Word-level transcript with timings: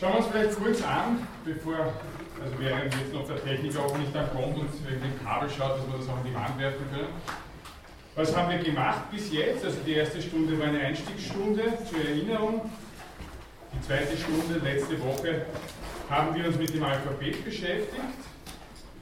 Schauen 0.00 0.12
wir 0.14 0.18
uns 0.20 0.28
vielleicht 0.28 0.56
kurz 0.56 0.82
an, 0.82 1.28
bevor, 1.44 1.76
also 1.76 2.58
während 2.58 2.94
jetzt 2.94 3.12
noch 3.12 3.26
der 3.26 3.44
Techniker 3.44 3.80
auch 3.80 3.98
nicht 3.98 4.14
dann 4.14 4.30
kommt 4.30 4.56
und 4.56 4.70
wegen 4.88 5.02
dem 5.02 5.22
Kabel 5.22 5.50
schaut, 5.50 5.78
dass 5.78 5.86
wir 5.86 5.98
das 5.98 6.08
auch 6.08 6.16
in 6.24 6.30
die 6.30 6.34
Wand 6.34 6.58
werfen 6.58 6.86
können. 6.90 7.08
Was 8.14 8.34
haben 8.34 8.50
wir 8.50 8.58
gemacht 8.60 9.10
bis 9.10 9.30
jetzt? 9.30 9.62
Also 9.62 9.76
die 9.84 9.92
erste 9.92 10.22
Stunde 10.22 10.58
war 10.58 10.68
eine 10.68 10.80
Einstiegsstunde 10.80 11.64
zur 11.86 11.98
Erinnerung. 12.02 12.70
Die 13.74 13.86
zweite 13.86 14.16
Stunde, 14.16 14.58
letzte 14.64 14.98
Woche, 15.02 15.44
haben 16.08 16.34
wir 16.34 16.46
uns 16.46 16.56
mit 16.56 16.72
dem 16.72 16.82
Alphabet 16.82 17.44
beschäftigt 17.44 18.00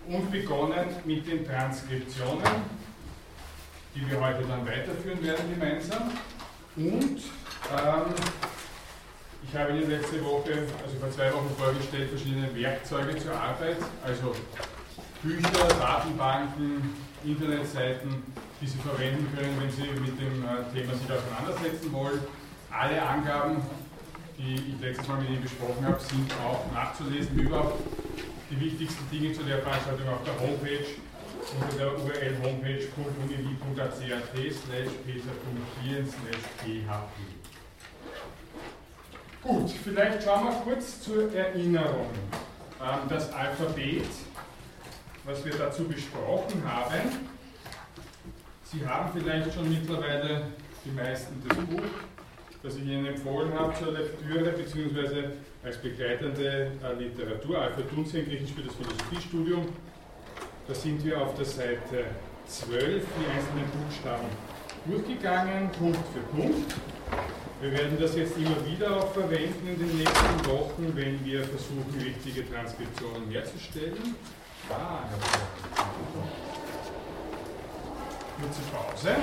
und 0.08 0.32
begonnen 0.32 0.88
mit 1.04 1.28
den 1.28 1.46
Transkriptionen, 1.46 2.42
die 3.94 4.10
wir 4.10 4.20
heute 4.20 4.42
dann 4.48 4.66
weiterführen 4.66 5.22
werden 5.22 5.44
gemeinsam. 5.54 6.10
Und 6.74 7.22
ähm, 7.70 8.14
ich 9.42 9.58
habe 9.58 9.72
Ihnen 9.72 9.90
letzte 9.90 10.24
Woche, 10.24 10.66
also 10.82 10.98
vor 11.00 11.10
zwei 11.10 11.32
Wochen 11.32 11.50
vorgestellt, 11.58 12.10
verschiedene 12.10 12.54
Werkzeuge 12.54 13.16
zur 13.16 13.34
Arbeit, 13.34 13.78
also 14.04 14.34
Bücher, 15.22 15.68
Datenbanken, 15.80 16.94
Internetseiten, 17.24 18.22
die 18.60 18.66
Sie 18.66 18.78
verwenden 18.78 19.26
können, 19.36 19.60
wenn 19.60 19.70
Sie 19.70 19.88
mit 20.00 20.18
dem 20.20 20.44
äh, 20.44 20.64
Thema 20.74 20.94
sich 20.94 21.10
auseinandersetzen 21.10 21.92
wollen. 21.92 22.20
Alle 22.70 23.02
Angaben, 23.02 23.62
die 24.36 24.54
ich 24.54 24.80
letztes 24.80 25.08
Mal 25.08 25.18
mit 25.20 25.30
Ihnen 25.30 25.42
besprochen 25.42 25.84
habe, 25.84 25.98
sind 26.00 26.32
auch 26.44 26.70
nachzulesen. 26.72 27.38
Überhaupt 27.38 27.80
die 28.50 28.60
wichtigsten 28.60 29.08
Dinge 29.10 29.32
zu 29.32 29.42
der 29.42 29.58
Veranstaltung 29.58 30.08
auf 30.08 30.22
der 30.24 30.38
Homepage 30.40 30.86
unter 31.54 31.76
der 31.76 31.92
URL 31.98 32.36
homepage.univ.ac.at 32.42 34.34
slash 34.34 34.90
peter.4 35.06 36.06
slash 36.06 36.44
php. 36.58 37.37
Gut, 39.42 39.70
vielleicht 39.70 40.24
schauen 40.24 40.46
wir 40.46 40.52
kurz 40.64 41.00
zur 41.00 41.32
Erinnerung. 41.32 42.10
Ähm, 42.82 43.08
das 43.08 43.32
Alphabet, 43.32 44.06
was 45.24 45.44
wir 45.44 45.52
dazu 45.52 45.84
besprochen 45.84 46.62
haben. 46.66 47.28
Sie 48.64 48.84
haben 48.84 49.10
vielleicht 49.12 49.54
schon 49.54 49.68
mittlerweile 49.68 50.42
die 50.84 50.90
meisten 50.90 51.40
das 51.48 51.56
Buch, 51.56 51.82
das 52.64 52.76
ich 52.76 52.82
Ihnen 52.82 53.06
empfohlen 53.06 53.56
habe 53.56 53.72
zur 53.74 53.92
Lektüre 53.92 54.50
bzw. 54.50 55.28
als 55.64 55.76
begleitende 55.78 56.72
äh, 56.82 56.94
Literatur, 56.98 57.58
Alfred 57.60 57.90
Dunze 57.92 58.24
Griechisch 58.24 58.50
für 58.50 58.62
das 58.62 58.74
Philosophiestudium. 58.74 59.68
Da 60.66 60.74
sind 60.74 61.04
wir 61.04 61.20
auf 61.20 61.34
der 61.34 61.46
Seite 61.46 62.06
12 62.48 63.04
die 63.04 63.30
einzelnen 63.30 63.70
Buchstaben 63.70 64.26
durchgegangen, 64.84 65.70
Punkt 65.70 66.00
für 66.12 66.36
Punkt. 66.36 66.74
Wir 67.60 67.72
werden 67.72 67.98
das 68.00 68.14
jetzt 68.14 68.36
immer 68.36 68.64
wieder 68.64 68.96
auch 68.96 69.12
verwenden 69.12 69.66
in 69.66 69.78
den 69.78 69.98
nächsten 69.98 70.46
Wochen, 70.46 70.92
wenn 70.94 71.24
wir 71.24 71.42
versuchen, 71.42 71.92
richtige 72.00 72.48
Transkriptionen 72.48 73.28
herzustellen. 73.30 74.14
Ah, 74.70 75.08
Kurze 78.40 78.60
Pause. 78.72 79.16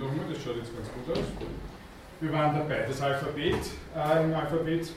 Nochmal, 0.00 0.26
das 0.32 0.42
schaut 0.42 0.56
jetzt 0.56 0.74
ganz 0.74 0.88
gut 0.88 1.16
aus. 1.16 1.24
Wir 2.20 2.32
waren 2.32 2.54
dabei. 2.54 2.84
Das 2.88 3.00
Alphabet, 3.00 3.54
äh, 3.96 4.24
im 4.24 4.34
Alphabet, 4.34 4.90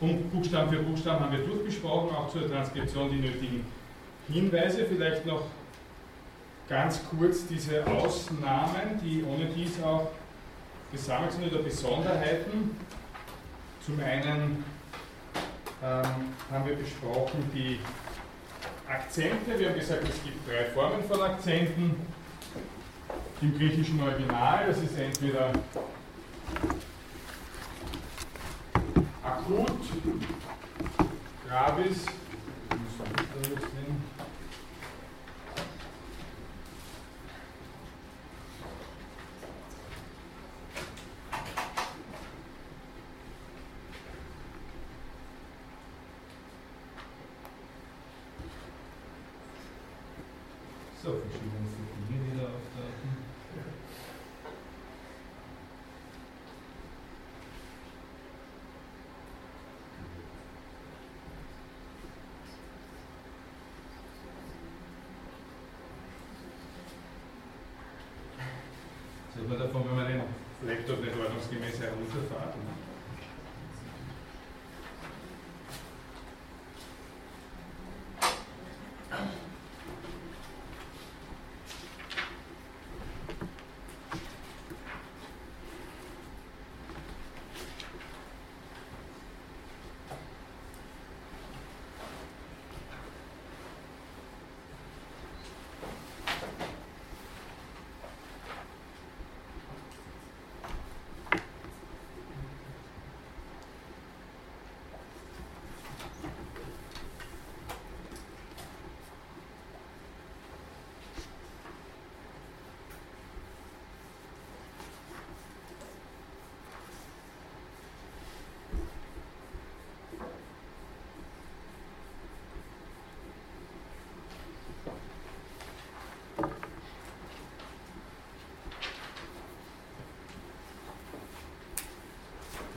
und 0.00 0.32
Buchstaben 0.32 0.70
für 0.70 0.82
Buchstaben 0.82 1.20
haben 1.20 1.36
wir 1.36 1.44
durchgesprochen, 1.44 2.14
auch 2.14 2.28
zur 2.28 2.50
Transkription 2.50 3.08
die 3.10 3.20
nötigen 3.20 3.64
Hinweise. 4.28 4.84
Vielleicht 4.84 5.24
noch 5.26 5.42
ganz 6.68 7.00
kurz 7.08 7.46
diese 7.46 7.86
Ausnahmen, 7.86 9.00
die 9.02 9.24
ohne 9.24 9.46
dies 9.46 9.80
auch 9.82 10.10
gesammelt 10.90 11.32
sind, 11.32 11.52
oder 11.52 11.62
Besonderheiten. 11.62 12.76
Zum 13.84 14.00
einen 14.00 14.64
ähm, 15.84 16.04
haben 16.50 16.66
wir 16.66 16.76
besprochen 16.76 17.48
die 17.54 17.78
Akzente. 18.88 19.58
Wir 19.58 19.68
haben 19.68 19.78
gesagt, 19.78 20.02
es 20.02 20.22
gibt 20.24 20.48
drei 20.48 20.64
Formen 20.74 21.04
von 21.04 21.20
Akzenten 21.22 21.94
im 23.42 23.58
griechischen 23.58 24.00
Original. 24.00 24.66
Das 24.66 24.78
ist 24.78 24.96
entweder 24.98 25.52
akut, 29.22 29.80
gravis, 31.48 32.06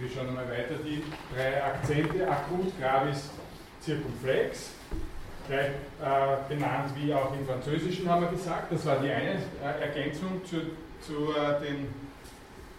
Wir 0.05 0.11
schauen 0.11 0.29
einmal 0.29 0.47
weiter 0.47 0.75
die 0.85 1.01
drei 1.33 1.63
Akzente, 1.63 2.29
akut, 2.29 2.79
gravis, 2.79 3.31
circumflex. 3.81 4.69
gleich 5.47 5.69
äh, 5.69 6.47
benannt 6.47 6.91
wie 6.95 7.11
auch 7.11 7.33
im 7.33 7.43
Französischen, 7.43 8.07
haben 8.07 8.21
wir 8.21 8.29
gesagt. 8.29 8.71
Das 8.71 8.85
war 8.85 8.99
die 8.99 9.09
eine 9.09 9.31
äh, 9.33 9.81
Ergänzung 9.81 10.45
zu, 10.45 10.57
zu 11.01 11.31
äh, 11.31 11.59
den 11.59 11.87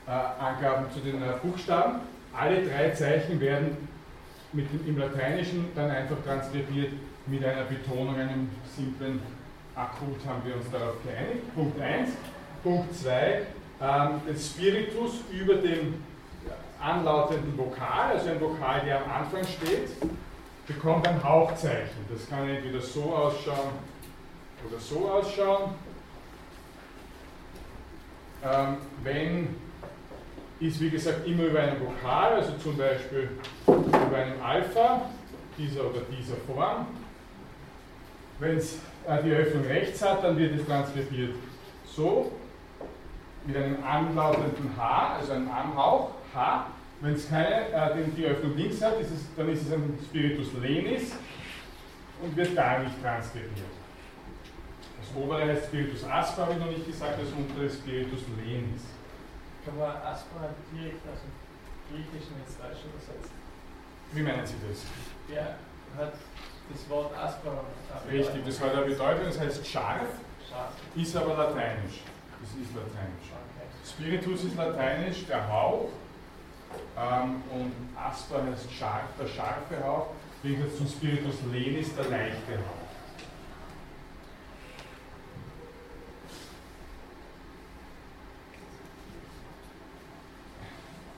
äh, 0.06 0.10
Angaben 0.10 0.88
zu 0.92 1.00
den 1.00 1.20
äh, 1.20 1.32
Buchstaben. 1.42 2.02
Alle 2.32 2.62
drei 2.64 2.90
Zeichen 2.90 3.40
werden 3.40 3.76
mit 4.52 4.72
dem, 4.72 4.86
im 4.86 4.96
Lateinischen 4.96 5.70
dann 5.74 5.90
einfach 5.90 6.22
transkribiert 6.24 6.92
mit 7.26 7.44
einer 7.44 7.64
Betonung, 7.64 8.14
einem 8.14 8.50
simplen 8.76 9.20
Akut 9.74 10.24
haben 10.28 10.42
wir 10.44 10.54
uns 10.54 10.70
darauf 10.70 10.94
geeinigt. 11.02 11.52
Punkt 11.56 11.80
1. 11.80 12.10
Punkt 12.62 12.94
2. 12.94 13.40
Ähm, 13.82 14.20
das 14.28 14.46
Spiritus 14.46 15.22
über 15.32 15.56
dem 15.56 15.94
anlautenden 16.86 17.56
Vokal, 17.58 18.12
also 18.12 18.30
ein 18.30 18.40
Vokal, 18.40 18.82
der 18.84 19.04
am 19.04 19.10
Anfang 19.10 19.44
steht, 19.44 19.90
bekommt 20.66 21.06
ein 21.06 21.22
Hauchzeichen. 21.22 22.04
Das 22.10 22.28
kann 22.28 22.48
entweder 22.48 22.80
so 22.80 23.14
ausschauen 23.14 23.72
oder 24.68 24.78
so 24.78 25.08
ausschauen. 25.08 25.74
Ähm, 28.44 28.76
wenn 29.02 29.56
ist 30.58 30.80
wie 30.80 30.90
gesagt 30.90 31.26
immer 31.26 31.44
über 31.44 31.60
einen 31.60 31.80
Vokal, 31.80 32.34
also 32.34 32.52
zum 32.56 32.76
Beispiel 32.76 33.28
über 33.66 34.16
einem 34.16 34.42
Alpha, 34.42 35.02
dieser 35.58 35.90
oder 35.90 36.00
dieser 36.10 36.36
Form. 36.36 36.86
Wenn 38.38 38.56
es 38.56 38.78
äh, 39.06 39.22
die 39.22 39.32
Öffnung 39.32 39.64
rechts 39.64 40.02
hat, 40.02 40.24
dann 40.24 40.38
wird 40.38 40.58
es 40.58 40.66
transkribiert 40.66 41.34
so, 41.84 42.32
mit 43.44 43.56
einem 43.56 43.82
anlautenden 43.84 44.76
H, 44.76 45.16
also 45.18 45.32
einem 45.32 45.50
Anhauch, 45.50 46.10
H. 46.34 46.66
Wenn 47.00 47.14
es 47.14 47.28
keine, 47.28 47.68
äh, 47.72 48.04
die 48.16 48.24
Öffnung 48.24 48.56
links 48.56 48.80
hat, 48.80 48.98
ist 49.00 49.10
es, 49.10 49.34
dann 49.36 49.48
ist 49.50 49.62
es 49.66 49.72
ein 49.72 49.98
Spiritus 50.02 50.52
lenis 50.60 51.12
und 52.22 52.34
wird 52.34 52.54
gar 52.54 52.78
nicht 52.80 53.02
transkribiert. 53.02 53.74
Das 55.00 55.22
obere 55.22 55.44
heißt 55.44 55.66
Spiritus 55.66 56.04
aspra, 56.04 56.42
habe 56.42 56.52
ich 56.54 56.58
noch 56.58 56.70
nicht 56.70 56.86
gesagt, 56.86 57.20
das 57.20 57.28
untere 57.32 57.66
ist 57.66 57.78
Spiritus 57.80 58.20
lenis. 58.42 58.82
Kann 59.64 59.78
man 59.78 59.90
aspra 59.90 60.48
direkt 60.72 61.06
aus 61.06 61.20
dem 61.20 61.32
Griechischen 61.90 62.36
ins 62.40 62.56
Deutsche 62.56 62.88
übersetzen? 62.88 63.36
Wie 64.12 64.22
meinen 64.22 64.46
Sie 64.46 64.54
das? 64.66 64.82
Ja, 65.34 65.56
hat 66.00 66.14
das 66.72 66.88
Wort 66.88 67.16
aspra. 67.16 67.62
Richtig, 68.10 68.44
das 68.46 68.60
hat 68.60 68.74
eine 68.74 68.86
Bedeutung, 68.86 69.24
das 69.26 69.38
heißt 69.38 69.66
scharf, 69.66 70.08
Scharf. 70.48 70.72
ist 70.94 71.16
aber 71.16 71.34
lateinisch. 71.34 72.00
Das 72.40 72.50
ist 72.50 72.74
lateinisch. 72.74 73.28
Okay. 73.30 73.66
Spiritus 73.84 74.44
ist 74.44 74.56
lateinisch, 74.56 75.26
der 75.26 75.46
Hauch. 75.52 75.90
Ähm, 77.06 77.42
und 77.52 77.72
Aspra 77.96 78.42
heißt 78.42 78.72
scharf, 78.72 79.02
der 79.20 79.26
scharfe 79.28 79.84
Hauch. 79.84 80.08
Wie 80.42 80.56
gesagt, 80.56 80.76
zum 80.76 80.88
Spiritus 80.88 81.36
lenis 81.52 81.94
der 81.94 82.04
leichte 82.04 82.52
Hauch. 82.52 82.86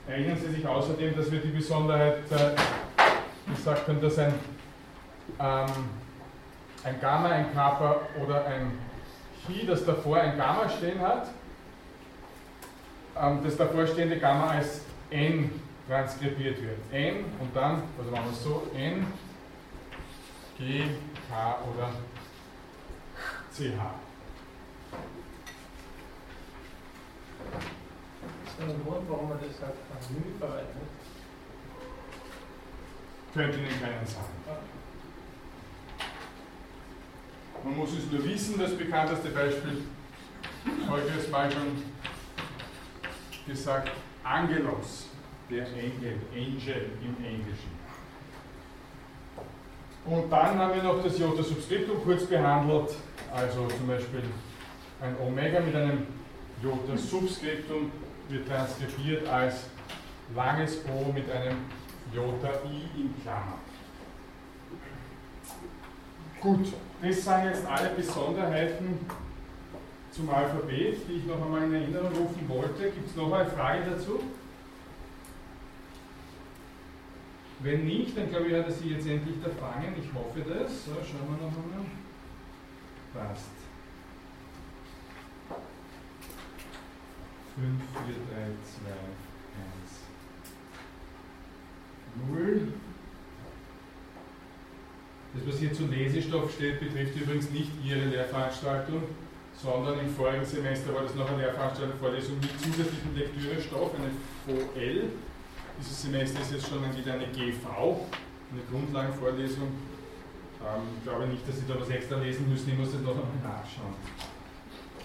Erinnern 0.07 0.37
Sie 0.37 0.51
sich 0.51 0.67
außerdem, 0.67 1.15
dass 1.15 1.31
wir 1.31 1.39
die 1.39 1.49
Besonderheit 1.49 2.23
äh, 2.31 3.51
gesagt 3.55 3.87
haben, 3.87 4.01
dass 4.01 4.17
ein, 4.17 4.33
ähm, 5.39 5.65
ein 6.83 6.99
Gamma, 6.99 7.29
ein 7.29 7.53
Kappa 7.53 8.01
oder 8.19 8.45
ein 8.45 8.71
Chi, 9.45 9.65
das 9.65 9.85
davor 9.85 10.17
ein 10.17 10.37
Gamma 10.37 10.67
stehen 10.67 10.99
hat, 10.99 11.29
ähm, 13.19 13.39
das 13.43 13.55
davorstehende 13.55 14.19
Gamma 14.19 14.51
als 14.51 14.81
N 15.11 15.51
transkribiert 15.89 16.61
wird. 16.61 16.77
N 16.91 17.25
und 17.39 17.55
dann, 17.55 17.81
also 17.97 18.11
machen 18.11 18.25
wir 18.25 18.31
es 18.31 18.43
so, 18.43 18.67
N, 18.75 19.07
G, 20.57 20.83
K 21.27 21.59
oder 21.73 21.89
CH. 23.51 23.81
Ist 28.45 28.59
das 28.59 28.69
ein 28.69 28.83
Grund, 28.85 29.09
warum 29.09 29.29
man 29.29 29.39
das 29.39 29.63
als 29.63 30.09
Menü 30.11 30.37
verwendet? 30.37 30.75
Könnte 33.33 33.57
Ihnen 33.57 33.81
keinen 33.81 34.05
sagen. 34.05 34.27
Man 37.63 37.75
muss 37.75 37.89
es 37.93 38.11
nur 38.11 38.23
wissen, 38.23 38.59
das 38.59 38.77
bekannteste 38.77 39.29
Beispiel, 39.29 39.83
heute 40.87 41.07
ist 41.07 41.31
mal 41.31 41.51
schon 41.51 41.83
gesagt, 43.47 43.91
Angelos, 44.23 45.08
der 45.49 45.65
Engel, 45.67 46.19
Angel 46.33 46.89
im 47.01 47.25
Englischen. 47.25 47.79
Und 50.05 50.31
dann 50.31 50.57
haben 50.57 50.75
wir 50.75 50.83
noch 50.83 51.03
das 51.03 51.17
Jota 51.19 51.43
Subscriptum 51.43 52.03
kurz 52.03 52.25
behandelt, 52.25 52.89
also 53.33 53.67
zum 53.67 53.87
Beispiel 53.87 54.23
ein 55.01 55.15
Omega 55.19 55.59
mit 55.59 55.75
einem 55.75 56.07
Jota 56.63 56.97
Subscriptum 56.97 57.91
wird 58.27 58.47
transkribiert 58.47 59.27
als 59.27 59.65
langes 60.35 60.79
O 60.85 61.11
mit 61.11 61.29
einem 61.31 61.57
Jota 62.13 62.49
I 62.65 63.01
in 63.01 63.21
Klammer. 63.21 63.59
Gut, 66.41 66.73
das 67.01 67.23
sind 67.23 67.45
jetzt 67.45 67.65
alle 67.65 67.89
Besonderheiten 67.89 68.99
zum 70.11 70.29
Alphabet, 70.29 70.97
die 71.07 71.17
ich 71.17 71.25
noch 71.25 71.41
einmal 71.43 71.63
in 71.63 71.73
Erinnerung 71.73 72.13
rufen 72.13 72.47
wollte. 72.47 72.83
Gibt 72.83 73.09
es 73.09 73.15
noch 73.15 73.31
eine 73.31 73.49
Frage 73.49 73.91
dazu? 73.91 74.19
Wenn 77.61 77.85
nicht, 77.85 78.17
dann 78.17 78.29
glaube 78.29 78.47
ich, 78.47 78.53
hat 78.55 78.65
er 78.67 78.71
sie 78.71 78.89
jetzt 78.89 79.05
endlich 79.05 79.35
erfangen. 79.43 79.93
Ich 80.01 80.13
hoffe 80.13 80.39
das. 80.39 80.85
So, 80.85 80.91
schauen 80.93 81.27
wir 81.27 81.45
noch 81.45 81.51
einmal. 81.51 81.85
Passt. 83.13 83.49
5, 87.55 87.67
4, 87.91 88.15
3, 88.31 88.47
2, 88.63 88.91
1, 92.31 92.39
0. 92.39 92.73
Das, 95.33 95.47
was 95.47 95.59
hier 95.59 95.73
zu 95.73 95.85
Lesestoff 95.87 96.53
steht, 96.53 96.79
betrifft 96.79 97.15
übrigens 97.17 97.49
nicht 97.51 97.71
Ihre 97.83 98.05
Lehrveranstaltung, 98.05 99.03
sondern 99.61 99.99
im 99.99 100.09
vorigen 100.09 100.45
Semester 100.45 100.93
war 100.95 101.03
das 101.03 101.15
noch 101.15 101.29
eine 101.29 101.43
Lehrveranstaltung, 101.43 101.99
Vorlesung 101.99 102.39
mit 102.39 102.49
zusätzlichem 102.61 103.15
Lektürestoff, 103.15 103.91
eine 103.95 104.09
VL. 104.45 105.09
Dieses 105.79 106.01
Semester 106.01 106.41
ist 106.41 106.51
jetzt 106.51 106.67
schon 106.67 106.81
wieder 106.95 107.13
eine 107.13 107.27
GV, 107.27 107.65
eine 108.51 108.61
Grundlagenvorlesung. 108.69 109.69
Ähm, 110.61 110.81
ich 110.97 111.03
glaube 111.03 111.27
nicht, 111.27 111.47
dass 111.47 111.55
Sie 111.55 111.63
da 111.67 111.79
was 111.79 111.89
extra 111.89 112.17
lesen 112.17 112.49
müssen, 112.49 112.69
ich 112.69 112.77
muss 112.77 112.91
das 112.91 113.01
noch 113.01 113.11
einmal 113.11 113.39
nachschauen. 113.41 113.95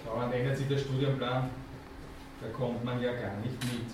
Dauernd 0.05 0.33
ändert 0.33 0.57
sich 0.57 0.67
der 0.67 0.77
Studienplan, 0.77 1.49
da 2.41 2.47
kommt 2.49 2.83
man 2.83 3.01
ja 3.01 3.13
gar 3.13 3.37
nicht 3.37 3.63
mit. 3.63 3.87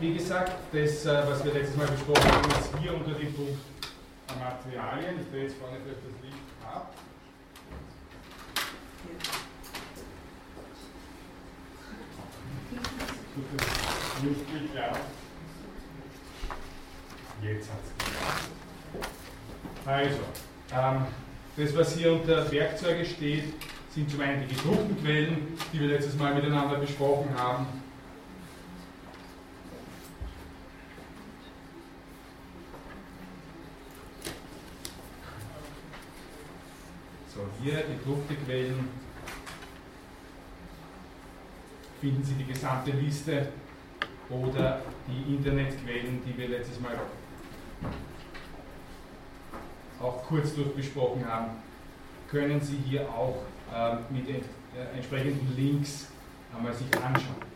Wie 0.00 0.14
gesagt, 0.14 0.52
das, 0.72 1.06
äh, 1.06 1.22
was 1.28 1.44
wir 1.44 1.52
letztes 1.52 1.76
Mal 1.76 1.86
besprochen 1.86 2.32
haben, 2.32 2.50
ist 2.50 2.70
hier 2.80 2.94
unter 2.94 3.12
dem 3.12 3.32
Punkt 3.32 3.58
Materialien. 4.38 5.20
Ich 5.20 5.30
drehe 5.30 5.44
jetzt 5.44 5.56
vorne 5.58 5.76
vielleicht 5.82 6.00
das 6.04 6.22
Licht 6.22 6.36
ab. 6.64 6.94
Das 13.56 13.69
nicht 14.22 14.40
geklappt. 14.52 15.00
Jetzt 17.42 17.70
hat 17.70 17.78
es 17.84 18.04
geklappt. 18.04 18.50
Also, 19.86 20.20
ähm, 20.72 21.06
das, 21.56 21.76
was 21.76 21.96
hier 21.96 22.12
unter 22.12 22.50
Werkzeuge 22.50 23.04
steht, 23.04 23.54
sind 23.94 24.10
zum 24.10 24.20
einen 24.20 24.46
die 24.46 24.54
gedruckten 24.54 25.00
Quellen, 25.02 25.58
die 25.72 25.80
wir 25.80 25.88
letztes 25.88 26.16
Mal 26.16 26.34
miteinander 26.34 26.78
besprochen 26.78 27.28
haben. 27.36 27.66
So, 37.34 37.40
hier 37.62 37.82
gedruckte 37.82 38.34
Quellen 38.36 38.88
finden 42.00 42.24
Sie 42.24 42.34
die 42.34 42.46
gesamte 42.46 42.92
Liste 42.92 43.48
oder 44.30 44.80
die 45.06 45.34
Internetquellen, 45.34 46.22
die 46.24 46.36
wir 46.38 46.48
letztes 46.48 46.80
Mal 46.80 46.92
auch 50.00 50.22
kurz 50.24 50.54
durchbesprochen 50.54 51.26
haben, 51.26 51.50
können 52.30 52.60
Sie 52.60 52.78
hier 52.88 53.08
auch 53.08 53.42
ähm, 53.74 53.98
mit 54.10 54.28
äh, 54.28 54.42
entsprechenden 54.94 55.54
Links 55.56 56.06
einmal 56.56 56.72
sich 56.72 56.86
anschauen. 56.96 57.50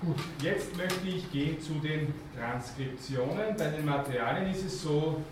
Gut, 0.00 0.18
jetzt 0.40 0.76
möchte 0.76 1.08
ich 1.08 1.30
gehen 1.32 1.60
zu 1.60 1.74
den 1.74 2.14
Transkriptionen. 2.36 3.56
Bei 3.56 3.68
den 3.68 3.84
Materialien 3.84 4.50
ist 4.52 4.64
es 4.64 4.82
so, 4.82 5.22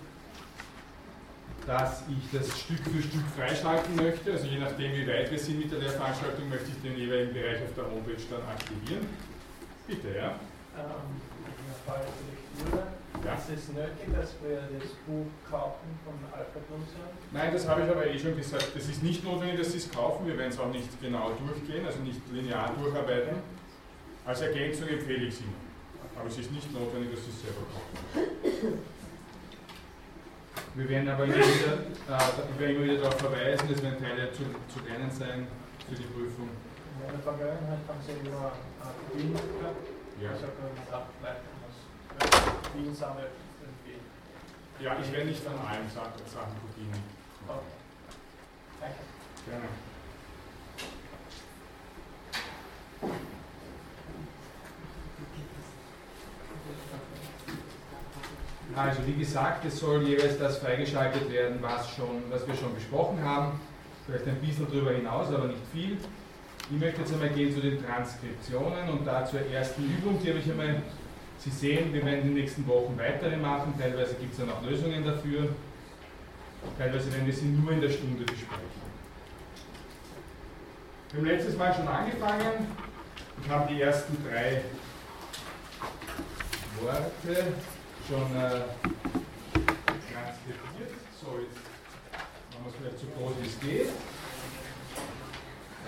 dass 1.66 2.02
ich 2.09 2.38
das 2.38 2.61
Stück 2.61 2.80
für 2.80 3.00
Stück 3.00 3.23
freischalten 3.37 3.95
möchte. 3.95 4.33
Also 4.33 4.47
je 4.47 4.59
nachdem, 4.59 4.92
wie 4.92 5.06
weit 5.06 5.30
wir 5.30 5.38
sind 5.38 5.61
mit 5.61 5.71
der 5.71 5.78
Lehrveranstaltung, 5.78 6.49
möchte 6.49 6.71
ich 6.71 6.83
den 6.83 6.97
jeweiligen 6.99 7.33
Bereich 7.33 7.62
auf 7.62 7.75
der 7.76 7.85
Homepage 7.85 8.23
dann 8.28 8.42
aktivieren. 8.42 9.06
Bitte, 9.87 10.16
ja. 10.16 10.35
Ähm, 10.76 11.21
Ja? 13.25 13.35
Ist 13.35 13.49
es 13.49 13.69
nötig, 13.75 14.07
dass 14.14 14.35
wir 14.43 14.61
das 14.78 14.90
Buch 15.07 15.26
kaufen 15.50 15.88
von 16.05 16.14
Alfred 16.33 16.62
Lumser? 16.71 17.11
Nein, 17.33 17.52
das 17.52 17.66
habe 17.66 17.83
ich 17.83 17.90
aber 17.90 18.07
eh 18.07 18.19
schon 18.19 18.37
gesagt. 18.37 18.71
Das 18.75 18.88
ist 18.88 19.02
nicht 19.02 19.25
notwendig, 19.25 19.59
dass 19.59 19.73
Sie 19.73 19.78
es 19.78 19.90
kaufen. 19.90 20.26
Wir 20.26 20.37
werden 20.37 20.52
es 20.52 20.59
auch 20.59 20.71
nicht 20.71 21.00
genau 21.00 21.33
durchgehen, 21.33 21.87
also 21.87 22.00
nicht 22.00 22.21
linear 22.33 22.73
durcharbeiten. 22.78 23.37
Als 24.25 24.40
Ergänzung 24.43 24.88
empfehle 24.88 25.26
ich 25.26 25.35
es 25.35 25.40
Ihnen. 25.40 25.55
Aber 26.19 26.28
es 26.28 26.38
ist 26.38 26.52
nicht 26.52 26.73
notwendig, 26.73 27.11
dass 27.14 27.25
Sie 27.25 27.31
es 27.31 27.43
selber 27.43 27.62
kaufen. 27.73 28.78
Wir 30.75 30.88
werden 30.88 31.09
aber 31.09 31.25
immer 31.25 31.37
wieder, 31.37 31.73
äh, 31.73 32.52
ich 32.52 32.61
werde 32.61 32.75
immer 32.75 32.85
wieder 32.85 33.00
darauf 33.00 33.19
verweisen, 33.19 33.66
dass 33.73 33.83
wenn 33.83 33.99
Teile 33.99 34.31
zu, 34.33 34.45
zu 34.69 34.85
lernen 34.87 35.11
sein 35.11 35.47
für 35.88 35.95
die 35.95 36.05
Prüfung. 36.05 36.50
In 37.00 37.12
der 37.12 37.21
Vergangenheit 37.21 37.81
haben 37.88 38.00
sie 38.05 38.28
immer 38.28 38.52
Wien 39.14 39.33
gehabt. 39.33 39.87
Ja. 40.21 40.31
Ich 40.35 40.43
habe 40.43 40.52
gesagt, 40.81 41.11
leiten 41.23 41.49
muss. 41.61 42.75
Wien 42.75 42.95
sammelt 42.95 43.31
irgendwie. 43.61 44.85
ja, 44.85 44.97
ich 45.00 45.12
werde 45.12 45.26
nicht 45.26 45.47
an 45.47 45.59
allen 45.66 45.88
Sachen, 45.90 46.25
Sachen 46.26 46.55
bedienen. 46.69 47.02
Okay. 47.47 47.61
Danke. 48.81 48.97
Gerne. 49.47 49.69
Also 58.76 59.07
wie 59.07 59.14
gesagt, 59.14 59.64
es 59.64 59.78
soll 59.78 60.02
jeweils 60.02 60.38
das 60.38 60.59
freigeschaltet 60.59 61.31
werden, 61.33 61.62
was, 61.62 61.90
schon, 61.97 62.23
was 62.28 62.47
wir 62.47 62.55
schon 62.55 62.75
besprochen 62.75 63.25
haben. 63.25 63.59
Vielleicht 64.05 64.26
ein 64.26 64.37
bisschen 64.37 64.66
darüber 64.66 64.93
hinaus, 64.93 65.28
aber 65.28 65.47
nicht 65.47 65.62
viel. 65.73 65.97
Ich 66.68 66.80
möchte 66.80 67.00
jetzt 67.00 67.12
einmal 67.12 67.28
gehen 67.28 67.54
zu 67.54 67.61
den 67.61 67.85
Transkriptionen 67.85 68.88
und 68.88 69.06
da 69.06 69.25
zur 69.25 69.40
ersten 69.40 69.85
Übung, 69.85 70.20
die 70.20 70.30
habe 70.30 70.40
ich 70.40 70.50
einmal, 70.50 70.82
Sie 71.38 71.50
sehen, 71.50 71.92
wir 71.92 72.04
werden 72.04 72.23
in 72.23 72.26
den 72.28 72.35
nächsten 72.35 72.66
Wochen 72.66 72.99
weitere 72.99 73.37
machen, 73.37 73.75
teilweise 73.78 74.14
gibt 74.14 74.32
es 74.32 74.38
dann 74.38 74.50
auch 74.50 74.62
Lösungen 74.62 75.04
dafür, 75.04 75.50
teilweise 76.76 77.12
werden 77.12 77.26
wir 77.26 77.32
sie 77.32 77.46
nur 77.46 77.70
in 77.70 77.80
der 77.80 77.90
Stunde 77.90 78.25
besprechen. 78.25 78.87
Wir 81.12 81.20
haben 81.20 81.26
letztes 81.26 81.56
Mal 81.56 81.73
schon 81.73 81.87
angefangen 81.87 82.66
und 83.37 83.49
haben 83.49 83.68
die 83.68 83.80
ersten 83.80 84.16
drei 84.28 84.62
Worte 86.80 87.52
schon 88.08 88.37
äh, 88.37 88.64
transkribiert. 90.11 90.90
So, 91.20 91.38
jetzt 91.38 91.61
machen 92.50 92.64
wir 92.64 92.70
es 92.70 92.75
vielleicht 92.76 92.99
so 92.99 93.06
groß 93.16 93.32
wie 93.40 93.46
es 93.46 93.61
geht. 93.61 93.90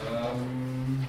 Ähm, 0.06 1.06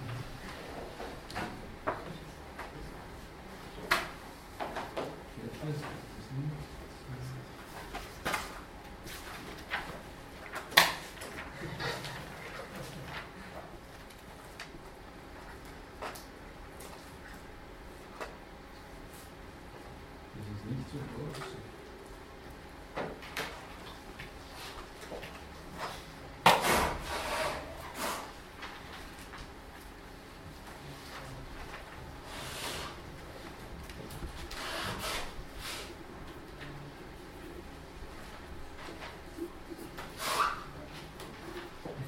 Das 20.35 20.45
ist 20.45 20.65
nicht 20.65 20.89
so 20.89 20.97
groß. 20.97 21.45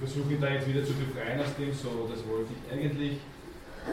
Ich 0.03 0.13
versuche 0.13 0.30
ihn 0.30 0.30
da 0.41 0.49
jetzt 0.49 0.67
wieder 0.67 0.83
zu 0.83 0.93
befreien 0.93 1.39
aus 1.39 1.55
dem, 1.57 1.73
so, 1.73 2.09
das 2.09 2.27
wollte 2.27 2.51
ich 2.53 2.73
eigentlich. 2.73 3.17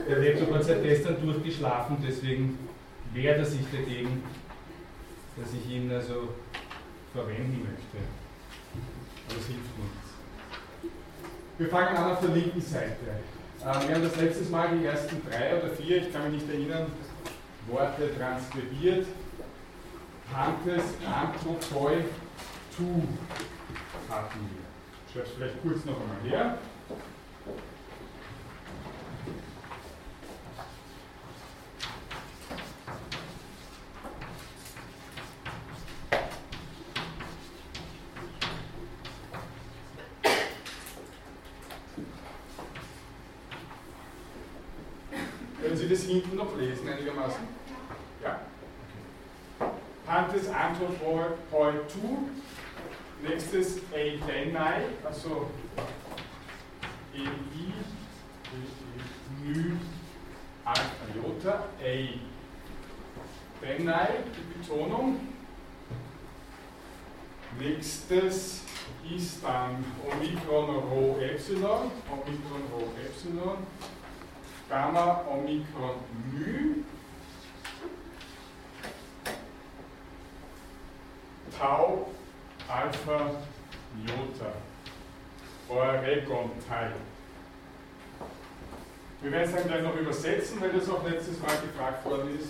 Der 0.09 0.19
Laptop 0.19 0.55
hat 0.55 0.65
seit 0.65 0.83
gestern 0.83 1.21
durchgeschlafen, 1.21 1.97
deswegen 2.07 2.59
wehrt 3.13 3.39
er 3.39 3.45
sich 3.45 3.65
dagegen, 3.73 4.23
dass 5.37 5.49
ich 5.55 5.71
ihn 5.75 5.91
also 5.91 6.35
verwenden 7.13 7.61
möchte. 7.61 8.05
Aber 9.29 9.39
es 9.39 9.47
hilft 9.47 9.79
nichts. 9.79 10.93
Wir 11.59 11.69
fangen 11.69 11.97
an 11.97 12.13
auf 12.13 12.21
der 12.21 12.31
linken 12.31 12.61
Seite. 12.61 12.95
Ähm, 13.61 13.89
wir 13.89 13.95
haben 13.95 14.03
das 14.03 14.17
letztes 14.17 14.51
Mal 14.51 14.79
die 14.79 14.87
ersten 14.87 15.21
drei 15.29 15.59
oder 15.59 15.71
vier, 15.71 16.03
ich 16.03 16.13
kann 16.13 16.31
mich 16.31 16.43
nicht 16.43 16.53
erinnern, 16.53 16.87
Worte 17.67 18.11
transkribiert. 18.17 19.07
Pantes, 20.33 20.85
Anthropoi, 21.07 22.05
Tu 22.77 22.85
es 25.17 25.31
vielleicht 25.31 25.63
kurz 25.63 25.85
noch 25.85 26.01
einmal 26.01 26.21
her. 26.23 26.59
Können 45.61 45.77
Sie 45.77 45.89
das 45.89 46.03
hinten 46.03 46.37
noch 46.37 46.57
lesen 46.57 46.89
einigermaßen? 46.89 47.43
Ja? 48.23 48.41
Pantes 50.07 50.49
Anthropoi 50.49 51.73
tu. 51.93 52.29
Nächstes 53.23 53.81
Eidenai, 53.93 54.83
also 55.05 55.51
E, 57.15 57.21
I, 57.21 57.73
Nü, 59.45 59.77
Alpha, 60.65 60.85
Jota, 61.15 61.65
Ei. 61.83 62.21
Denai, 63.61 64.09
die 64.35 64.59
Betonung. 64.59 65.19
Nächstes 67.59 68.63
ist 69.11 69.43
dann 69.43 69.85
Omikron 70.07 70.77
Rho 70.77 71.19
Epsilon, 71.21 71.91
Omikron 72.09 72.63
Rho 72.73 72.93
Epsilon, 73.05 73.67
Gamma 74.69 75.25
Omikron 75.29 75.97
Mu, 76.31 76.85
Tau 81.59 82.13
Alpha 82.69 83.31
Iota, 84.07 84.53
Oregon 85.69 86.51
Teil. 86.69 86.93
Wir 89.29 89.37
werden 89.41 89.51
es 89.51 89.55
dann 89.55 89.69
gleich 89.69 89.83
noch 89.83 89.95
übersetzen, 89.95 90.59
weil 90.59 90.71
das 90.71 90.89
auch 90.89 91.07
letztes 91.07 91.39
Mal 91.41 91.51
gefragt 91.61 92.03
worden 92.07 92.35
ist. 92.35 92.49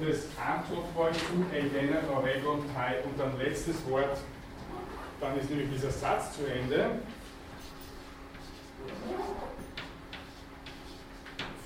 Das 0.00 0.26
Antwortwort 0.44 1.14
zu 1.14 1.56
Elena 1.56 1.98
Oregon 2.12 2.64
Teil 2.74 3.04
und 3.04 3.20
dann 3.20 3.38
letztes 3.38 3.88
Wort, 3.88 4.18
dann 5.20 5.38
ist 5.38 5.48
nämlich 5.48 5.70
dieser 5.70 5.92
Satz 5.92 6.34
zu 6.34 6.44
Ende. 6.44 6.98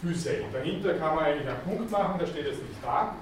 Physei. 0.07 0.45
Dahinter 0.53 0.95
kann 0.95 1.17
man 1.17 1.25
eigentlich 1.25 1.49
einen 1.49 1.61
Punkt 1.61 1.91
machen, 1.91 2.19
der 2.19 2.27
steht 2.27 2.47
jetzt 2.47 2.63
nicht 2.63 2.83
da. 2.83 3.17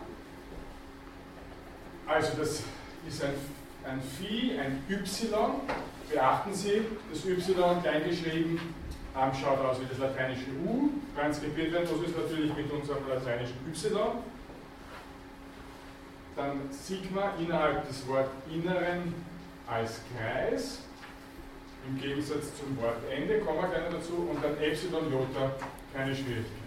Also 2.06 2.32
das 2.38 2.62
ist 3.08 3.24
ein, 3.24 3.34
ein 3.84 4.00
Phi, 4.00 4.58
ein 4.58 4.82
Y. 4.88 5.50
Beachten 6.10 6.52
Sie, 6.52 6.82
das 7.10 7.24
Y 7.24 7.82
klein 7.82 8.04
geschrieben 8.08 8.60
ähm, 9.14 9.30
schaut 9.34 9.58
aus 9.58 9.80
wie 9.80 9.86
das 9.86 9.98
lateinische 9.98 10.50
U. 10.64 10.90
Transkribiert 11.14 11.72
werden 11.72 11.88
muss 11.90 12.08
es 12.08 12.16
natürlich 12.16 12.56
mit 12.56 12.70
unserem 12.70 13.06
lateinischen 13.08 13.56
Y. 13.68 14.12
Dann 16.34 16.60
Sigma 16.70 17.32
innerhalb 17.38 17.86
des 17.86 18.06
Wortinneren 18.08 19.14
als 19.66 20.00
Kreis. 20.16 20.80
Im 21.86 22.00
Gegensatz 22.00 22.56
zum 22.56 22.76
Wortende 22.80 23.40
kommen 23.40 23.70
wir 23.70 23.80
noch 23.80 23.98
dazu. 23.98 24.28
Und 24.30 24.42
dann 24.42 24.56
Epsilon 24.62 25.12
Jota, 25.12 25.52
keine 25.92 26.14
Schwierigkeit. 26.14 26.62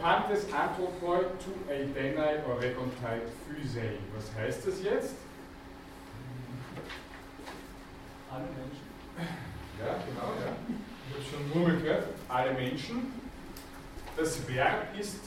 Pantes 0.00 0.46
Anthropoi 0.52 1.24
tu 1.42 1.50
eidenai 1.68 2.44
oregontai 2.46 3.20
physei. 3.46 3.98
Was 4.14 4.32
heißt 4.36 4.66
das 4.66 4.82
jetzt? 4.82 5.14
Alle 8.30 8.44
Menschen. 8.44 8.86
Ja, 9.80 9.94
genau, 10.06 10.32
ja. 10.44 10.52
Ich 11.08 11.14
habe 11.14 11.24
schon 11.24 11.48
Murmel 11.48 11.80
gehört. 11.80 12.06
Alle 12.28 12.52
Menschen. 12.52 13.12
Das 14.16 14.46
Verb 14.48 14.96
ist 14.98 15.20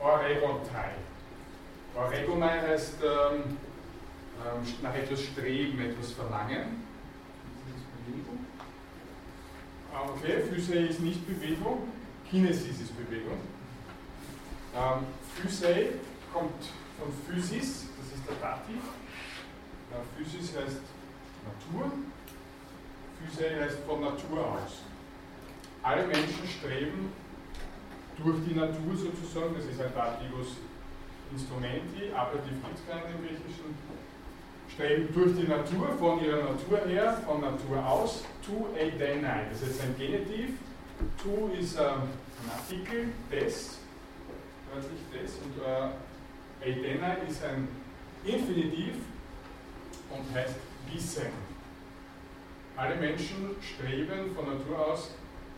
Oregontai. 0.00 0.90
Oregonai 1.94 2.60
heißt 2.60 2.94
ähm, 3.02 3.58
ähm, 4.44 4.74
nach 4.82 4.94
etwas 4.94 5.22
streben, 5.22 5.80
etwas 5.80 6.12
verlangen. 6.12 6.84
Ah, 9.92 10.10
okay, 10.10 10.42
Physe 10.42 10.74
ist 10.74 11.00
nicht 11.00 11.26
Bewegung, 11.26 11.88
Kinesis 12.30 12.80
ist 12.80 12.96
Bewegung. 12.96 13.38
Ähm, 14.76 15.06
Physe 15.34 15.88
kommt 16.32 16.60
von 16.98 17.08
Physis, 17.26 17.86
das 17.96 18.18
ist 18.18 18.28
der 18.28 18.36
Dativ. 18.36 18.82
Äh, 19.90 20.04
Physis 20.16 20.54
heißt 20.54 20.82
Natur. 21.48 21.92
Physe 23.18 23.64
heißt 23.64 23.78
von 23.86 24.02
Natur 24.02 24.46
aus. 24.46 24.82
Alle 25.82 26.06
Menschen 26.06 26.46
streben 26.46 27.10
durch 28.22 28.36
die 28.46 28.54
Natur 28.54 28.96
sozusagen, 28.96 29.54
das 29.54 29.64
ist 29.64 29.80
ein 29.80 29.94
Dativus 29.94 30.56
Instrumenti, 31.32 32.00
gibt 32.00 32.78
es 32.78 32.86
keinen 32.88 33.14
im 33.14 33.22
Griechischen, 33.22 33.74
streben 34.68 35.08
durch 35.12 35.36
die 35.36 35.48
Natur, 35.48 35.88
von 35.98 36.22
ihrer 36.22 36.52
Natur 36.52 36.80
her, 36.86 37.22
von 37.26 37.40
Natur 37.40 37.84
aus, 37.84 38.24
to 38.44 38.68
eidenai. 38.76 39.46
Das 39.50 39.62
ist 39.62 39.82
ein 39.82 39.96
Genitiv. 39.98 40.50
To 41.22 41.50
ist 41.58 41.76
ähm, 41.78 42.08
ein 42.42 42.50
Artikel 42.52 43.08
des, 43.30 43.78
wörtlich 44.76 45.00
des, 45.12 45.38
und 45.42 45.56
äh, 45.62 46.70
eidenai 46.70 47.16
ist 47.28 47.42
ein 47.44 47.68
Infinitiv 48.24 48.94
und 50.10 50.34
heißt 50.34 50.56
Wissen. 50.92 51.46
Alle 52.76 52.96
Menschen 52.96 53.56
streben 53.60 54.34
von 54.34 54.46
Natur 54.46 54.86
aus 54.86 55.10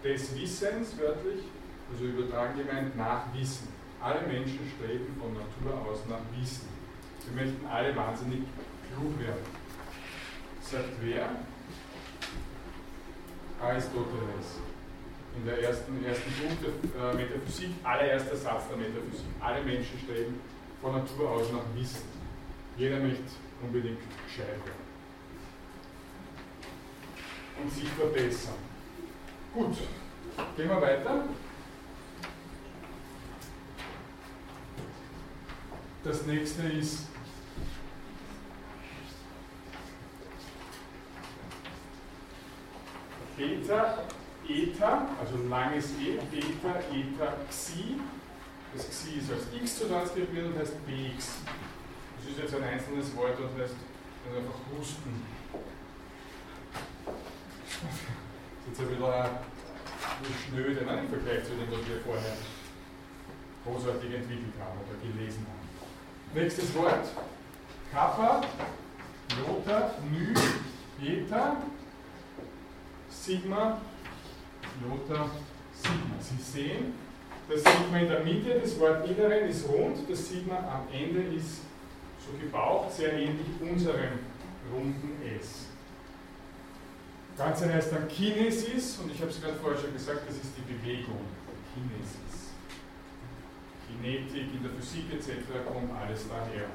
des 0.05 0.35
Wissens, 0.37 0.97
wörtlich, 0.99 1.43
also 1.91 2.05
übertragen 2.05 2.59
gemeint, 2.59 2.97
nach 2.97 3.23
Wissen. 3.35 3.69
Alle 4.01 4.21
Menschen 4.27 4.61
streben 4.77 5.17
von 5.21 5.35
Natur 5.35 5.91
aus 5.91 6.01
nach 6.09 6.21
Wissen. 6.39 6.69
Sie 7.19 7.35
möchten 7.35 7.67
alle 7.67 7.97
wahnsinnig 7.97 8.43
klug 8.93 9.19
werden. 9.19 9.45
Sagt 10.63 10.93
wer? 11.01 11.29
Aristoteles. 13.61 14.68
In 15.39 15.47
der 15.47 15.63
ersten, 15.63 16.05
ersten 16.05 16.33
Punkt 16.33 16.65
der 16.65 17.11
äh, 17.11 17.15
Metaphysik, 17.15 17.71
allererster 17.85 18.37
Satz 18.37 18.69
der 18.69 18.77
Metaphysik. 18.77 19.27
Alle 19.41 19.63
Menschen 19.63 19.99
streben 20.03 20.41
von 20.83 20.93
Natur 20.93 21.31
aus 21.31 21.53
nach 21.53 21.63
Wissen. 21.75 22.03
Jeder 22.77 22.99
möchte 22.99 23.23
unbedingt 23.63 23.99
gescheit 24.27 24.49
werden. 24.49 24.89
Und 27.63 27.73
sich 27.73 27.89
verbessern. 27.89 28.55
Gut, 29.55 29.77
gehen 30.57 30.69
wir 30.69 30.81
weiter. 30.81 31.25
Das 36.05 36.27
nächste 36.27 36.63
ist 36.63 37.07
Theta, 43.37 43.99
Eta, 44.49 45.07
also 45.21 45.37
langes 45.49 45.93
E, 46.01 46.19
Theta, 46.31 46.81
Eta, 46.91 47.37
Xi. 47.51 48.01
Das 48.73 48.89
Xi 48.89 49.19
ist 49.19 49.31
als 49.31 49.45
X 49.55 49.79
zu 49.79 49.89
transkribieren 49.89 50.53
und 50.53 50.59
heißt 50.59 50.75
Bx. 50.87 51.43
Das 52.17 52.31
ist 52.31 52.39
jetzt 52.39 52.55
ein 52.55 52.65
einzelnes 52.65 53.15
Wort 53.17 53.39
und 53.39 53.61
heißt 53.61 53.75
einfach 54.37 54.61
Husten. 54.73 55.23
Das 57.05 58.73
ist 58.73 58.79
jetzt 58.79 58.81
ein 58.81 58.89
bisschen 60.21 60.35
schnöde 60.49 60.85
ne, 60.85 61.01
im 61.01 61.09
Vergleich 61.09 61.45
zu 61.45 61.51
dem, 61.51 61.71
was 61.71 61.89
wir 61.89 62.01
vorher 62.05 62.37
großartig 63.65 64.15
entwickelt 64.15 64.55
haben 64.61 64.79
oder 64.81 64.99
gelesen 65.01 65.47
haben. 65.47 65.69
Nächstes 66.35 66.75
Wort. 66.75 67.07
Kappa, 67.93 68.43
Jota, 69.39 69.95
Nü, 70.11 70.35
Eta, 71.03 71.57
Sigma, 73.09 73.81
Jota, 74.83 75.31
Sigma. 75.73 76.17
Sie 76.21 76.43
sehen, 76.43 76.95
das 77.49 77.63
Sigma 77.63 77.99
in 77.99 78.09
der 78.09 78.21
Mitte 78.21 78.61
des 78.61 78.79
Wortinneren 78.79 79.49
ist 79.49 79.69
rund, 79.69 79.99
das 80.09 80.29
Sigma 80.29 80.59
am 80.59 80.93
Ende 80.93 81.23
ist 81.35 81.63
so 82.25 82.39
gebaucht, 82.39 82.93
sehr 82.93 83.13
ähnlich 83.15 83.47
unserem 83.61 84.21
runden 84.73 85.23
S. 85.41 85.67
Das 87.37 87.47
Ganze 87.47 87.73
heißt 87.73 87.93
dann 87.93 88.09
Kinesis 88.09 88.99
und 88.99 89.13
ich 89.13 89.21
habe 89.21 89.31
es 89.31 89.41
gerade 89.41 89.57
vorher 89.57 89.81
schon 89.81 89.93
gesagt, 89.93 90.29
das 90.29 90.37
ist 90.37 90.53
die 90.57 90.73
Bewegung, 90.73 91.21
Kinesis. 91.73 92.53
Kinetik, 93.87 94.55
in 94.55 94.63
der 94.63 94.73
Physik 94.73 95.05
etc. 95.13 95.65
kommt 95.67 95.91
alles 95.97 96.27
daher. 96.29 96.67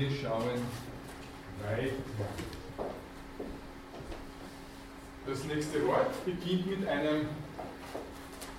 Wir 0.00 0.10
schauen 0.10 0.62
weiter. 1.62 1.92
Das 5.26 5.44
nächste 5.44 5.86
Wort 5.86 6.24
beginnt 6.24 6.68
mit 6.68 6.88
einem 6.88 7.28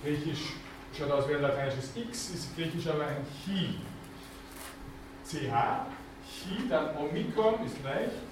griechisch, 0.04 0.52
schaut 0.96 1.10
aus 1.10 1.28
wie 1.28 1.34
ein 1.34 1.42
lateinisches 1.42 1.96
X, 1.96 2.30
ist 2.30 2.54
griechisch 2.54 2.86
aber 2.86 3.08
ein 3.08 3.26
Chi. 3.44 3.80
CH, 5.26 5.86
Chi, 6.30 6.68
dann 6.68 6.96
Omikron 6.96 7.66
ist 7.66 7.82
leicht, 7.82 8.22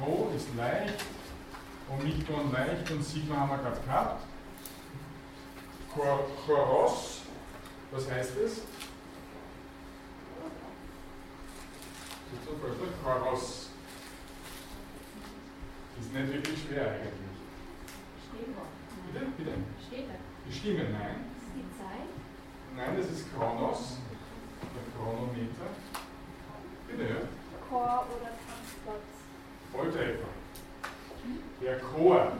Rho 0.00 0.32
ist 0.34 0.48
leicht, 0.56 0.96
Omikron 1.88 2.50
leicht 2.50 2.90
und 2.90 3.04
Sigma 3.04 3.36
haben 3.36 3.50
wir 3.50 3.58
gerade 3.58 3.80
gehabt. 3.82 4.24
Choros, 5.94 7.20
was 7.92 8.10
heißt 8.10 8.32
das? 8.42 8.62
Choros. 13.02 13.70
Ist 16.00 16.12
nicht 16.12 16.32
wirklich 16.32 16.62
schwer 16.62 16.92
eigentlich. 16.92 17.32
Bitte? 19.12 19.26
Bitte? 19.36 19.52
Steht 19.86 20.08
da. 20.08 20.14
Die 20.48 20.52
Stimme, 20.52 20.84
nein. 20.90 21.26
Das 21.28 21.42
ist 21.42 21.54
die 21.54 21.68
Zeit. 21.78 22.08
Nein, 22.76 22.96
das 22.96 23.10
ist 23.10 23.34
Chronos, 23.34 23.98
der 24.62 24.84
Chronometer. 24.96 25.68
Bitte, 26.88 27.02
ja. 27.02 27.20
Chor 27.68 28.06
oder 28.08 28.30
Kampfplatz. 28.30 29.08
Volltreffer. 29.70 30.32
Der 31.60 31.78
Chor. 31.80 32.32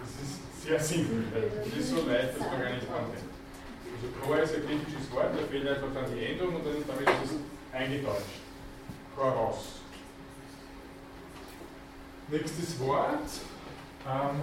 Das 0.00 0.10
ist 0.22 0.62
sehr 0.64 0.80
simpel. 0.80 1.24
Das 1.64 1.78
ist 1.78 1.90
so 1.90 2.06
leicht, 2.06 2.38
dass 2.38 2.46
man 2.46 2.60
gar 2.60 2.70
nicht 2.70 2.88
anfängt. 2.88 3.31
Also 4.02 4.14
Chor 4.20 4.38
ist 4.38 4.54
ein 4.54 4.66
griechisches 4.66 5.12
Wort, 5.12 5.30
da 5.32 5.46
fehlt 5.46 5.68
einfach 5.68 5.86
dann 5.94 6.12
die 6.12 6.24
Endung 6.24 6.56
und 6.56 6.66
dann 6.66 6.74
damit 6.88 7.08
ist 7.24 7.32
es 7.32 7.72
eingedeutscht. 7.72 8.40
Choros. 9.14 9.80
Nächstes 12.28 12.80
Wort. 12.80 13.30
Ähm, 14.08 14.40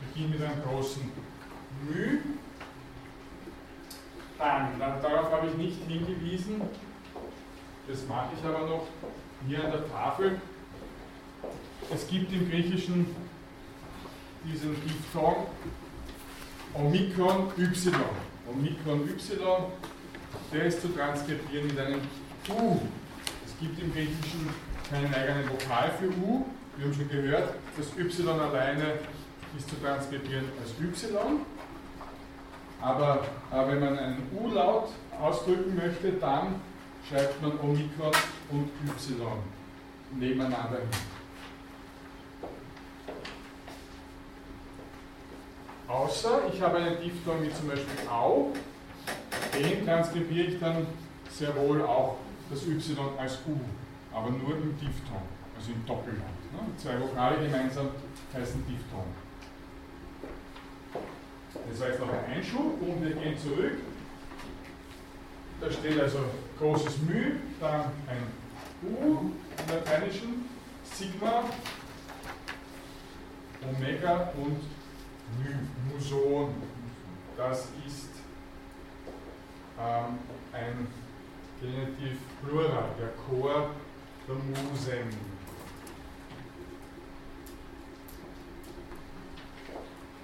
beginnt 0.00 0.30
mit 0.30 0.42
einem 0.42 0.62
großen 0.64 1.12
Mü. 1.84 2.18
Dann, 4.36 4.80
darauf 4.80 5.30
habe 5.30 5.46
ich 5.48 5.54
nicht 5.54 5.76
hingewiesen, 5.86 6.62
das 7.86 8.06
mache 8.08 8.30
ich 8.36 8.44
aber 8.44 8.66
noch 8.66 8.86
hier 9.46 9.62
an 9.64 9.70
der 9.70 9.88
Tafel. 9.88 10.40
Es 11.92 12.08
gibt 12.08 12.32
im 12.32 12.50
Griechischen 12.50 13.14
diesen 14.44 14.74
Diphthong 14.82 15.46
Omikron 16.74 17.52
Y. 17.58 17.94
Omikron 18.50 19.08
Y, 19.08 19.64
der 20.52 20.64
ist 20.64 20.82
zu 20.82 20.88
transkribieren 20.88 21.68
mit 21.68 21.78
einem 21.78 22.00
U. 22.48 22.80
Es 23.46 23.58
gibt 23.60 23.80
im 23.80 23.92
Griechischen 23.92 24.48
keinen 24.88 25.12
eigenen 25.14 25.48
Vokal 25.50 25.90
für 25.98 26.08
U. 26.08 26.46
Wir 26.76 26.86
haben 26.86 26.94
schon 26.94 27.08
gehört, 27.08 27.54
das 27.76 27.86
Y 27.98 28.28
alleine 28.28 28.94
ist 29.56 29.68
zu 29.68 29.76
transkribieren 29.76 30.46
als 30.60 30.72
Y. 30.80 31.40
Aber, 32.80 33.24
aber 33.50 33.68
wenn 33.68 33.80
man 33.80 33.98
einen 33.98 34.22
U-Laut 34.34 34.88
ausdrücken 35.20 35.76
möchte, 35.76 36.12
dann 36.12 36.60
schreibt 37.08 37.40
man 37.42 37.52
Omikron 37.60 38.12
und 38.50 38.70
Y 38.86 39.26
nebeneinander 40.18 40.78
hin. 40.78 41.09
Außer 45.90 46.42
ich 46.52 46.62
habe 46.62 46.76
einen 46.76 47.00
Diphthong 47.02 47.42
wie 47.42 47.52
zum 47.52 47.68
Beispiel 47.68 48.08
Au, 48.08 48.52
den 49.52 49.84
transkribiere 49.84 50.46
ich 50.46 50.60
dann 50.60 50.86
sehr 51.28 51.54
wohl 51.56 51.82
auch 51.82 52.18
das 52.48 52.62
Y 52.64 53.18
als 53.18 53.38
U, 53.48 53.58
aber 54.14 54.30
nur 54.30 54.56
im 54.56 54.78
Diphthong, 54.78 55.22
also 55.56 55.72
im 55.72 55.84
Doppelland. 55.84 56.52
Ne? 56.52 56.60
Zwei 56.76 57.00
Vokale 57.00 57.38
gemeinsam 57.38 57.88
heißen 58.32 58.64
Diphthong. 58.66 59.06
Das 61.68 61.80
war 61.80 61.88
jetzt 61.88 62.00
noch 62.00 62.08
ein 62.08 62.36
Einschub 62.36 62.80
und 62.80 63.02
wir 63.02 63.10
gehen 63.10 63.36
zurück. 63.36 63.78
Da 65.60 65.70
steht 65.70 66.00
also 66.00 66.20
großes 66.56 66.98
Mü, 67.02 67.32
dann 67.60 67.86
ein 68.06 68.26
U 68.84 69.32
im 69.58 69.74
Lateinischen, 69.74 70.48
Sigma, 70.84 71.44
Omega 73.68 74.32
und 74.36 74.60
Muson. 75.92 76.54
Das 77.36 77.68
ist 77.86 78.10
ähm, 79.78 80.18
ein 80.52 80.88
Genitiv 81.60 82.18
Plural, 82.42 82.90
der 82.98 83.10
Chor 83.26 83.70
der 84.26 84.34
Musen. 84.34 85.16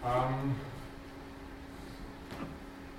Ähm, 0.05 0.55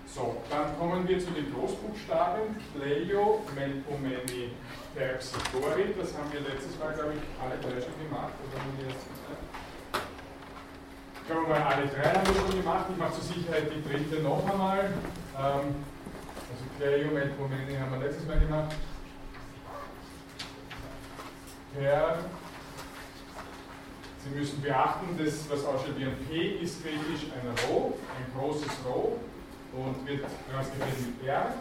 so, 0.06 0.42
dann 0.50 0.78
kommen 0.78 1.08
wir 1.08 1.20
zu 1.20 1.32
den 1.32 1.54
Großbuchstaben. 1.54 2.56
Cleo, 2.76 3.44
Melpomene, 3.56 4.52
Terpsichore. 4.96 5.94
Das 5.98 6.18
haben 6.18 6.32
wir 6.32 6.42
letztes 6.42 6.78
Mal, 6.80 6.94
glaube 6.94 7.14
ich, 7.14 7.22
alle 7.42 7.58
drei 7.60 7.82
schon 7.82 7.98
gemacht. 8.04 8.34
Oder 8.44 8.62
haben 8.62 8.78
wir 8.78 8.88
jetzt 8.90 9.06
Können 11.28 11.42
wir 11.42 11.50
mal 11.50 11.62
alle 11.62 11.88
drei 11.88 12.14
haben 12.14 12.26
wir 12.26 12.36
schon 12.36 12.58
gemacht. 12.58 12.86
Ich 12.90 12.98
mache 12.98 13.14
zur 13.16 13.24
Sicherheit 13.24 13.70
die 13.70 13.84
dritte 13.84 14.24
noch 14.24 14.50
einmal. 14.50 14.94
Ähm, 15.38 15.76
also 16.50 16.64
Cleo, 16.78 17.12
Melpomene 17.12 17.80
haben 17.82 17.92
wir 17.92 18.08
letztes 18.08 18.26
Mal 18.26 18.40
gemacht. 18.40 18.74
Per 21.74 22.20
Sie 24.24 24.30
müssen 24.30 24.62
beachten, 24.62 25.18
das, 25.18 25.50
was 25.50 25.66
ausschaut 25.66 25.98
wie 25.98 26.06
ein 26.06 26.18
P, 26.28 26.64
ist 26.64 26.82
griechisch 26.82 27.30
ein 27.32 27.70
Rho, 27.70 27.98
ein 28.18 28.40
großes 28.40 28.72
Rho 28.86 29.18
und 29.74 30.08
wird 30.08 30.26
transkribiert 30.52 31.20
mit 31.20 31.28
R. 31.28 31.54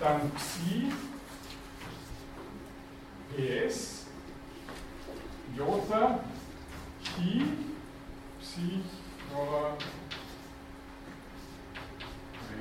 Dann 0.00 0.30
Psi, 0.32 0.92
PS, 3.36 4.06
Jota, 5.56 6.20
Chi, 7.02 7.44
Nora. 9.34 9.76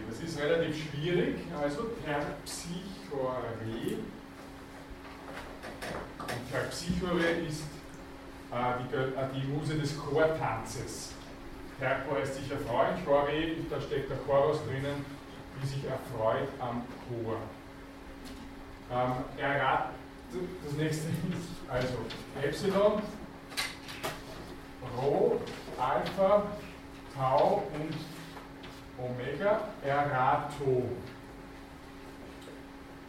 Das 0.10 0.20
ist 0.20 0.40
relativ 0.40 0.90
schwierig, 0.90 1.36
also 1.62 1.84
Terpsichore. 2.04 3.54
Und 6.20 6.52
Terpsichore 6.52 7.30
ist 7.48 7.64
äh, 8.52 8.56
die, 8.80 8.96
äh, 8.96 9.28
die 9.36 9.48
Muse 9.48 9.76
des 9.76 9.98
Chortanzes. 9.98 11.14
Terco 11.80 12.16
heißt 12.16 12.36
sich 12.36 12.52
erfreuen, 12.52 13.04
Chore, 13.06 13.56
da 13.70 13.82
steckt 13.82 14.10
der 14.10 14.18
Chorus 14.18 14.64
drinnen, 14.66 15.06
die 15.62 15.68
sich 15.68 15.84
erfreut 15.86 16.48
am 16.60 16.84
Chor. 17.08 17.38
Ähm, 18.92 19.14
errat, 19.38 19.90
das 20.66 20.74
nächste 20.74 21.08
ist 21.10 21.50
also 21.68 21.94
Epsilon, 22.42 23.02
Rho, 24.98 25.40
Alpha, 25.78 26.44
Tau 27.16 27.64
und 27.74 27.96
Omega, 28.98 29.62
Errato. 29.84 30.84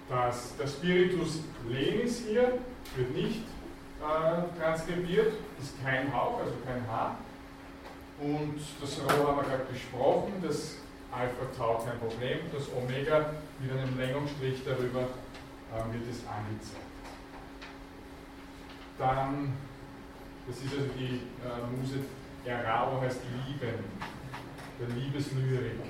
Das, 0.08 0.56
der 0.56 0.66
Spiritus 0.66 1.40
Lenis 1.66 2.24
hier 2.28 2.58
wird 2.96 3.10
nicht 3.14 3.42
äh, 4.00 4.60
transkribiert, 4.60 5.32
ist 5.60 5.82
kein 5.82 6.14
Hauch, 6.14 6.40
also 6.40 6.52
kein 6.66 6.86
H. 6.86 7.16
Und 8.20 8.60
das 8.80 9.00
Rho 9.00 9.28
haben 9.28 9.36
wir 9.38 9.44
gerade 9.44 9.64
besprochen, 9.64 10.32
das 10.42 10.76
Alpha 11.10 11.46
Tau 11.56 11.82
kein 11.84 11.98
Problem, 11.98 12.38
das 12.52 12.68
Omega 12.72 13.30
mit 13.60 13.72
einem 13.72 13.98
Längungsstrich 13.98 14.62
darüber 14.64 15.00
äh, 15.00 15.92
wird 15.92 16.04
es 16.10 16.20
angezeigt. 16.26 16.84
Dann, 18.98 19.52
das 20.46 20.56
ist 20.58 20.72
also 20.72 20.86
die 20.96 21.22
äh, 21.42 21.76
Muse 21.76 22.00
Erao 22.44 23.00
heißt 23.00 23.20
Lieben, 23.46 23.84
der 24.80 24.88
Liebeslyrik. 24.88 25.80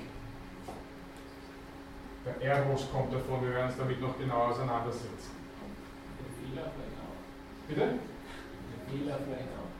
Der 2.25 2.41
Eros 2.41 2.89
kommt 2.91 3.13
davon, 3.13 3.43
wir 3.43 3.53
werden 3.53 3.67
uns 3.67 3.77
damit 3.77 4.01
noch 4.01 4.17
genau 4.17 4.47
auseinandersetzen. 4.47 5.31
Bitte? 7.67 7.81
Der 7.81 7.89
Fehler 8.87 9.19
vielleicht 9.25 9.49
auch. 9.57 9.71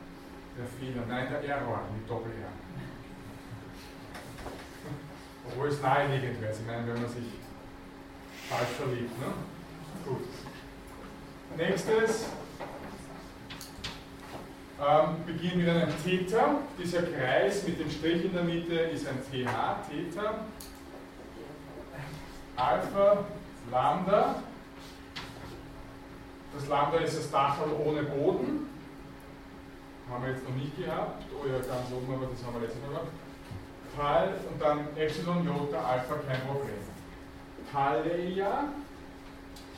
Der 0.58 0.66
Fehler, 0.66 1.02
nein, 1.08 1.28
der 1.30 1.44
Error 1.44 1.82
mit 1.94 2.08
Doppel-R. 2.08 2.48
Obwohl 5.48 5.68
es 5.68 5.80
naheliegend 5.80 6.40
wäre, 6.40 6.52
ich 6.52 6.66
meine, 6.66 6.86
wenn 6.86 7.02
man 7.02 7.10
sich 7.10 7.24
falsch 8.48 8.68
verliebt. 8.76 9.18
Ne? 9.20 9.26
Gut. 10.04 10.22
Nächstes. 11.56 12.26
Ähm, 14.78 15.24
beginnen 15.24 15.64
mit 15.64 15.68
einem 15.68 16.04
Theta. 16.04 16.56
Dieser 16.78 17.02
Kreis 17.02 17.66
mit 17.66 17.80
dem 17.80 17.90
Strich 17.90 18.26
in 18.26 18.34
der 18.34 18.42
Mitte 18.42 18.74
ist 18.74 19.06
ein 19.08 19.18
TH, 19.22 19.88
Theta. 19.88 20.34
Alpha, 22.56 23.24
Lambda. 23.70 24.42
Das 26.54 26.68
Lambda 26.68 26.98
ist 26.98 27.16
das 27.18 27.30
Dachel 27.30 27.72
ohne 27.84 28.02
Boden. 28.02 28.68
Haben 30.10 30.24
wir 30.24 30.32
jetzt 30.32 30.46
noch 30.46 30.54
nicht 30.54 30.76
gehabt. 30.76 31.24
Oh 31.32 31.46
ja, 31.46 31.58
ganz 31.58 31.90
oben, 31.90 32.14
aber 32.14 32.26
das 32.26 32.44
haben 32.44 32.54
wir 32.54 32.60
letztes 32.60 32.82
Mal 32.82 32.90
gehabt. 32.90 33.08
Tal 33.96 34.34
und 34.52 34.60
dann 34.60 34.96
Epsilon, 34.96 35.44
Jota, 35.46 35.78
Alpha, 35.78 36.16
kein 36.28 36.40
Problem. 36.42 36.76
Taleia 37.72 38.64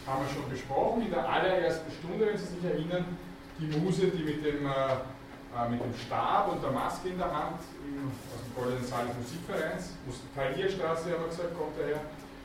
haben 0.06 0.26
wir 0.26 0.34
schon 0.34 0.50
besprochen 0.50 1.02
in 1.02 1.10
der 1.10 1.28
allerersten 1.28 1.90
Stunde, 1.92 2.26
wenn 2.26 2.36
Sie 2.36 2.46
sich 2.46 2.64
erinnern, 2.64 3.16
die 3.58 3.66
Muse, 3.78 4.06
die 4.08 4.22
mit 4.22 4.44
dem, 4.44 4.66
äh, 4.66 4.70
äh 4.70 5.68
mit 5.68 5.80
dem 5.82 5.94
Stab 5.94 6.52
und 6.52 6.62
der 6.62 6.70
Maske 6.70 7.08
in 7.08 7.18
der 7.18 7.32
Hand 7.32 7.60
im, 7.84 8.10
aus 8.32 8.42
dem 8.44 8.54
Goldenen 8.54 8.84
Saal 8.84 9.06
des 9.06 9.16
Musikvereins, 9.16 9.92
Thalia-Straße 10.34 11.12
haben 11.12 11.22
wir 11.22 11.28
gesagt, 11.28 11.58
kommt 11.58 11.78
daher, 11.78 12.00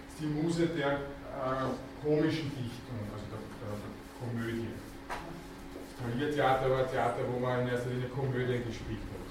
ist 0.10 0.20
die 0.20 0.26
Muse 0.26 0.68
der 0.68 0.92
äh, 0.92 1.70
komischen 2.02 2.50
Dichtung, 2.58 3.00
also 3.14 3.26
der, 3.30 3.42
der, 3.62 3.78
der 3.78 3.94
Komödie. 4.20 4.70
Das 5.08 5.18
Thalia-Theater 6.02 6.70
war 6.70 6.80
ein 6.80 6.92
Theater, 6.92 7.22
wo 7.32 7.40
man 7.40 7.62
in 7.62 7.68
erster 7.70 7.90
Linie 7.90 8.10
Komödien 8.10 8.66
gespielt 8.66 9.00
hat. 9.00 9.24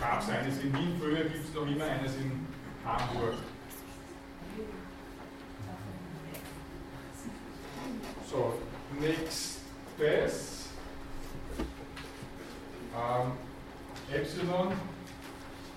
Gab 0.00 0.20
es 0.20 0.28
eines 0.30 0.58
in 0.58 0.74
Wien, 0.74 0.96
früher 0.98 1.24
gibt 1.24 1.44
es 1.48 1.54
noch 1.54 1.66
immer 1.66 1.84
eines 1.84 2.16
in 2.16 2.46
Hamburg. 2.84 3.34
So, 8.32 8.54
nächstes. 8.98 10.70
Ähm, 12.94 13.32
Epsilon, 14.10 14.72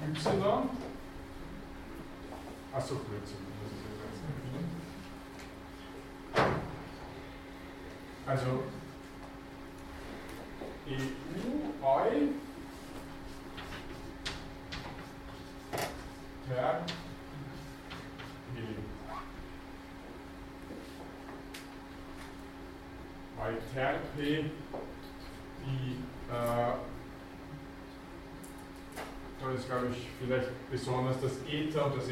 Y. 0.01 0.69
Achso, 2.73 2.95
Blödsinn. 2.95 3.45
Also 8.25 8.63
EU, 10.87 11.73
Eu, 11.81 12.33
per 16.47 16.85
P. 23.45 23.64
Weil 23.75 23.83
ter 23.83 23.99
P 24.15 24.45
die, 25.65 25.97
äh, 26.31 26.73
da 29.41 29.51
ist 29.53 29.67
glaube 29.67 29.87
ich 29.91 30.07
vielleicht 30.19 30.49
besonders 30.71 31.19
das 31.21 31.33
Eta 31.49 31.81
und 31.85 31.97
das 31.97 32.05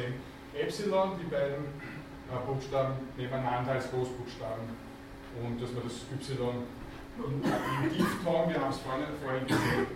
Epsilon, 0.53 1.11
die 1.19 1.29
beiden 1.29 1.63
äh, 1.63 2.45
Buchstaben 2.45 2.95
nebeneinander 3.17 3.71
als 3.73 3.89
Großbuchstaben. 3.91 4.83
Und 5.41 5.61
dass 5.61 5.71
man 5.71 5.83
das 5.83 6.01
Y 6.11 6.63
im 7.17 7.41
Diphthong, 7.89 8.49
wir 8.49 8.59
haben 8.59 8.69
es 8.69 8.79
vorhin, 8.79 9.05
vorhin 9.23 9.47
gesehen, 9.47 9.87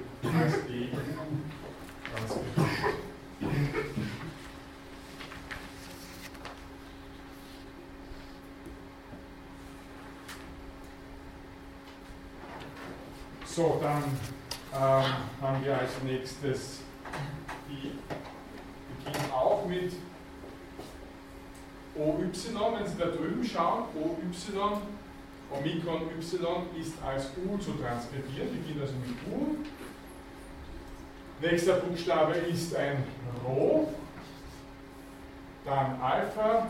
als 0.42 0.58
E 0.70 0.90
transkribiert. 2.16 2.78
So, 13.58 13.80
dann 13.82 14.04
ähm, 14.72 15.14
haben 15.42 15.66
wir 15.66 15.80
als 15.80 15.97
nächstes 16.08 16.80
die 17.70 17.92
beginnt 19.04 19.34
auch 19.34 19.66
mit 19.66 19.94
OY, 21.96 22.30
wenn 22.30 22.88
Sie 22.88 22.98
da 22.98 23.06
drüben 23.08 23.44
schauen, 23.44 23.86
OY 23.96 24.80
Omikron 25.50 26.02
Y 26.10 26.80
ist 26.80 26.94
als 27.04 27.32
U 27.38 27.58
zu 27.58 27.72
transkribieren, 27.74 28.50
beginnt 28.52 28.82
also 28.82 28.94
mit 28.94 29.16
U. 29.34 29.58
Nächster 31.42 31.76
Buchstabe 31.76 32.34
ist 32.34 32.76
ein 32.76 33.04
Rho, 33.46 33.94
dann 35.66 36.02
Alpha, 36.02 36.68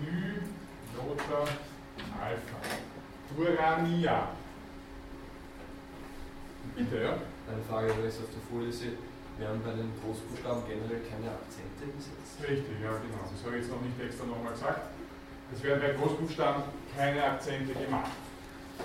Ny, 0.00 0.38
Jota, 0.94 1.40
Alpha. 2.20 2.56
Urania. 3.36 4.28
Bitte, 6.76 7.02
ja? 7.02 7.18
Eine 7.54 7.62
Frage, 7.70 7.86
weil 7.94 8.10
ich 8.10 8.18
es 8.18 8.18
auf 8.18 8.34
der 8.34 8.42
Folie 8.50 8.74
sehe. 8.74 8.98
Wir 9.38 9.46
haben 9.46 9.62
bei 9.62 9.70
den 9.78 9.86
Großbuchstaben 10.02 10.66
generell 10.66 11.06
keine 11.06 11.30
Akzente 11.38 11.86
gesetzt. 11.86 12.34
Richtig, 12.42 12.82
ja 12.82 12.90
genau. 12.98 13.30
Das 13.30 13.46
habe 13.46 13.54
ich 13.54 13.62
jetzt 13.62 13.70
noch 13.70 13.78
nicht 13.78 13.94
extra 13.94 14.26
nochmal 14.26 14.58
gesagt. 14.58 14.90
Es 15.54 15.62
werden 15.62 15.78
bei 15.78 15.94
Großbuchstaben 15.94 16.66
keine 16.98 17.22
Akzente 17.22 17.70
gemacht. 17.70 18.10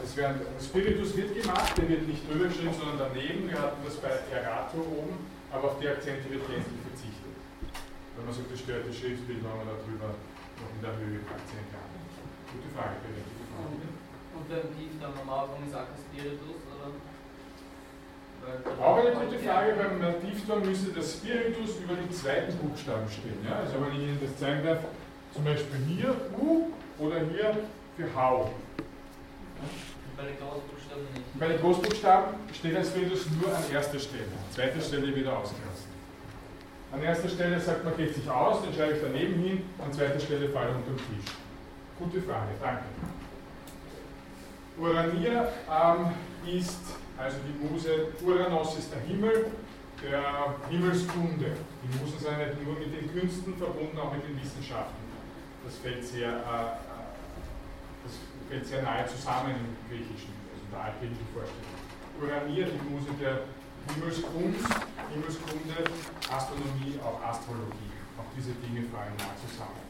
Es 0.06 0.14
werden, 0.14 0.46
Spiritus 0.62 1.18
wird 1.18 1.34
gemacht, 1.34 1.74
der 1.82 1.90
wird 1.90 2.06
nicht 2.06 2.22
drüber 2.30 2.46
geschrieben, 2.46 2.78
sondern 2.78 3.10
daneben. 3.10 3.50
Wir 3.50 3.58
hatten 3.58 3.82
das 3.82 3.98
bei 3.98 4.14
Erato 4.30 4.86
oben, 4.86 5.18
aber 5.50 5.74
auf 5.74 5.82
die 5.82 5.90
Akzente 5.90 6.30
wird 6.30 6.46
gänzlich 6.46 6.82
verzichtet. 6.86 7.34
Wenn 8.22 8.26
man 8.30 8.34
sagt, 8.38 8.54
das 8.54 8.62
stört 8.62 8.86
das 8.86 8.94
Schriftbild, 8.94 9.42
wenn 9.42 9.58
man 9.58 9.66
da 9.66 9.82
drüber 9.82 10.14
noch 10.14 10.70
in 10.78 10.82
der 10.86 10.94
Höhe 10.94 11.26
Akzente 11.26 11.74
hat. 11.74 11.90
Gute 12.54 12.70
Frage, 12.78 13.02
berechtigte 13.02 13.46
Frage. 13.50 13.82
Und 14.38 14.46
beim 14.46 14.70
Tief 14.78 14.94
dann 15.02 15.18
am 15.18 15.26
Anfang 15.26 15.66
sagt 15.66 15.98
es 15.98 16.06
Spiritus, 16.06 16.62
oder? 16.70 16.94
Auch 18.82 18.98
eine 18.98 19.12
gute 19.12 19.40
Frage, 19.40 19.74
beim 19.74 20.00
Nativton 20.00 20.66
müsste 20.66 20.92
das 20.92 21.14
Spiritus 21.14 21.78
über 21.84 21.96
den 21.96 22.12
zweiten 22.12 22.56
Buchstaben 22.58 23.10
stehen. 23.10 23.46
Ja? 23.46 23.60
Also 23.60 23.74
wenn 23.86 24.02
ich 24.02 24.08
Ihnen 24.08 24.20
das 24.22 24.38
zeigen 24.38 24.66
darf, 24.66 24.80
zum 25.34 25.44
Beispiel 25.44 25.80
hier 25.88 26.16
U 26.40 26.68
oder 26.98 27.18
hier 27.20 27.58
für 27.96 28.16
Hau. 28.16 28.52
Bei 30.18 30.24
den 30.24 30.38
Großbuchstaben 30.38 31.04
nicht. 31.14 31.40
Bei 31.40 31.48
den 31.48 31.62
Großbuchstaben 31.62 32.34
steht 32.54 32.76
das 32.76 32.88
Spiritus 32.90 33.26
nur 33.40 33.56
an 33.56 33.64
erster 33.72 34.00
Stelle, 34.00 34.24
an 34.24 34.54
zweiter 34.54 34.82
Stelle 34.82 35.16
wieder 35.16 35.38
ausgelassen. 35.38 35.90
An 36.92 37.04
erster 37.04 37.30
Stelle 37.30 37.60
sagt 37.60 37.86
man, 37.86 37.96
geht 37.96 38.16
sich 38.16 38.30
aus, 38.30 38.64
dann 38.64 38.74
schreibe 38.74 38.94
ich 38.94 39.02
daneben 39.02 39.42
hin, 39.42 39.64
an 39.84 39.94
zweiter 39.94 40.20
Stelle 40.20 40.50
falle 40.50 40.70
unter 40.70 40.90
den 40.90 40.98
Tisch. 40.98 41.34
Gute 42.00 42.22
Frage, 42.22 42.52
danke. 42.60 42.84
Urania 44.80 45.50
ähm, 45.70 46.58
ist, 46.58 46.80
also 47.20 47.38
die 47.46 47.68
Muse, 47.68 48.08
Uranos 48.24 48.78
ist 48.78 48.94
der 48.94 49.02
Himmel, 49.02 49.52
der 50.02 50.56
Himmelskunde. 50.70 51.52
Die 51.84 52.00
Musen 52.00 52.18
sind 52.18 52.38
nicht 52.38 52.64
nur 52.64 52.80
mit 52.80 52.96
den 52.96 53.12
Künsten 53.12 53.56
verbunden, 53.58 53.98
auch 54.00 54.14
mit 54.14 54.24
den 54.24 54.42
Wissenschaften. 54.42 55.04
Das 55.66 55.76
fällt 55.76 56.06
sehr, 56.06 56.30
äh, 56.30 56.32
äh, 56.32 57.04
das 58.04 58.14
fällt 58.48 58.66
sehr 58.66 58.84
nahe 58.84 59.06
zusammen 59.06 59.52
im 59.52 59.76
Griechischen, 59.90 60.32
also 60.48 60.64
in 60.64 60.72
der 60.72 60.80
altgriechischen 60.80 61.28
Vorstellung. 61.36 61.76
Urania, 62.22 62.66
die 62.72 62.90
Muse 62.90 63.12
der 63.20 63.44
Himmelskunst, 63.94 64.68
Himmelskunde, 65.12 65.76
Astronomie, 66.32 67.00
auch 67.04 67.22
Astrologie. 67.22 67.92
Auch 68.18 68.32
diese 68.36 68.52
Dinge 68.64 68.88
fallen 68.88 69.16
nah 69.18 69.36
zusammen. 69.44 69.84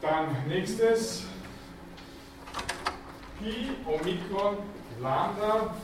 Dann 0.00 0.48
nächstes, 0.48 1.24
Pi, 3.38 3.70
Omikron, 3.86 4.58
Lambda, 5.00 5.74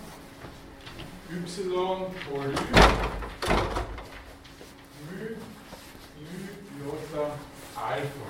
Y, 1.31 2.13
Poly, 2.29 2.55
Mu, 5.03 5.19
Ü, 5.21 5.37
Jota, 6.85 7.31
Alpha. 7.75 8.27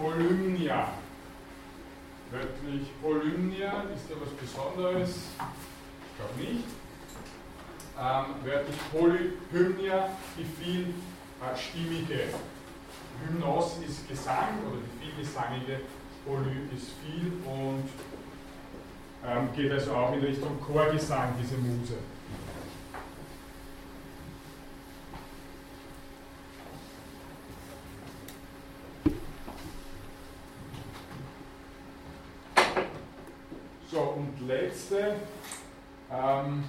Polymnia. 0.00 0.88
Wörtlich 2.30 2.88
Polymnia 3.02 3.84
ist 3.94 4.08
da 4.08 4.14
was 4.20 4.30
Besonderes? 4.30 5.10
Ich 5.10 6.16
glaube 6.16 6.40
nicht. 6.40 6.64
Ähm, 7.98 8.26
wörtlich 8.44 8.76
Polyhymnia, 8.92 10.08
die 10.38 10.46
vielstimmige. 10.56 12.28
Hymnos 13.26 13.76
ist 13.86 14.08
Gesang 14.08 14.64
oder 14.66 14.78
die 14.80 15.04
vielgesangige, 15.04 15.80
Poly 16.24 16.70
ist 16.74 16.92
viel 17.04 17.32
und 17.44 17.84
ähm, 19.26 19.48
geht 19.54 19.70
also 19.72 19.92
auch 19.94 20.12
in 20.12 20.20
Richtung 20.20 20.60
Chorgesang, 20.60 21.34
diese 21.40 21.56
Muse. 21.56 21.94
So, 33.90 34.00
und 34.00 34.46
letzte 34.46 35.16
ähm, 36.12 36.64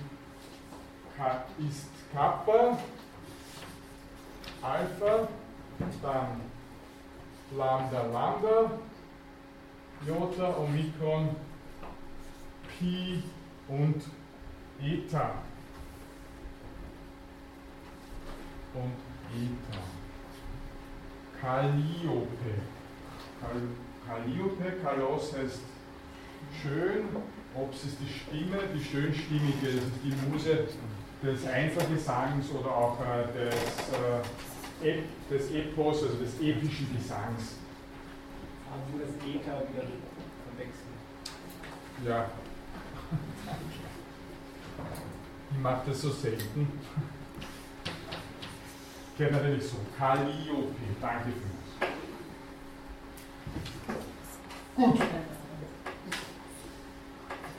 ist 1.59 1.89
Kappa, 2.11 2.77
Alpha, 4.61 5.27
dann 6.01 6.41
Lambda, 7.55 8.03
Lambda, 8.11 8.71
Jota, 10.05 10.55
Omikron, 10.57 11.35
Pi 12.81 13.21
und 13.67 14.01
Eta. 14.81 15.35
Und 18.73 18.97
Eta. 19.37 19.79
Calliope. 21.39 22.27
Kal 23.39 23.61
Calliope, 24.07 24.71
Kalos 24.83 25.33
heißt 25.37 25.61
schön, 26.61 27.05
Ops 27.55 27.83
ist 27.83 27.97
die 27.99 28.11
Stimme, 28.11 28.57
die 28.73 28.83
schönstimmige, 28.83 29.67
das 29.67 29.85
ist 29.85 30.03
die 30.03 30.13
Muse 30.27 30.67
des 31.21 31.45
Einzelgesangs 31.45 32.49
oder 32.51 32.75
auch 32.75 32.97
äh, 33.01 33.27
des, 33.31 34.89
äh, 34.89 35.03
des 35.29 35.51
Epos, 35.51 36.01
also 36.03 36.15
des 36.17 36.39
epischen 36.39 36.95
Gesangs. 36.95 37.57
Haben 38.69 38.81
Sie 38.91 38.99
das 38.99 39.09
EK 39.27 39.45
wieder 39.69 39.87
verwechseln? 40.47 40.95
Ja. 42.05 42.29
Ich 45.51 45.59
mache 45.59 45.81
das 45.89 46.01
so 46.01 46.09
selten. 46.09 46.67
Generell 49.17 49.61
so. 49.61 49.77
Calliope, 49.97 50.75
danke 50.99 51.29
vielmals. 51.31 51.95
Gut. 54.75 54.99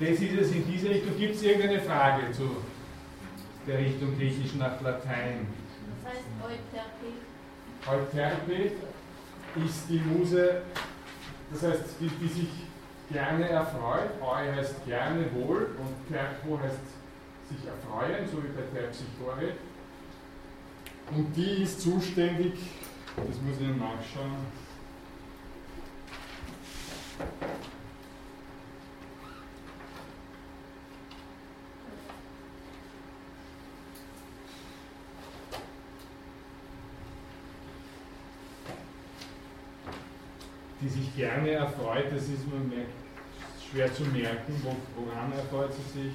Das 0.00 0.08
ist 0.08 0.22
es 0.22 0.52
in 0.52 0.66
dieser 0.66 0.90
Richtung. 0.90 1.16
Gibt 1.16 1.36
es 1.36 1.42
irgendeine 1.42 1.80
Frage 1.80 2.32
zu 2.32 2.56
der 3.66 3.78
Richtung 3.78 4.16
Griechisch 4.18 4.54
nach 4.54 4.80
Latein? 4.80 5.46
Das 6.02 6.14
heißt 6.14 6.26
Euterpe. 6.42 7.12
Euterpe 7.86 8.72
ist 9.64 9.88
die 9.88 10.00
Muse, 10.00 10.62
das 11.52 11.62
heißt, 11.62 11.84
die, 12.00 12.08
die 12.08 12.28
sich 12.28 12.48
gerne 13.12 13.48
erfreut. 13.48 14.10
Eu 14.20 14.56
heißt 14.56 14.84
gerne 14.86 15.26
wohl 15.34 15.76
und 15.78 16.08
Terpo 16.08 16.58
heißt 16.60 17.01
sich 17.48 17.66
erfreuen, 17.66 18.26
so 18.28 18.42
wie 18.42 18.48
bei 18.48 18.62
Terpsichore. 18.62 19.54
Und 21.14 21.34
die 21.36 21.62
ist 21.62 21.80
zuständig, 21.80 22.54
das 23.16 23.40
muss 23.42 23.60
ich 23.60 23.76
nachschauen. 23.76 24.46
die 40.82 40.88
sich 40.88 41.14
gerne 41.14 41.50
erfreut, 41.50 42.06
das 42.10 42.24
ist 42.24 42.50
man 42.50 42.68
merkt, 42.68 42.90
schwer 43.70 43.92
zu 43.94 44.02
merken, 44.04 44.60
wo, 44.62 44.74
woran 44.96 45.32
erfreut 45.32 45.72
sie 45.72 46.00
sich. 46.00 46.12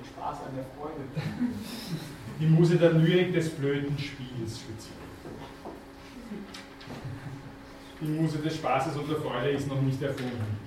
Den 0.00 0.08
Spaß 0.08 0.38
an 0.48 0.56
der 0.56 0.64
Freude. 0.78 1.04
Die 2.40 2.46
Muse 2.46 2.76
der 2.76 2.92
Lyrik 2.92 3.34
des 3.34 3.50
blöden 3.50 3.98
Spiels 3.98 4.60
speziell. 4.60 4.96
Die 8.00 8.06
Muse 8.06 8.38
des 8.38 8.56
Spaßes 8.56 8.96
und 8.96 9.10
der 9.10 9.18
Freude 9.18 9.50
ist 9.50 9.68
noch 9.68 9.80
nicht 9.82 10.00
erfunden. 10.00 10.58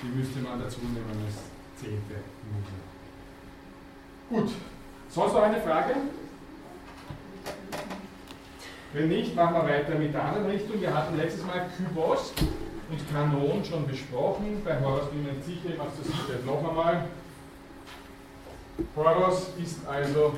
Die 0.00 0.16
müsste 0.16 0.38
man 0.38 0.60
dazu 0.60 0.78
nehmen 0.82 1.26
als 1.26 1.42
zehnte 1.80 2.14
Muse. 2.52 2.78
Gut, 4.30 4.52
sonst 5.08 5.32
noch 5.32 5.42
eine 5.42 5.60
Frage? 5.60 5.96
Wenn 8.92 9.08
nicht, 9.08 9.34
machen 9.34 9.54
wir 9.54 9.64
weiter 9.64 9.96
mit 9.96 10.14
der 10.14 10.24
anderen 10.24 10.46
Richtung. 10.46 10.80
Wir 10.80 10.94
hatten 10.94 11.16
letztes 11.16 11.44
Mal 11.44 11.68
Kybos 11.76 12.32
und 12.88 13.12
Kanon 13.12 13.64
schon 13.64 13.88
besprochen. 13.88 14.62
Bei 14.64 14.80
Horus 14.80 15.10
bin 15.10 15.26
ich 15.26 15.36
mir 15.36 15.42
sicher, 15.42 15.70
ich 15.70 15.78
mache 15.78 15.92
zur 15.96 16.04
Sicherheit 16.04 16.46
noch 16.46 16.68
einmal. 16.68 17.08
Horus 18.94 19.50
ist 19.58 19.86
also 19.86 20.34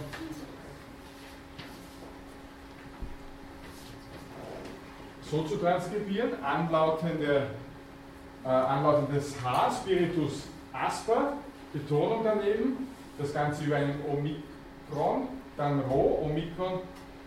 so 5.22 5.42
zu 5.42 5.56
transkribieren, 5.56 6.42
anlautende, 6.42 7.46
äh, 8.44 8.48
anlautendes 8.48 9.34
H, 9.42 9.70
Spiritus 9.82 10.44
Asper, 10.72 11.34
Betonung 11.72 12.22
daneben, 12.24 12.88
das 13.18 13.32
Ganze 13.32 13.64
über 13.64 13.76
einen 13.76 14.00
Omikron, 14.08 15.28
dann 15.56 15.80
Rho, 15.80 16.20
Omikron, 16.24 16.80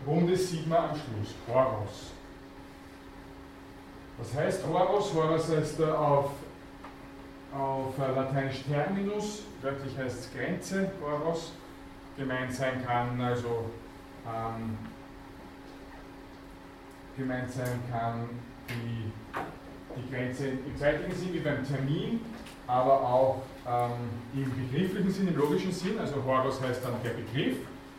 rundes 0.06 0.49
Sigma 0.49 0.89
am 0.89 0.95
Schluss, 0.95 1.36
Horos. 1.47 2.12
Was 4.17 4.34
heißt 4.36 4.67
Horos? 4.67 5.13
Horos 5.13 5.49
heißt 5.49 5.82
auf 5.84 6.32
auf 7.57 7.97
äh, 7.99 8.15
Lateinisch 8.15 8.63
Terminus, 8.63 9.43
wörtlich 9.61 9.97
heißt 9.97 10.19
es 10.19 10.33
Grenze, 10.33 10.91
Horos, 11.01 11.53
gemeint 12.17 12.53
sein 12.53 12.83
kann, 12.85 13.19
also 13.21 13.69
ähm, 14.25 14.77
gemeint 17.17 17.51
sein 17.51 17.79
kann 17.91 18.29
die, 18.69 19.11
die 19.95 20.11
Grenze 20.11 20.47
im 20.49 20.77
zeitlichen 20.77 21.15
Sinn 21.15 21.33
wie 21.33 21.39
beim 21.39 21.65
Termin, 21.65 22.21
aber 22.65 23.01
auch 23.01 23.41
ähm, 23.67 24.09
im 24.33 24.69
begrifflichen 24.69 25.11
Sinn, 25.11 25.27
im 25.27 25.37
logischen 25.37 25.71
Sinn, 25.71 25.99
also 25.99 26.23
Horos 26.23 26.61
heißt 26.61 26.83
dann 26.83 26.93
der 27.03 27.11
Begriff, 27.11 27.57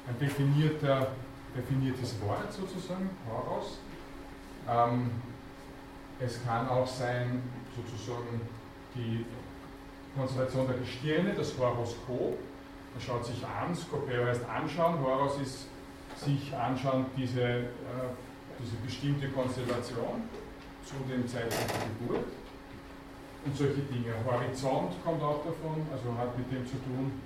ein 0.08 0.18
definierter, 0.20 1.08
definiertes 1.56 2.20
Wort 2.22 2.52
sozusagen, 2.52 3.10
Horos. 3.28 3.78
Ähm, 4.68 5.10
es 6.20 6.44
kann 6.44 6.68
auch 6.68 6.86
sein, 6.86 7.42
sozusagen, 7.76 8.40
die 8.94 9.24
Konstellation 10.16 10.66
der 10.66 10.77
Gestirne, 10.77 11.35
das 11.35 11.59
Horoskop. 11.59 12.38
Man 12.92 13.03
schaut 13.05 13.24
sich 13.24 13.44
an, 13.44 13.74
Skopeo 13.74 14.24
heißt 14.24 14.42
anschauen, 14.48 15.00
Horos 15.00 15.40
ist 15.40 15.66
sich 16.16 16.55
anschauen, 16.55 17.07
diese, 17.16 17.42
äh, 17.42 17.64
diese 18.61 18.77
bestimmte 18.77 19.29
Konstellation 19.31 20.22
zu 20.85 20.94
dem 21.11 21.27
Zeitpunkt 21.27 21.72
der 21.72 21.88
Geburt 21.88 22.27
und 23.44 23.57
solche 23.57 23.81
Dinge. 23.83 24.14
Horizont 24.24 24.92
kommt 25.03 25.22
auch 25.22 25.44
davon, 25.44 25.87
also 25.92 26.16
hat 26.16 26.38
mit 26.38 26.53
dem 26.53 26.64
zu 26.66 26.77
tun, 26.77 27.20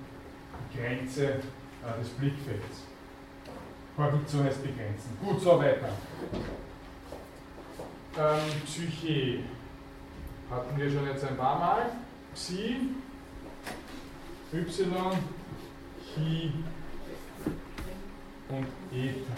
Grenze 0.75 1.25
äh, 1.25 1.99
des 1.99 2.09
Blickfelds. 2.09 2.83
Horizont 3.97 4.45
heißt 4.45 4.63
begrenzen. 4.63 5.17
Gut, 5.23 5.41
so 5.41 5.59
weiter. 5.59 5.89
Ähm, 8.17 8.61
Psyche 8.65 9.39
hatten 10.49 10.77
wir 10.77 10.89
schon 10.89 11.05
jetzt 11.05 11.23
ein 11.25 11.37
paar 11.37 11.59
Mal. 11.59 11.91
Psi, 12.33 12.75
Y, 14.51 15.17
Chi 16.13 16.51
und 18.49 18.67
Eta. 18.91 19.37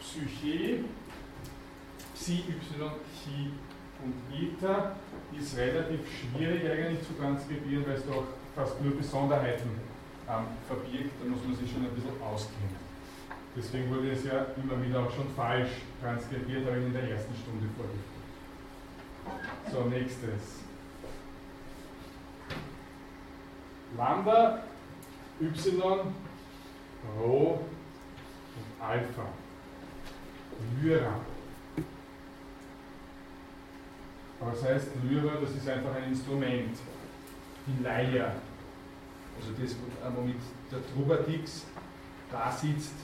Psyche, 0.00 0.84
Psi, 2.14 2.44
Y, 2.48 2.90
Chi 3.14 3.50
und 4.02 4.14
Eta 4.32 4.96
ist 5.38 5.56
relativ 5.56 6.00
schwierig 6.08 6.70
eigentlich 6.70 7.06
zu 7.06 7.14
transkribieren, 7.14 7.86
weil 7.86 7.94
es 7.94 8.06
doch 8.06 8.24
fast 8.54 8.80
nur 8.82 8.96
Besonderheiten 8.96 9.70
ähm, 10.28 10.44
verbirgt. 10.66 11.12
Da 11.20 11.28
muss 11.28 11.44
man 11.44 11.56
sich 11.56 11.70
schon 11.70 11.84
ein 11.84 11.94
bisschen 11.94 12.20
auskennen. 12.22 12.82
Deswegen 13.56 13.90
wurde 13.90 14.12
es 14.12 14.24
ja 14.24 14.46
immer 14.56 14.82
wieder 14.82 15.00
auch 15.00 15.14
schon 15.14 15.28
falsch 15.36 15.70
transkribiert, 16.00 16.62
ich 16.62 16.86
in 16.86 16.92
der 16.92 17.10
ersten 17.10 17.34
Stunde 17.36 17.66
vorgeführt. 17.76 18.22
So, 19.70 19.84
nächstes. 19.88 20.62
Lambda, 23.96 24.62
Y, 25.40 26.14
Rho 27.18 27.60
und 28.56 28.84
Alpha. 28.84 29.26
Lyra. 30.80 31.20
Aber 34.40 34.50
das 34.52 34.64
heißt, 34.64 34.88
Lyra, 35.04 35.36
das 35.40 35.50
ist 35.50 35.68
einfach 35.68 35.94
ein 35.94 36.04
Instrument. 36.04 36.76
Die 37.66 37.82
Leier. 37.82 38.34
Also 39.36 39.52
das, 39.60 39.76
womit 40.16 40.36
der 40.70 40.78
Trubadix 40.92 41.66
da 42.30 42.50
sitzt 42.50 42.94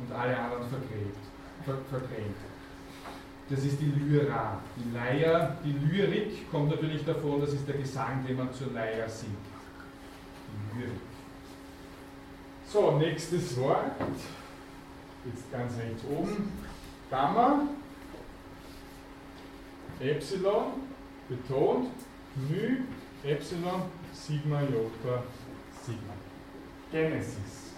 und 0.00 0.12
alle 0.14 0.38
anderen 0.38 0.68
verdreht, 0.68 1.14
ver, 1.64 1.78
verdrängt. 1.88 2.36
Das 3.48 3.64
ist 3.64 3.80
die 3.80 3.86
Lyra. 3.86 4.60
Die 4.76 4.94
Leier, 4.94 5.56
die 5.64 5.72
Lyrik 5.72 6.50
kommt 6.50 6.70
natürlich 6.70 7.04
davon, 7.04 7.40
das 7.40 7.52
ist 7.52 7.66
der 7.66 7.78
Gesang, 7.78 8.24
den 8.26 8.36
man 8.36 8.52
zur 8.52 8.72
Leier 8.72 9.08
singt. 9.08 9.49
So, 12.72 12.92
nächstes 12.92 13.56
Wort. 13.58 13.90
Jetzt 15.24 15.50
ganz 15.50 15.72
rechts 15.76 16.04
oben. 16.04 16.52
Gamma. 17.10 17.62
Epsilon. 19.98 20.72
Betont. 21.28 21.88
Μ. 22.36 22.84
Epsilon. 23.24 23.82
Sigma, 24.12 24.60
Jota, 24.62 25.24
Sigma. 25.84 26.14
Genesis. 26.92 27.72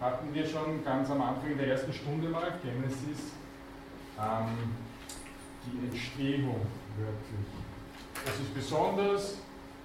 Hatten 0.00 0.32
wir 0.32 0.46
schon 0.46 0.82
ganz 0.82 1.10
am 1.10 1.20
Anfang 1.20 1.56
der 1.58 1.68
ersten 1.68 1.92
Stunde 1.92 2.28
mal. 2.28 2.58
Genesis. 2.62 3.32
Ähm, 4.18 4.74
die 5.66 5.86
Entstehung 5.86 6.66
wörtlich. 6.96 8.24
Das 8.24 8.40
ist 8.40 8.54
besonders. 8.54 9.38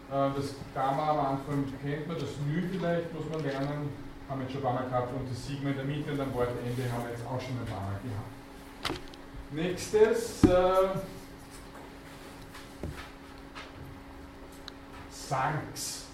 Äh, 0.10 0.30
das 0.36 0.56
Gamma 0.74 1.12
am 1.12 1.20
Anfang 1.20 1.66
kennt 1.84 2.08
man, 2.08 2.18
das 2.18 2.30
Nü 2.48 2.68
vielleicht 2.72 3.14
muss 3.14 3.30
man 3.30 3.44
lernen, 3.44 3.90
haben 4.28 4.40
wir 4.40 4.48
jetzt 4.48 4.54
schon 4.54 4.62
ein 4.62 4.64
paar 4.64 4.74
Mal 4.74 4.90
gehabt, 4.90 5.14
und 5.14 5.30
das 5.30 5.46
Sigma 5.46 5.70
in 5.70 5.76
der 5.76 5.86
Mitte 5.86 6.12
und 6.12 6.20
am 6.20 6.34
Wortende 6.34 6.92
haben 6.92 7.04
wir 7.04 7.12
jetzt 7.12 7.26
auch 7.26 7.40
schon 7.40 7.60
ein 7.60 7.66
paar 7.66 7.82
Mal 7.82 8.00
gehabt. 8.02 9.00
Nächstes, 9.52 10.44
äh, 10.46 11.00
Sanks. 15.12 16.06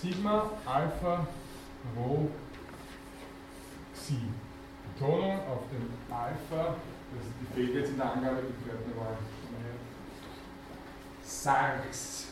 Sigma, 0.00 0.50
Alpha, 0.64 1.26
Rho, 1.96 2.30
Xi. 3.94 4.16
Betonung 4.94 5.38
auf 5.40 5.64
dem 5.70 6.14
Alpha, 6.14 6.76
das 7.12 7.26
die 7.40 7.54
fehlt 7.54 7.74
jetzt 7.74 7.90
in 7.90 7.96
der 7.98 8.12
Angabe, 8.12 8.42
die 8.42 8.64
gehört 8.64 8.86
mir 8.86 8.94
Sarx. 11.30 12.26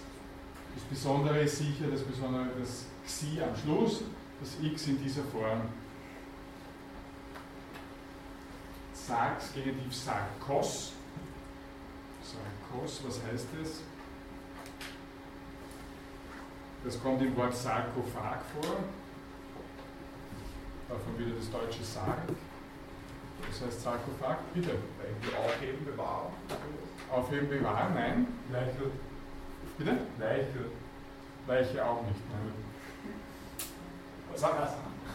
Das 0.74 0.84
Besondere 0.90 1.40
ist 1.40 1.58
sicher 1.58 1.86
das 1.90 2.02
Besondere, 2.02 2.48
das 2.58 2.84
Xi 3.06 3.40
am 3.40 3.56
Schluss, 3.56 4.02
das 4.40 4.56
X 4.60 4.88
in 4.88 5.02
dieser 5.02 5.22
Form. 5.24 5.62
Sarx, 8.92 9.54
Genitiv 9.54 9.94
Sarkos. 9.94 10.92
Sarkos, 12.22 13.00
was 13.06 13.22
heißt 13.22 13.46
das? 13.60 13.80
Das 16.84 17.00
kommt 17.00 17.22
im 17.22 17.34
Wort 17.36 17.56
Sarkophag 17.56 18.40
vor. 18.60 18.76
Davon 20.88 21.18
wieder 21.18 21.36
das 21.36 21.50
deutsche 21.50 21.84
Sarg. 21.84 22.18
Das 23.48 23.66
heißt 23.66 23.80
Sarkophag, 23.80 24.38
bitte. 24.52 24.76
Aufheben, 25.38 25.84
bewahren. 25.84 26.32
Aufheben, 27.10 27.48
bewahren, 27.48 27.94
nein. 27.94 28.26
Leiche. 28.52 28.90
Bitte? 29.78 29.96
Leiche. 30.18 30.64
Leiche 31.46 31.84
auch 31.84 32.02
nicht. 32.02 32.20
Nein. 32.30 32.52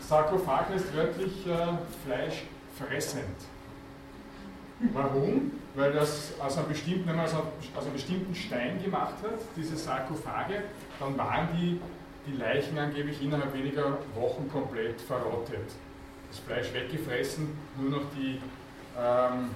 Sarkophag 0.02 0.70
heißt 0.70 0.96
wörtlich 0.96 1.48
äh, 1.48 1.78
fleischfressend. 2.06 3.38
Warum? 4.92 5.52
Weil 5.76 5.94
das 5.94 6.34
aus 6.40 6.58
einem 6.58 6.68
bestimmten, 6.68 7.08
wenn 7.08 7.16
man 7.16 7.26
aus 7.26 7.34
einem, 7.34 7.48
aus 7.76 7.84
einem 7.84 7.94
bestimmten 7.94 8.36
Stein 8.36 8.84
gemacht 8.84 9.16
hat, 9.24 9.40
diese 9.56 9.78
Sarkophage, 9.78 10.64
dann 11.00 11.18
waren 11.18 11.48
die, 11.56 11.80
die 12.28 12.38
Leichen 12.38 12.78
angeblich 12.78 13.22
innerhalb 13.22 13.54
weniger 13.54 13.98
Wochen 14.16 14.50
komplett 14.52 15.00
verrottet. 15.00 15.72
Das 16.30 16.40
Fleisch 16.40 16.74
weggefressen, 16.74 17.58
nur 17.78 17.92
noch 17.92 18.10
die 18.16 18.42
ähm, 19.00 19.52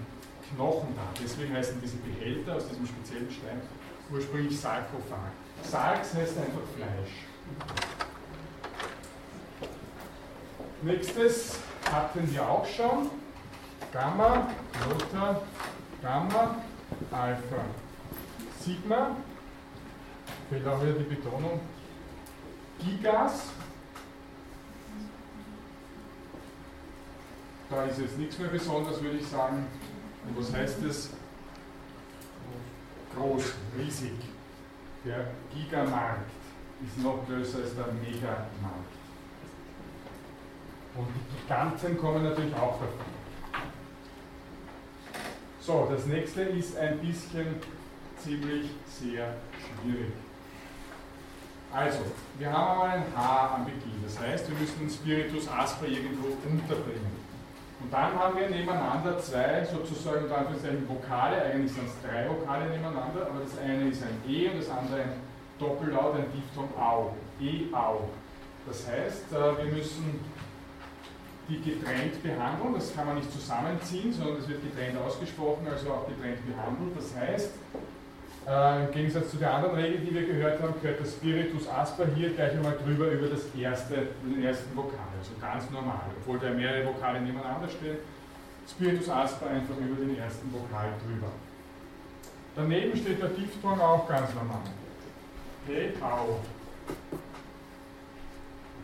Knochen 0.55 0.95
da. 0.95 1.03
Deswegen 1.21 1.53
heißen 1.53 1.81
diese 1.81 1.97
Behälter 1.97 2.55
aus 2.55 2.67
diesem 2.69 2.85
speziellen 2.85 3.31
Stein 3.31 3.61
ursprünglich 4.11 4.59
Sarkophag. 4.59 5.31
Sarx 5.63 6.13
heißt 6.13 6.37
einfach 6.37 6.61
Fleisch. 6.75 7.25
Nächstes 10.81 11.59
hatten 11.91 12.31
wir 12.31 12.47
auch 12.47 12.65
schon. 12.65 13.09
Gamma, 13.91 14.49
Delta, 14.73 15.41
Gamma, 16.01 16.57
Alpha. 17.11 17.65
Sigma, 18.59 19.15
fehlt 20.49 20.67
auch 20.67 20.81
wieder 20.81 20.93
die 20.93 21.15
Betonung. 21.15 21.59
Gigas, 22.79 23.43
da 27.69 27.83
ist 27.85 27.99
jetzt 27.99 28.17
nichts 28.17 28.37
mehr 28.37 28.49
besonders, 28.49 29.01
würde 29.01 29.17
ich 29.17 29.27
sagen. 29.27 29.65
Und 30.25 30.37
was 30.37 30.53
heißt 30.53 30.77
das? 30.85 31.09
Groß, 33.15 33.43
riesig. 33.77 34.13
Der 35.05 35.27
Gigamarkt 35.53 36.29
ist 36.85 37.03
noch 37.03 37.25
größer 37.27 37.59
als 37.59 37.75
der 37.75 37.87
Megamarkt. 37.93 38.93
Und 40.95 41.07
die 41.07 41.41
Giganten 41.41 41.97
kommen 41.97 42.23
natürlich 42.23 42.53
auch 42.55 42.73
davon. 42.73 43.17
So, 45.61 45.87
das 45.91 46.05
nächste 46.05 46.41
ist 46.43 46.77
ein 46.77 46.97
bisschen 46.99 47.55
ziemlich 48.23 48.69
sehr 48.87 49.35
schwierig. 49.59 50.13
Also, 51.73 51.99
wir 52.37 52.51
haben 52.51 52.71
einmal 52.71 52.97
ein 52.97 53.03
H 53.15 53.55
am 53.55 53.65
Beginn. 53.65 54.01
Das 54.03 54.19
heißt, 54.19 54.49
wir 54.49 54.57
müssen 54.57 54.89
Spiritus 54.89 55.47
Aspra 55.47 55.85
irgendwo 55.85 56.27
unterbringen. 56.27 57.26
Und 57.79 57.93
dann 57.93 58.17
haben 58.17 58.37
wir 58.37 58.49
nebeneinander 58.49 59.19
zwei 59.19 59.63
sozusagen 59.63 60.23
unter 60.23 60.39
Anführungszeichen 60.39 60.89
Vokale, 60.89 61.43
eigentlich 61.43 61.71
sind 61.71 61.85
es 61.85 61.93
drei 62.01 62.27
Vokale 62.27 62.69
nebeneinander, 62.69 63.27
aber 63.29 63.41
das 63.43 63.57
eine 63.59 63.89
ist 63.89 64.01
ein 64.01 64.17
E 64.27 64.49
und 64.49 64.57
das 64.59 64.69
andere 64.69 65.01
ein 65.01 65.13
Doppellaut, 65.59 66.15
ein 66.15 66.25
Diphthong 66.33 66.69
Au. 66.77 67.13
E-Au. 67.39 68.09
Das 68.65 68.87
heißt, 68.87 69.31
äh, 69.31 69.63
wir 69.63 69.73
müssen 69.73 70.19
die 71.47 71.61
getrennt 71.61 72.21
behandeln, 72.21 72.73
das 72.73 72.93
kann 72.93 73.05
man 73.05 73.15
nicht 73.15 73.31
zusammenziehen, 73.31 74.11
sondern 74.11 74.37
es 74.37 74.49
wird 74.49 74.61
getrennt 74.63 74.99
ausgesprochen, 74.99 75.67
also 75.71 75.93
auch 75.93 76.07
getrennt 76.07 76.39
behandelt. 76.45 76.97
Das 76.97 77.15
heißt, 77.15 77.51
äh, 78.47 78.85
Im 78.85 78.91
Gegensatz 78.91 79.31
zu 79.31 79.37
der 79.37 79.53
anderen 79.53 79.75
Regel, 79.75 79.99
die 79.99 80.13
wir 80.13 80.25
gehört 80.25 80.61
haben, 80.61 80.73
gehört 80.81 81.01
das 81.01 81.13
Spiritus 81.13 81.67
Asper 81.67 82.05
hier 82.15 82.29
gleich 82.33 82.53
einmal 82.53 82.77
drüber 82.77 83.07
über 83.07 83.27
das 83.27 83.43
erste, 83.53 84.07
den 84.23 84.43
ersten 84.43 84.75
Vokal, 84.75 84.99
also 85.17 85.31
ganz 85.41 85.69
normal, 85.69 86.01
obwohl 86.21 86.39
da 86.39 86.49
mehrere 86.51 86.85
Vokale 86.85 87.19
nebeneinander 87.19 87.67
stehen. 87.67 87.97
Spiritus 88.69 89.09
Asper 89.09 89.49
einfach 89.49 89.75
über 89.77 90.03
den 90.03 90.17
ersten 90.17 90.51
Vokal 90.53 90.93
drüber. 91.05 91.27
Daneben 92.55 92.97
steht 92.97 93.21
der 93.21 93.29
Diphthong 93.29 93.79
auch 93.79 94.07
ganz 94.07 94.33
normal. 94.33 94.61
He, 95.67 95.91
au. 96.01 96.39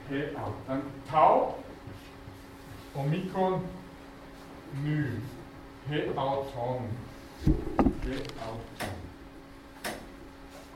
He, 0.10 0.36
au. 0.36 0.54
Dann 0.68 0.82
Tau, 1.10 1.56
Omikron, 2.94 3.62
Mü. 4.84 5.22
He, 5.90 6.02
au, 6.16 6.46
Tong. 6.54 6.90
He, 7.46 8.16
au, 8.42 8.60
Tong. 8.78 9.03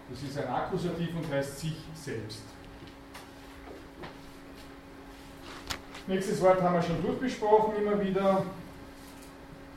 Das 0.09 0.23
ist 0.23 0.37
ein 0.37 0.47
Akkusativ 0.47 1.09
und 1.15 1.31
heißt 1.31 1.59
sich 1.59 1.75
selbst. 1.93 2.41
Nächstes 6.07 6.41
Wort 6.41 6.61
haben 6.61 6.75
wir 6.75 6.81
schon 6.81 7.01
durchbesprochen, 7.03 7.75
immer 7.75 7.99
wieder. 8.01 8.43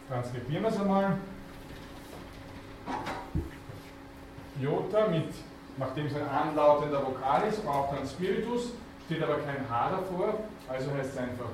Transkribieren 0.09 0.63
wir 0.63 0.71
es 0.71 0.79
einmal. 0.79 1.19
Jota 4.61 5.09
mit, 5.09 5.33
nachdem 5.77 6.07
es 6.07 6.15
ein 6.15 6.29
anlautender 6.29 7.05
Vokal 7.05 7.49
ist, 7.49 7.65
braucht 7.65 7.97
dann 7.97 8.07
Spiritus, 8.07 8.73
steht 9.07 9.23
aber 9.23 9.39
kein 9.39 9.69
H 9.69 9.91
davor, 9.91 10.41
also 10.69 10.93
heißt 10.93 11.13
es 11.13 11.19
einfach 11.19 11.51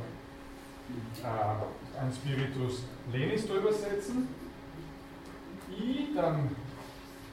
äh, 1.22 2.00
ein 2.00 2.12
Spiritus 2.12 2.82
Lenis 3.12 3.46
drüber 3.46 3.72
setzen. 3.72 4.28
I, 5.70 6.08
dann 6.14 6.54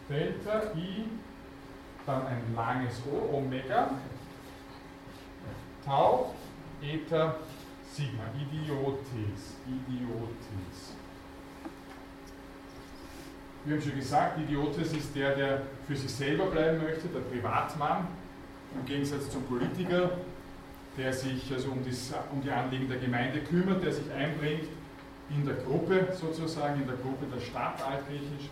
Delta, 0.09 0.63
I, 0.75 1.05
dann 2.05 2.27
ein 2.27 2.41
langes 2.55 3.01
O, 3.11 3.37
Omega, 3.37 3.91
Tau, 5.85 6.33
Eta, 6.81 7.35
Sigma, 7.91 8.23
Idiotes, 8.35 9.57
Idiotes. 9.67 10.93
Wir 13.65 13.75
haben 13.75 13.81
schon 13.81 13.95
gesagt, 13.95 14.39
Idiotes 14.39 14.93
ist 14.93 15.15
der, 15.15 15.35
der 15.35 15.61
für 15.87 15.95
sich 15.95 16.11
selber 16.11 16.47
bleiben 16.47 16.83
möchte, 16.83 17.07
der 17.07 17.21
Privatmann, 17.21 18.07
im 18.75 18.85
Gegensatz 18.85 19.29
zum 19.29 19.43
Politiker, 19.43 20.11
der 20.97 21.13
sich 21.13 21.51
also 21.53 21.71
um, 21.71 21.83
das, 21.85 22.13
um 22.31 22.41
die 22.41 22.51
Anliegen 22.51 22.89
der 22.89 22.97
Gemeinde 22.97 23.39
kümmert, 23.41 23.83
der 23.83 23.93
sich 23.93 24.11
einbringt 24.11 24.67
in 25.29 25.45
der 25.45 25.55
Gruppe 25.55 26.09
sozusagen, 26.13 26.81
in 26.81 26.87
der 26.87 26.97
Gruppe 26.97 27.25
der 27.33 27.39
Stadt 27.39 27.81
altgriechisch 27.81 28.49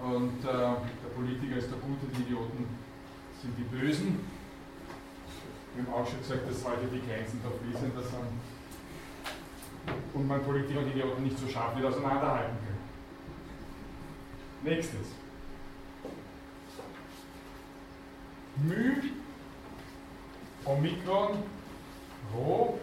und 0.00 0.44
äh, 0.44 0.46
der 0.46 1.10
Politiker 1.14 1.56
ist 1.56 1.70
der 1.70 1.78
Gute, 1.78 2.06
die 2.16 2.22
Idioten 2.22 2.66
sind 3.42 3.54
die 3.58 3.64
Bösen. 3.64 4.20
Wir 5.74 5.84
haben 5.84 5.92
auch 5.92 6.08
schon 6.08 6.18
gesagt, 6.18 6.48
dass 6.48 6.64
heute 6.64 6.86
die 6.92 7.00
Grenzen 7.06 7.40
fließender 7.40 8.02
sind 8.02 8.38
und 10.14 10.28
man 10.28 10.42
Politiker 10.42 10.80
und 10.80 10.88
Idioten 10.88 11.22
nicht 11.22 11.38
so 11.38 11.48
scharf 11.48 11.76
wieder 11.76 11.88
auseinanderhalten 11.88 12.56
kann. 12.56 12.78
Nächstes. 14.62 15.08
Mü, 18.56 19.10
Omikron, 20.64 21.44
Rho, 22.34 22.78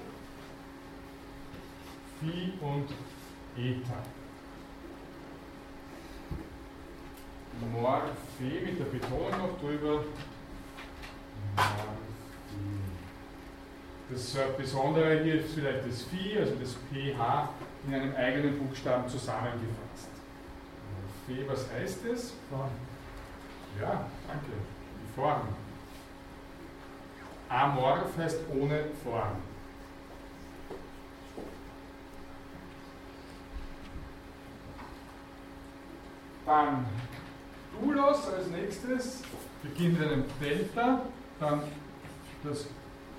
Phi 2.20 2.54
und 2.62 2.90
Eta. 3.58 4.04
Morphe 7.72 8.44
mit 8.66 8.80
der 8.80 8.86
Betonung 8.86 9.32
noch 9.32 9.60
drüber. 9.60 10.04
Das 14.10 14.38
Besondere 14.58 15.24
hier 15.24 15.42
ist 15.42 15.54
vielleicht 15.54 15.88
das 15.88 16.04
Phi, 16.04 16.38
also 16.38 16.56
das 16.56 16.74
pH, 16.74 17.50
in 17.88 17.94
einem 17.94 18.16
eigenen 18.16 18.60
Buchstaben 18.60 19.08
zusammengefasst. 19.08 20.10
Morphe, 21.28 21.46
was 21.48 21.72
heißt 21.72 22.00
das? 22.12 22.34
Ja, 23.82 24.06
danke. 24.28 24.52
Die 25.02 25.14
Form. 25.16 25.48
Amorph 27.50 28.18
heißt 28.18 28.40
ohne 28.54 28.86
Form. 29.04 29.38
Dann 36.46 36.86
Doulos 37.82 38.28
als 38.28 38.48
nächstes 38.48 39.22
beginnt 39.62 40.00
mit 40.00 40.08
einem 40.08 40.26
Delta, 40.40 41.02
dann 41.40 41.62
das 42.44 42.68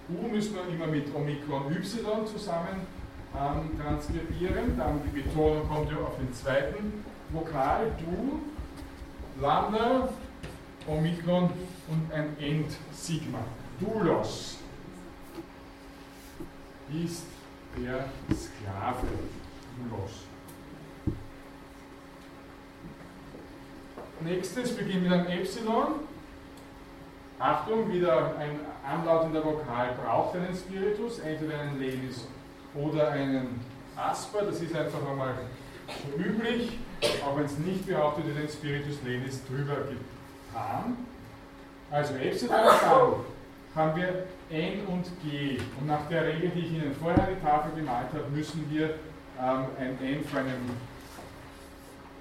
U 0.09 0.29
müssen 0.29 0.55
wir 0.55 0.69
immer 0.69 0.87
mit 0.87 1.13
Omikron 1.15 1.73
Y 1.73 2.27
zusammen 2.27 2.87
ähm, 3.37 3.79
transkribieren, 3.81 4.77
dann 4.77 5.01
die 5.05 5.21
Betonung 5.21 5.69
kommt 5.69 5.91
ja 5.91 5.99
auf 5.99 6.17
den 6.17 6.33
zweiten 6.33 7.05
Vokal, 7.31 7.91
Du, 7.99 8.41
Lambda, 9.43 10.09
Omikron 10.87 11.51
und 11.89 12.13
ein 12.13 12.37
End-Sigma. 12.39 13.41
Doulos 13.81 14.59
ist 17.05 17.25
der 17.77 18.09
Sklave. 18.33 19.07
Doulos. 19.77 20.27
Nächstes 24.21 24.75
beginnt 24.75 25.03
mit 25.03 25.13
einem 25.13 25.27
Epsilon. 25.27 26.01
Achtung, 27.39 27.93
wieder 27.93 28.35
ein 28.39 28.61
anlautender 28.85 29.45
Vokal 29.45 29.91
braucht 30.03 30.37
einen 30.37 30.57
Spiritus, 30.57 31.19
entweder 31.19 31.61
einen 31.61 31.79
Lenis 31.79 32.27
oder 32.75 33.11
einen 33.11 33.61
Asper. 33.95 34.43
Das 34.47 34.61
ist 34.61 34.75
einfach 34.75 35.07
einmal 35.07 35.35
üblich, 36.17 36.79
auch 37.25 37.37
wenn 37.37 37.45
es 37.45 37.59
nicht 37.59 37.87
behauptet 37.87 38.27
wird, 38.27 38.39
den 38.39 38.49
Spiritus 38.49 39.03
Lenis 39.05 39.45
drüber 39.47 39.77
getan. 39.77 40.97
Also 41.91 42.15
Epsilon 42.15 42.57
dann 42.57 43.15
haben 43.75 43.97
wir 43.97 44.25
N 44.51 44.87
und 44.87 45.05
G. 45.23 45.59
Und 45.79 45.87
nach 45.87 46.09
der 46.09 46.27
Regel, 46.27 46.51
die 46.55 46.61
ich 46.61 46.73
Ihnen 46.73 46.95
vorher 46.95 47.23
an 47.23 47.35
die 47.39 47.45
Tafel 47.45 47.73
gemalt 47.77 48.07
habe, 48.15 48.25
müssen 48.35 48.65
wir 48.71 48.95
ähm, 49.39 49.67
ein 49.79 49.99
N 50.03 50.25
vor 50.25 50.41
einem 50.41 50.71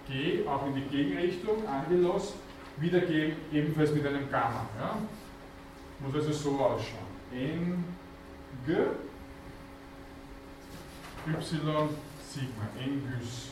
G 0.07 0.45
auch 0.47 0.67
in 0.67 0.75
die 0.75 0.81
Gegenrichtung 0.81 1.67
angelost, 1.67 2.35
wiedergeben, 2.77 3.37
ebenfalls 3.51 3.91
mit 3.93 4.05
einem 4.05 4.29
Gamma. 4.29 4.67
Ja? 4.79 4.97
Muss 5.99 6.15
also 6.15 6.31
so 6.31 6.59
ausschauen. 6.59 7.15
N, 7.31 7.83
G, 8.65 8.73
Y, 11.27 11.89
Sigma, 12.21 12.67
N, 12.79 13.19
Gys. 13.19 13.51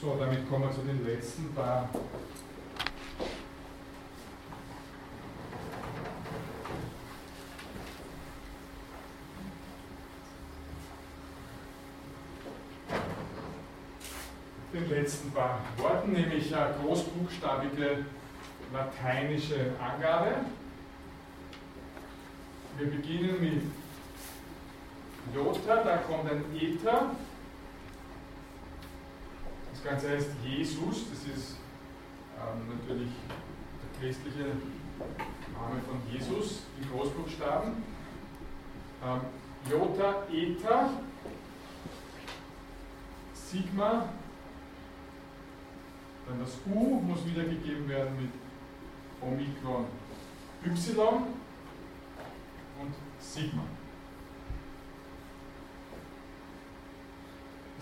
So, 0.00 0.16
damit 0.18 0.41
kommen 0.52 0.64
wir 0.64 0.70
zu 0.70 0.82
den 0.82 1.02
letzten 1.06 1.50
paar 1.54 1.88
den 14.74 14.90
letzten 14.90 15.30
paar 15.30 15.60
Worten, 15.78 16.12
nämlich 16.12 16.54
eine 16.54 16.74
großbuchstabige 16.82 18.04
lateinische 18.74 19.72
Angabe. 19.80 20.34
Wir 22.76 22.90
beginnen 22.90 23.40
mit 23.40 25.34
Jota, 25.34 25.76
da 25.76 25.96
kommt 25.96 26.30
ein 26.30 26.44
Eta, 26.54 27.12
das 29.82 29.90
Ganze 29.90 30.10
heißt 30.10 30.30
Jesus, 30.44 31.06
das 31.10 31.36
ist 31.36 31.56
ähm, 32.38 32.78
natürlich 32.78 33.10
der 33.82 34.00
christliche 34.00 34.44
Name 34.44 35.80
von 35.86 36.00
Jesus 36.12 36.62
in 36.80 36.88
Großbuchstaben. 36.88 37.72
Ähm, 39.04 39.20
Jota, 39.68 40.22
Eta, 40.32 40.90
Sigma, 43.34 44.08
dann 46.28 46.40
das 46.40 46.58
U 46.66 47.00
muss 47.00 47.26
wiedergegeben 47.26 47.88
werden 47.88 48.16
mit 48.20 48.30
Omikron 49.20 49.86
Y 50.64 51.24
und 52.80 52.94
Sigma. 53.18 53.64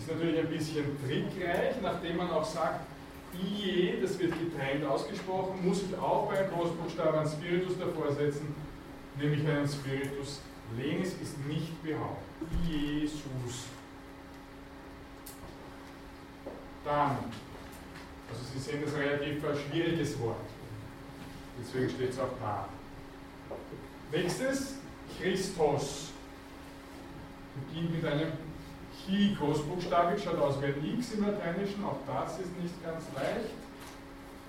Ist 0.01 0.09
natürlich 0.09 0.39
ein 0.39 0.47
bisschen 0.47 0.85
trickreich, 1.05 1.75
nachdem 1.79 2.17
man 2.17 2.31
auch 2.31 2.43
sagt, 2.43 2.87
IE, 3.39 4.01
das 4.01 4.17
wird 4.17 4.33
getrennt 4.33 4.83
ausgesprochen, 4.83 5.63
muss 5.63 5.83
ich 5.83 5.95
auch 5.95 6.27
bei 6.27 6.39
einem 6.39 6.51
Großbuchstaben 6.51 7.19
einen 7.19 7.29
Spiritus 7.29 7.77
davor 7.77 8.11
setzen, 8.11 8.55
nämlich 9.15 9.47
einen 9.47 9.69
Spiritus 9.69 10.41
lenis 10.75 11.13
ist 11.21 11.37
nicht 11.45 11.83
behauptet. 11.83 12.23
Jesus. 12.67 13.65
Dann, 16.83 17.17
also 18.27 18.43
Sie 18.53 18.59
sehen, 18.59 18.81
das 18.81 18.93
ist 18.93 18.97
ein 18.97 19.03
relativ 19.03 19.43
schwieriges 19.69 20.19
Wort. 20.19 20.37
Deswegen 21.59 21.89
steht 21.91 22.09
es 22.09 22.19
auch 22.19 22.33
da. 22.41 22.67
Nächstes, 24.11 24.77
Christos. 25.19 26.07
Beginnt 27.53 27.93
mit 27.93 28.05
einem 28.05 28.31
Chi 29.05 29.35
großbuchstabig, 29.39 30.23
schaut 30.23 30.39
aus 30.39 30.61
wie 30.61 30.65
ein 30.65 30.97
X 30.97 31.13
im 31.13 31.25
Lateinischen, 31.25 31.83
auch 31.83 31.97
das 32.05 32.39
ist 32.39 32.55
nicht 32.61 32.83
ganz 32.83 33.03
leicht. 33.15 33.49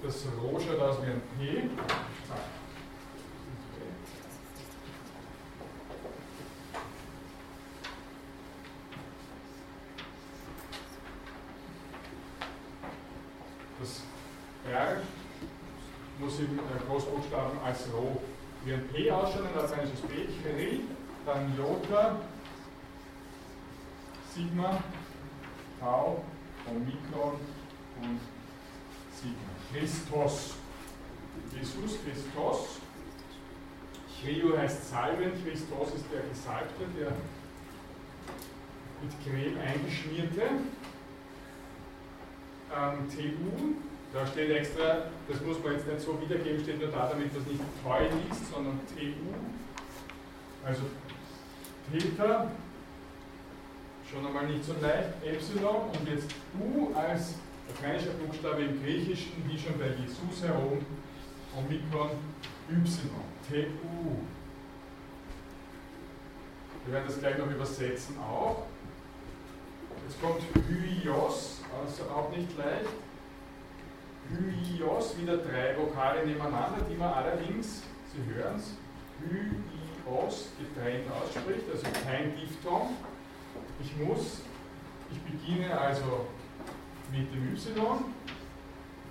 Das 0.03 0.26
Rho 0.40 0.61
schaut 0.61 0.80
aus 0.80 0.96
wie 1.03 1.11
ein 1.11 1.22
P. 1.38 1.68
Das 13.80 14.03
R 14.70 14.96
muss 16.18 16.38
im 16.40 16.59
Großbuchstaben 16.88 17.59
als 17.64 17.86
Rho 17.92 18.20
wie 18.64 18.74
ein 18.74 18.88
P 18.88 19.11
ausschauen, 19.11 19.46
ein 19.46 19.57
lateinisches 19.57 20.00
P, 20.03 20.26
Chri, 20.42 20.82
dann 21.26 21.57
Jota, 21.57 22.16
Sigma, 24.34 24.82
Tau, 25.78 26.24
Omikron 26.66 27.36
und 28.00 28.20
Sigma. 29.12 29.52
Christos. 29.70 30.54
Jesus, 31.54 31.98
Christos. 32.02 32.80
Chrio 34.20 34.56
heißt 34.56 34.88
Salben, 34.88 35.32
Christos 35.44 35.94
ist 35.96 36.04
der 36.12 36.22
Gesalbte, 36.22 36.84
der 36.98 37.12
mit 39.02 39.12
Creme 39.24 39.58
eingeschmierte. 39.60 40.42
Ähm, 42.74 43.08
TU, 43.10 43.74
da 44.14 44.26
steht 44.26 44.50
extra, 44.50 45.02
das 45.28 45.40
muss 45.42 45.62
man 45.62 45.72
jetzt 45.72 45.86
nicht 45.86 46.00
so 46.00 46.18
wiedergeben, 46.20 46.62
steht 46.62 46.80
nur 46.80 46.88
da, 46.88 47.08
damit 47.08 47.36
es 47.36 47.46
nicht 47.46 47.60
treu 47.82 48.00
liest, 48.00 48.50
sondern 48.50 48.80
TU. 48.86 49.34
Also 50.64 50.82
Peter, 51.90 52.50
schon 54.12 54.26
einmal 54.26 54.46
nicht 54.46 54.64
so 54.64 54.74
leicht, 54.80 55.08
Epsilon 55.24 55.88
und 55.88 56.08
jetzt 56.08 56.34
U 56.60 56.94
als 56.94 57.36
lateinischer 57.68 58.12
Buchstabe 58.12 58.62
im 58.62 58.82
Griechischen, 58.82 59.42
wie 59.46 59.58
schon 59.58 59.78
bei 59.78 59.86
Jesus 59.88 60.42
herum, 60.42 60.84
Omikron 61.56 62.10
Y, 62.70 62.84
TU. 63.48 64.16
Wir 66.84 66.94
werden 66.94 67.04
das 67.06 67.20
gleich 67.20 67.38
noch 67.38 67.50
übersetzen 67.50 68.18
auch. 68.18 68.64
Jetzt 70.06 70.20
kommt 70.20 70.42
Hyos, 70.68 71.62
also 71.80 72.02
auch 72.10 72.36
nicht 72.36 72.56
leicht. 72.58 72.90
Hyos, 74.28 75.16
wieder 75.18 75.38
drei 75.38 75.76
Vokale 75.76 76.26
nebeneinander, 76.26 76.84
die 76.90 76.96
man 76.96 77.12
allerdings, 77.14 77.82
Sie 78.12 78.34
hören 78.34 78.56
es, 78.56 78.74
Hyos 79.20 80.48
getrennt 80.58 81.06
ausspricht, 81.10 81.64
also 81.72 81.86
kein 82.04 82.36
Diphthong. 82.36 82.96
Ich 83.82 83.96
muss, 83.96 84.42
ich 85.10 85.20
beginne 85.22 85.76
also 85.76 86.26
mit 87.10 87.32
dem 87.34 87.52
Y, 87.52 88.04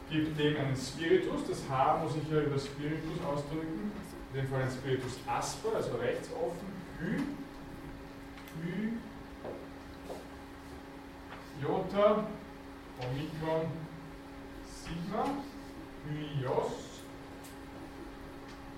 gebe 0.10 0.32
dem 0.32 0.58
einen 0.58 0.76
Spiritus, 0.78 1.42
das 1.48 1.70
H 1.70 1.98
muss 1.98 2.14
ich 2.16 2.30
ja 2.32 2.40
über 2.42 2.58
Spiritus 2.58 3.24
ausdrücken, 3.26 3.92
in 4.34 4.40
dem 4.40 4.48
Fall 4.48 4.62
ein 4.62 4.72
Spiritus 4.72 5.20
asper, 5.28 5.76
also 5.76 5.96
rechts 5.98 6.30
offen, 6.32 6.72
Hy, 7.00 7.18
Hy, 8.62 8.94
Jota, 11.62 12.28
Omikron, 13.00 13.68
Sigma, 14.66 15.26
Hyos. 16.08 16.72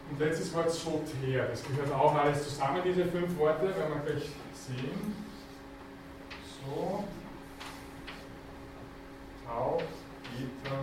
Und 0.10 0.20
letztes 0.20 0.54
Wort 0.54 0.72
Soter, 0.72 1.48
das 1.50 1.64
gehört 1.64 1.92
auch 1.94 2.16
alles 2.16 2.44
zusammen, 2.44 2.82
diese 2.84 3.06
fünf 3.06 3.38
Worte, 3.38 3.68
werden 3.68 3.94
wir 3.94 4.12
gleich 4.12 4.30
sehen. 4.54 5.33
So, 6.66 7.04
Tau, 9.46 9.78
Eta, 10.40 10.76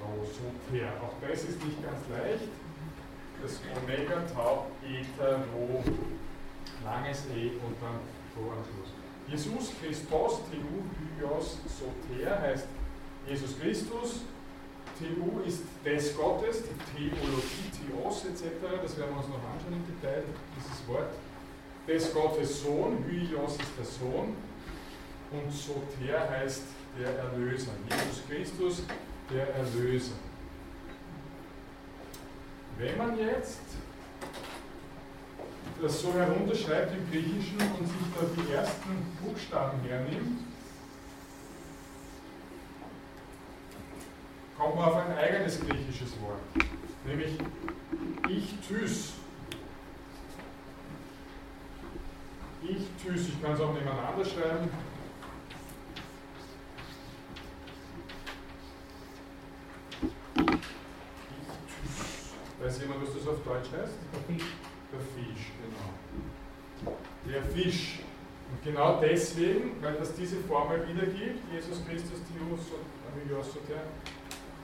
Rho, 0.00 0.24
Soter. 0.24 0.88
Auch 1.02 1.14
das 1.20 1.44
ist 1.44 1.64
nicht 1.64 1.82
ganz 1.82 2.00
leicht. 2.10 2.48
Das 3.40 3.60
Omega, 3.76 4.22
Tau, 4.34 4.66
Eta, 4.82 5.44
Rho, 5.54 5.84
langes 6.84 7.26
E 7.34 7.50
und 7.64 7.76
dann 7.80 8.00
Rho 8.36 8.50
am 8.50 8.64
Schluss. 8.64 8.92
Jesus 9.28 9.72
Christus, 9.80 10.40
TU, 10.50 10.82
Hyos, 11.18 11.58
Soter 11.66 12.40
heißt 12.40 12.66
Jesus 13.28 13.58
Christus. 13.58 14.20
TU 14.98 15.40
ist 15.46 15.62
des 15.84 16.16
Gottes, 16.16 16.62
die 16.64 17.08
Theologie, 17.08 17.70
Theos 17.70 18.24
etc. 18.24 18.42
Das 18.82 18.98
werden 18.98 19.10
wir 19.10 19.18
uns 19.18 19.28
noch 19.28 19.36
anschauen 19.36 19.72
im 19.72 19.86
Detail, 19.86 20.24
dieses 20.56 20.86
Wort. 20.88 21.14
Des 21.86 22.14
Gottes 22.14 22.62
Sohn, 22.62 23.04
Hyos 23.08 23.52
ist 23.52 23.72
der 23.76 23.84
Sohn 23.84 24.36
und 25.32 25.52
Soter 25.52 26.30
heißt 26.30 26.62
der 26.98 27.18
Erlöser. 27.18 27.72
Jesus 27.90 28.22
Christus, 28.28 28.82
der 29.28 29.52
Erlöser. 29.54 30.12
Wenn 32.78 32.96
man 32.96 33.18
jetzt 33.18 33.60
das 35.80 36.00
so 36.00 36.14
herunterschreibt 36.14 36.92
im 36.92 37.10
Griechischen 37.10 37.58
und 37.58 37.86
sich 37.86 37.96
da 38.14 38.42
die 38.42 38.52
ersten 38.52 39.16
Buchstaben 39.20 39.80
hernimmt, 39.80 40.40
kommt 44.56 44.76
man 44.76 44.84
auf 44.84 44.96
ein 44.96 45.16
eigenes 45.16 45.58
griechisches 45.60 46.12
Wort, 46.20 46.40
nämlich 47.04 47.36
Ich-Thys. 52.62 52.82
Ich-Thys, 52.96 53.28
ich 53.28 53.42
kann 53.42 53.52
es 53.52 53.60
auch 53.60 53.72
nebeneinander 53.72 54.24
schreiben. 54.24 54.70
Weiß 62.62 62.80
jemand, 62.80 63.02
was 63.02 63.14
das 63.14 63.26
auf 63.26 63.42
Deutsch 63.42 63.68
heißt? 63.72 63.94
Der 64.28 65.00
Fisch, 65.00 65.46
genau. 65.60 66.96
Der 67.26 67.42
Fisch. 67.42 67.98
Und 68.52 68.62
genau 68.62 69.00
deswegen, 69.00 69.82
weil 69.82 69.94
das 69.94 70.14
diese 70.14 70.36
Formel 70.42 70.86
wiedergibt, 70.86 71.40
Jesus 71.52 71.84
Christus, 71.86 72.20
Theos 72.28 72.60
und 72.70 73.12
Amigiosoter, 73.12 73.82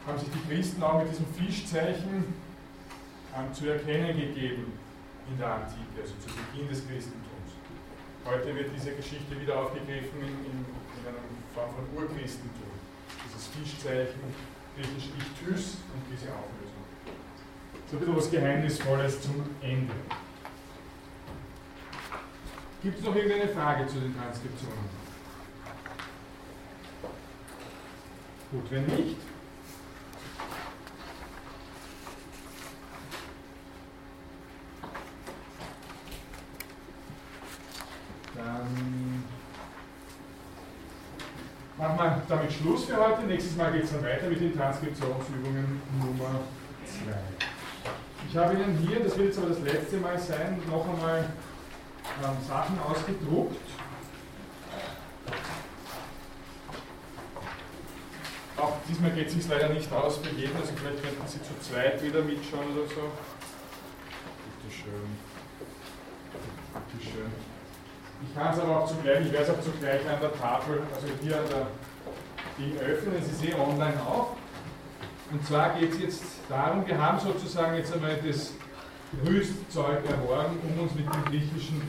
haben 0.07 0.19
sich 0.19 0.29
die 0.29 0.55
Christen 0.55 0.83
auch 0.83 1.03
mit 1.03 1.11
diesem 1.11 1.27
Fischzeichen 1.27 2.35
ähm, 3.35 3.53
zu 3.55 3.69
erkennen 3.71 4.17
gegeben 4.17 4.73
in 5.31 5.39
der 5.39 5.55
Antike, 5.55 6.01
also 6.01 6.15
zu 6.15 6.29
Beginn 6.29 6.69
des 6.69 6.87
Christentums. 6.87 7.28
Heute 8.25 8.55
wird 8.55 8.71
diese 8.75 8.93
Geschichte 8.93 9.41
wieder 9.41 9.59
aufgegriffen 9.59 10.21
in, 10.21 10.29
in, 10.45 10.65
in 10.65 11.07
einer 11.07 11.19
Form 11.55 11.71
von 11.75 11.85
Urchristentum. 11.97 12.71
Dieses 13.25 13.47
Fischzeichen, 13.49 14.21
griechisch 14.77 15.11
Ichtys 15.19 15.79
und 15.95 16.03
diese 16.11 16.29
Auflösung. 16.33 16.85
So 17.91 17.97
ein 17.97 18.01
bisschen 18.01 18.17
was 18.17 18.31
Geheimnisvolles 18.31 19.23
zum 19.23 19.45
Ende. 19.63 19.95
Gibt 22.83 22.99
es 22.99 23.05
noch 23.05 23.15
irgendeine 23.15 23.49
Frage 23.49 23.87
zu 23.87 23.99
den 23.99 24.15
Transkriptionen? 24.17 25.09
Gut, 28.51 28.71
wenn 28.71 28.87
nicht, 28.87 29.17
dann 38.37 39.25
machen 41.77 41.99
wir 41.99 42.23
damit 42.29 42.48
Schluss 42.61 42.87
für 42.87 42.97
heute. 42.97 43.23
Nächstes 43.23 43.57
Mal 43.57 43.73
geht 43.73 43.85
es 43.85 43.93
dann 43.93 44.03
weiter 44.03 44.27
mit 44.29 44.41
den 44.41 44.57
Transkriptionsübungen 44.57 45.81
Nummer 45.99 46.41
2. 46.85 47.13
Ich 48.29 48.37
habe 48.37 48.55
Ihnen 48.55 48.77
hier, 48.79 49.01
das 49.01 49.17
wird 49.17 49.29
jetzt 49.29 49.39
aber 49.39 49.49
das 49.49 49.61
letzte 49.61 49.97
Mal 49.99 50.19
sein, 50.19 50.61
noch 50.69 50.89
einmal 50.89 51.21
ähm, 51.21 52.37
Sachen 52.47 52.79
ausgedruckt. 52.81 53.57
Auch 58.57 58.73
diesmal 58.89 59.13
geht 59.13 59.29
es 59.29 59.35
sich 59.35 59.49
leider 59.49 59.69
nicht 59.69 59.93
aus 59.93 60.19
für 60.19 60.35
jeden, 60.35 60.57
also 60.57 60.73
vielleicht 60.75 61.03
könnten 61.03 61.29
Sie 61.29 61.41
zu 61.43 61.55
zweit 61.61 62.03
wieder 62.03 62.23
mitschauen 62.23 62.73
oder 62.75 62.89
so. 62.89 63.13
Bitte 64.63 64.75
schön. 64.75 65.17
Bitte 66.91 67.05
schön. 67.05 67.33
Ich 68.27 68.35
kann 68.35 68.53
es 68.53 68.59
aber 68.59 68.81
auch 68.81 68.89
zugleich, 68.89 69.27
ich 69.27 69.33
werde 69.33 69.45
es 69.45 69.51
auch 69.51 69.63
zugleich 69.63 70.01
an 70.11 70.21
der 70.21 70.35
Tafel, 70.35 70.83
also 70.93 71.07
hier 71.23 71.39
an 71.39 71.49
der 71.49 71.67
Ding 72.59 72.77
öffnen, 72.79 73.23
Sie 73.23 73.47
sehen 73.47 73.59
online 73.61 74.01
auch. 74.03 74.37
Und 75.31 75.47
zwar 75.47 75.79
geht 75.79 75.93
es 75.93 76.01
jetzt 76.01 76.23
darum, 76.49 76.87
wir 76.87 76.99
haben 76.99 77.19
sozusagen 77.21 77.77
jetzt 77.77 77.93
einmal 77.93 78.17
das 78.27 78.53
Rüstzeug 79.27 80.05
erworben, 80.09 80.59
um 80.63 80.83
uns 80.83 80.95
mit 80.95 81.07
dem 81.07 81.25
Griechischen 81.27 81.83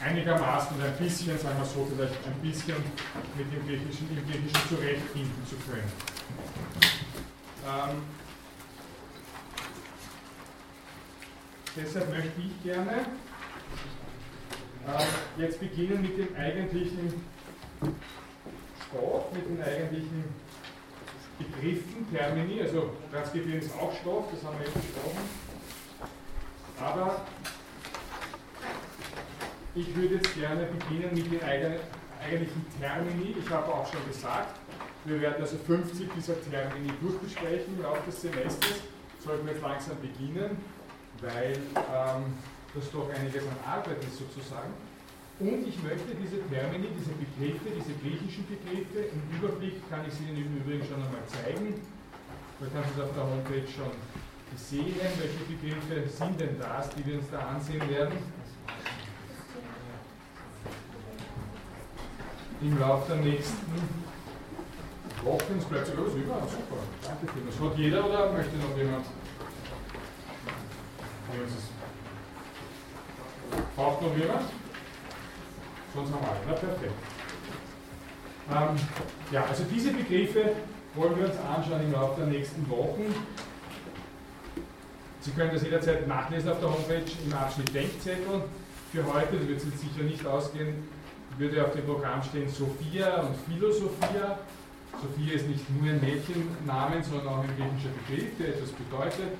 einigermaßen 0.00 0.76
ein 0.82 0.96
bisschen, 0.98 1.38
sagen 1.38 1.58
wir 1.58 1.64
so, 1.64 1.88
vielleicht 1.94 2.14
ein 2.26 2.34
bisschen 2.42 2.76
mit 3.36 3.52
dem 3.52 3.66
Griechischen, 3.66 4.08
im 4.10 4.24
Griechischen 4.26 4.68
zurechtfinden 4.68 5.46
zu 5.48 5.56
können. 5.70 5.92
Ähm, 7.64 8.02
deshalb 11.76 12.10
möchte 12.10 12.40
ich 12.40 12.62
gerne 12.62 13.06
äh, 14.86 15.40
jetzt 15.40 15.60
beginnen 15.60 16.02
mit 16.02 16.18
dem 16.18 16.34
eigentlichen 16.36 17.24
Stoff, 18.92 19.32
mit 19.32 19.48
den 19.48 19.62
eigentlichen 19.62 20.24
Begriffen, 21.38 22.06
Termini, 22.12 22.60
also 22.60 22.90
Transkribieren 23.10 23.60
ist 23.60 23.72
auch 23.74 23.92
Stoff, 24.00 24.26
das 24.30 24.44
haben 24.44 24.58
wir 24.58 24.66
jetzt 24.66 24.74
besprochen. 24.74 25.52
Aber 26.78 27.22
ich 29.74 29.96
würde 29.96 30.16
jetzt 30.16 30.34
gerne 30.34 30.66
beginnen 30.66 31.10
mit 31.14 31.32
den 31.32 31.42
eigentlichen 31.42 32.66
Termini. 32.78 33.36
Ich 33.42 33.50
habe 33.50 33.72
auch 33.72 33.90
schon 33.90 34.06
gesagt, 34.06 34.58
wir 35.04 35.20
werden 35.20 35.42
also 35.42 35.56
50 35.56 36.08
dieser 36.14 36.34
Termini 36.42 36.92
durchbesprechen 37.00 37.76
im 37.76 37.82
Laufe 37.82 38.02
des 38.06 38.20
Semesters. 38.20 38.82
Sollten 39.24 39.46
wir 39.46 39.54
jetzt 39.54 39.62
langsam 39.62 39.96
beginnen, 40.00 40.58
weil 41.20 41.52
ähm, 41.76 42.34
das 42.74 42.90
doch 42.90 43.08
einiges 43.10 43.44
an 43.44 43.56
Arbeit 43.64 44.02
ist 44.04 44.18
sozusagen. 44.18 44.72
Und 45.42 45.66
ich 45.66 45.82
möchte 45.82 46.14
diese 46.14 46.38
Termini, 46.46 46.86
diese 46.94 47.10
Begriffe, 47.18 47.74
diese 47.74 47.98
griechischen 47.98 48.46
Begriffe, 48.46 49.10
im 49.10 49.22
Überblick 49.36 49.82
kann 49.90 50.06
ich 50.06 50.14
sie 50.14 50.30
Ihnen 50.30 50.46
im 50.46 50.56
Übrigen 50.58 50.86
schon 50.86 51.02
einmal 51.02 51.26
zeigen. 51.26 51.82
Da 52.60 52.66
kann 52.70 52.84
Sie 52.86 52.94
es 52.94 53.02
auf 53.02 53.12
der 53.12 53.26
Homepage 53.26 53.66
schon 53.66 53.90
sehen, 54.54 54.94
welche 55.18 55.42
Begriffe 55.50 56.08
sind 56.08 56.38
denn 56.38 56.60
das, 56.60 56.90
die 56.90 57.04
wir 57.04 57.18
uns 57.18 57.28
da 57.32 57.40
ansehen 57.40 57.82
werden. 57.90 58.18
Im 62.60 62.78
Laufe 62.78 63.12
der 63.12 63.22
nächsten 63.24 63.66
Wochen, 65.24 65.58
es 65.58 65.64
bleibt 65.64 65.86
sogar 65.88 66.06
was 66.06 66.14
über, 66.14 66.34
super, 66.46 66.82
danke 67.02 67.26
vielmals. 67.32 67.58
Hat 67.58 67.78
jeder 67.78 68.06
oder 68.06 68.32
möchte 68.32 68.56
noch 68.58 68.76
jemand? 68.78 69.06
Braucht 73.74 74.02
noch 74.02 74.16
jemand? 74.16 74.61
Wir 75.94 76.02
alle. 76.02 76.40
Na 76.46 76.52
perfekt. 76.54 76.92
Ähm, 78.50 78.76
ja, 79.30 79.44
also 79.44 79.64
diese 79.70 79.92
Begriffe 79.92 80.52
wollen 80.94 81.16
wir 81.18 81.26
uns 81.26 81.36
anschauen 81.38 81.82
im 81.82 81.92
Laufe 81.92 82.20
der 82.20 82.30
nächsten 82.30 82.68
Wochen. 82.68 83.14
Sie 85.20 85.30
können 85.30 85.52
das 85.52 85.62
jederzeit 85.62 86.08
nachlesen 86.08 86.50
auf 86.50 86.60
der 86.60 86.68
Homepage 86.68 87.04
im 87.24 87.32
Abschnitt 87.32 87.74
Denkzettel. 87.74 88.42
Für 88.90 89.04
heute, 89.06 89.36
das 89.36 89.48
wird 89.48 89.58
es 89.58 89.64
jetzt 89.66 89.80
sicher 89.80 90.02
nicht 90.02 90.26
ausgehen, 90.26 90.88
würde 91.38 91.64
auf 91.64 91.72
dem 91.72 91.84
Programm 91.86 92.22
stehen 92.22 92.48
Sophia 92.48 93.20
und 93.22 93.36
Philosophia. 93.46 94.38
Sophia 95.00 95.34
ist 95.34 95.48
nicht 95.48 95.64
nur 95.70 95.90
ein 95.90 96.00
Mädchennamen, 96.00 97.02
sondern 97.02 97.28
auch 97.28 97.42
ein 97.42 97.50
griechischer 97.56 97.94
Begriff, 98.06 98.36
der 98.38 98.48
etwas 98.48 98.70
bedeutet. 98.70 99.38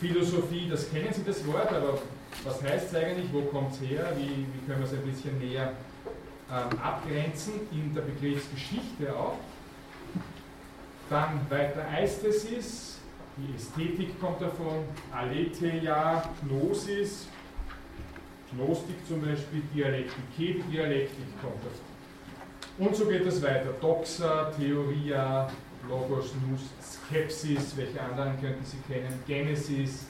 Philosophie, 0.00 0.68
das 0.70 0.90
kennen 0.90 1.12
Sie 1.12 1.24
das 1.24 1.46
Wort, 1.46 1.72
aber 1.72 1.98
was 2.44 2.62
heißt 2.62 2.88
es 2.88 2.94
eigentlich? 2.94 3.32
Wo 3.32 3.42
kommt 3.42 3.72
es 3.72 3.80
her? 3.80 4.12
Wie, 4.16 4.28
wie, 4.28 4.66
können 4.66 4.80
wir 4.80 4.86
es 4.86 4.92
ein 4.92 5.02
bisschen 5.02 5.38
näher 5.38 5.72
abgrenzen 6.50 7.54
in 7.70 7.94
der 7.94 8.02
Begriffsgeschichte 8.02 9.14
auch? 9.14 9.38
Dann 11.10 11.40
weiter 11.48 11.86
Eistesis, 11.88 12.98
die 13.36 13.54
Ästhetik 13.54 14.20
kommt 14.20 14.42
davon, 14.42 14.84
Aletheia, 15.12 16.22
Gnosis, 16.42 17.28
Gnostik 18.52 18.96
zum 19.06 19.20
Beispiel, 19.22 19.62
Dialektik, 19.74 20.70
Dialektik 20.70 21.40
kommt 21.40 21.64
davon. 21.64 21.88
Und 22.78 22.96
so 22.96 23.06
geht 23.06 23.26
es 23.26 23.42
weiter. 23.42 23.72
Doxa, 23.80 24.52
Theoria, 24.58 25.50
Logos, 25.88 26.32
Nus, 26.48 26.60
Skepsis, 26.82 27.76
welche 27.76 28.00
anderen 28.00 28.40
könnten 28.40 28.64
Sie 28.64 28.78
kennen? 28.92 29.22
Genesis, 29.26 30.06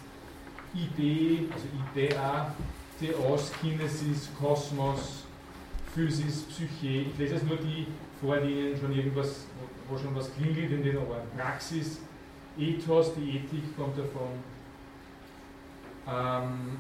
Idee, 0.75 1.47
also 1.53 1.67
Idea, 1.93 2.55
Theos, 2.99 3.53
Kinesis, 3.61 4.29
Kosmos, 4.39 5.25
Physis, 5.99 6.43
Psyche. 6.45 7.09
Ich 7.09 7.19
lese 7.19 7.35
jetzt 7.35 7.47
nur 7.47 7.57
die 7.57 7.89
vor, 8.21 8.37
die 8.37 8.53
Ihnen 8.53 8.79
schon 8.79 8.93
irgendwas, 8.93 9.47
wo 9.89 9.99
schon 9.99 10.15
was 10.15 10.33
klingelt 10.33 10.71
in 10.71 10.85
den 10.85 10.97
Ohren. 10.97 11.27
Praxis, 11.37 11.99
Ethos, 12.57 13.15
die 13.17 13.39
Ethik 13.39 13.77
kommt 13.77 13.99
davon. 13.99 14.29
Ähm, 16.07 16.79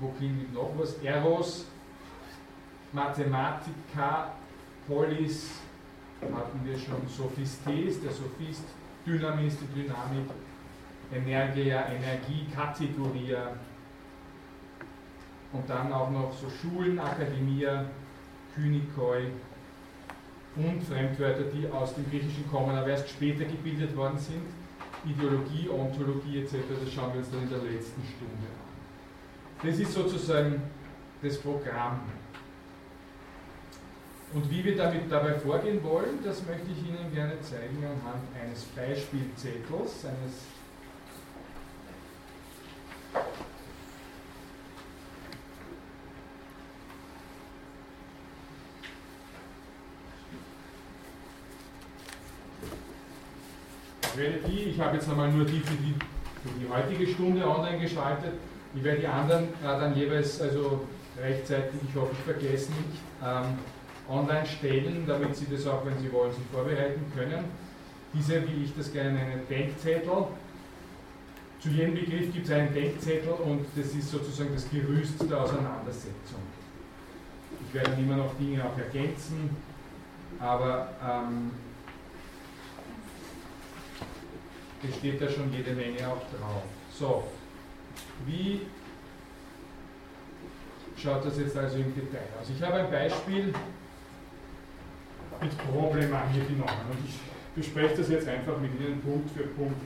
wo 0.00 0.08
klingelt 0.08 0.54
noch 0.54 0.72
was? 0.78 0.94
Eros, 1.02 1.66
Mathematika, 2.90 4.32
Polis, 4.88 5.50
hatten 6.22 6.60
wir 6.64 6.78
schon 6.78 7.06
Sophistes, 7.06 8.00
der 8.00 8.10
Sophist, 8.10 8.64
Dynamis, 9.04 9.58
die 9.58 9.82
Dynamik, 9.82 10.30
Energia, 11.12 11.88
Energie, 11.88 12.46
Kategoria 12.54 13.52
und 15.52 15.68
dann 15.68 15.92
auch 15.92 16.10
noch 16.10 16.32
so 16.32 16.48
Schulen, 16.48 16.98
Akademia, 16.98 17.86
Kynikoi 18.54 19.26
und 20.56 20.82
Fremdwörter, 20.82 21.44
die 21.44 21.68
aus 21.70 21.94
dem 21.94 22.08
Griechischen 22.10 22.48
kommen, 22.50 22.76
aber 22.76 22.88
erst 22.88 23.10
später 23.10 23.44
gebildet 23.44 23.96
worden 23.96 24.18
sind. 24.18 24.42
Ideologie, 25.04 25.68
Ontologie 25.68 26.42
etc., 26.42 26.56
das 26.84 26.92
schauen 26.92 27.12
wir 27.12 27.20
uns 27.20 27.30
dann 27.30 27.42
in 27.42 27.48
der 27.48 27.58
letzten 27.58 28.02
Stunde 28.02 28.46
an. 28.46 29.66
Das 29.66 29.78
ist 29.78 29.92
sozusagen 29.92 30.62
das 31.22 31.38
Programm. 31.38 32.00
Und 34.32 34.48
wie 34.50 34.64
wir 34.64 34.76
damit 34.76 35.10
dabei 35.10 35.34
vorgehen 35.34 35.82
wollen, 35.82 36.22
das 36.22 36.46
möchte 36.46 36.70
ich 36.70 36.88
Ihnen 36.88 37.12
gerne 37.12 37.40
zeigen 37.40 37.78
anhand 37.78 38.22
eines 38.40 38.62
Beispielzettels, 38.64 40.04
eines 40.04 40.44
werde 54.16 54.38
die, 54.46 54.70
ich 54.70 54.80
habe 54.80 54.96
jetzt 54.96 55.08
einmal 55.08 55.30
nur 55.30 55.44
die 55.44 55.60
für 55.60 55.74
die, 55.74 55.94
für 56.42 56.58
die 56.58 56.68
heutige 56.68 57.06
Stunde 57.12 57.46
online 57.46 57.78
geschaltet, 57.78 58.32
ich 58.74 58.84
werde 58.84 59.00
die 59.00 59.06
anderen 59.06 59.44
äh, 59.44 59.64
dann 59.64 59.94
jeweils 59.96 60.40
also 60.40 60.86
rechtzeitig, 61.20 61.80
ich 61.88 61.94
hoffe 61.94 62.12
ich 62.12 62.24
vergesse 62.24 62.70
nicht, 62.70 63.00
ähm, 63.24 63.58
online 64.08 64.46
stellen, 64.46 65.04
damit 65.06 65.36
Sie 65.36 65.46
das 65.50 65.66
auch, 65.66 65.84
wenn 65.84 65.98
Sie 65.98 66.12
wollen, 66.12 66.32
sich 66.32 66.44
vorbereiten 66.52 67.04
können. 67.16 67.44
Diese, 68.12 68.42
wie 68.48 68.64
ich 68.64 68.74
das 68.76 68.92
gerne 68.92 69.12
nenne, 69.12 69.42
Denkzettel. 69.48 70.24
Zu 71.60 71.68
jedem 71.68 71.94
Begriff 71.94 72.32
gibt 72.32 72.46
es 72.46 72.52
einen 72.52 72.72
Denkzettel 72.72 73.32
und 73.32 73.66
das 73.76 73.86
ist 73.94 74.10
sozusagen 74.10 74.50
das 74.54 74.68
Gerüst 74.70 75.20
der 75.30 75.42
Auseinandersetzung. 75.42 76.40
Ich 77.68 77.74
werde 77.74 77.92
immer 78.00 78.16
noch 78.16 78.34
Dinge 78.38 78.64
auch 78.64 78.76
ergänzen, 78.78 79.50
aber 80.40 80.88
ähm, 81.04 81.50
es 84.88 84.96
steht 84.96 85.20
da 85.20 85.28
schon 85.28 85.52
jede 85.52 85.72
Menge 85.72 86.06
auch 86.08 86.22
drauf. 86.36 86.62
So, 86.92 87.24
wie 88.26 88.62
schaut 90.96 91.24
das 91.24 91.38
jetzt 91.38 91.56
also 91.56 91.76
im 91.76 91.94
Detail 91.94 92.28
aus? 92.40 92.48
Ich 92.54 92.62
habe 92.62 92.74
ein 92.74 92.90
Beispiel 92.90 93.52
mit 95.40 95.58
Problem 95.58 96.14
angenommen. 96.14 96.90
Und 96.90 96.98
ich 97.06 97.18
bespreche 97.54 97.96
das 97.96 98.08
jetzt 98.08 98.28
einfach 98.28 98.58
mit 98.58 98.72
Ihnen 98.78 99.00
Punkt 99.00 99.30
für 99.30 99.44
Punkt 99.44 99.80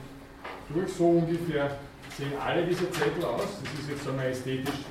durch. 0.69 0.91
So 0.93 1.09
ungefähr 1.09 1.77
sehen 2.17 2.33
alle 2.39 2.65
diese 2.65 2.89
Zettel 2.91 3.23
aus. 3.25 3.61
Das 3.63 3.73
ist 3.79 3.89
jetzt 3.89 4.07
einmal 4.07 4.27
ästhetisch 4.27 4.85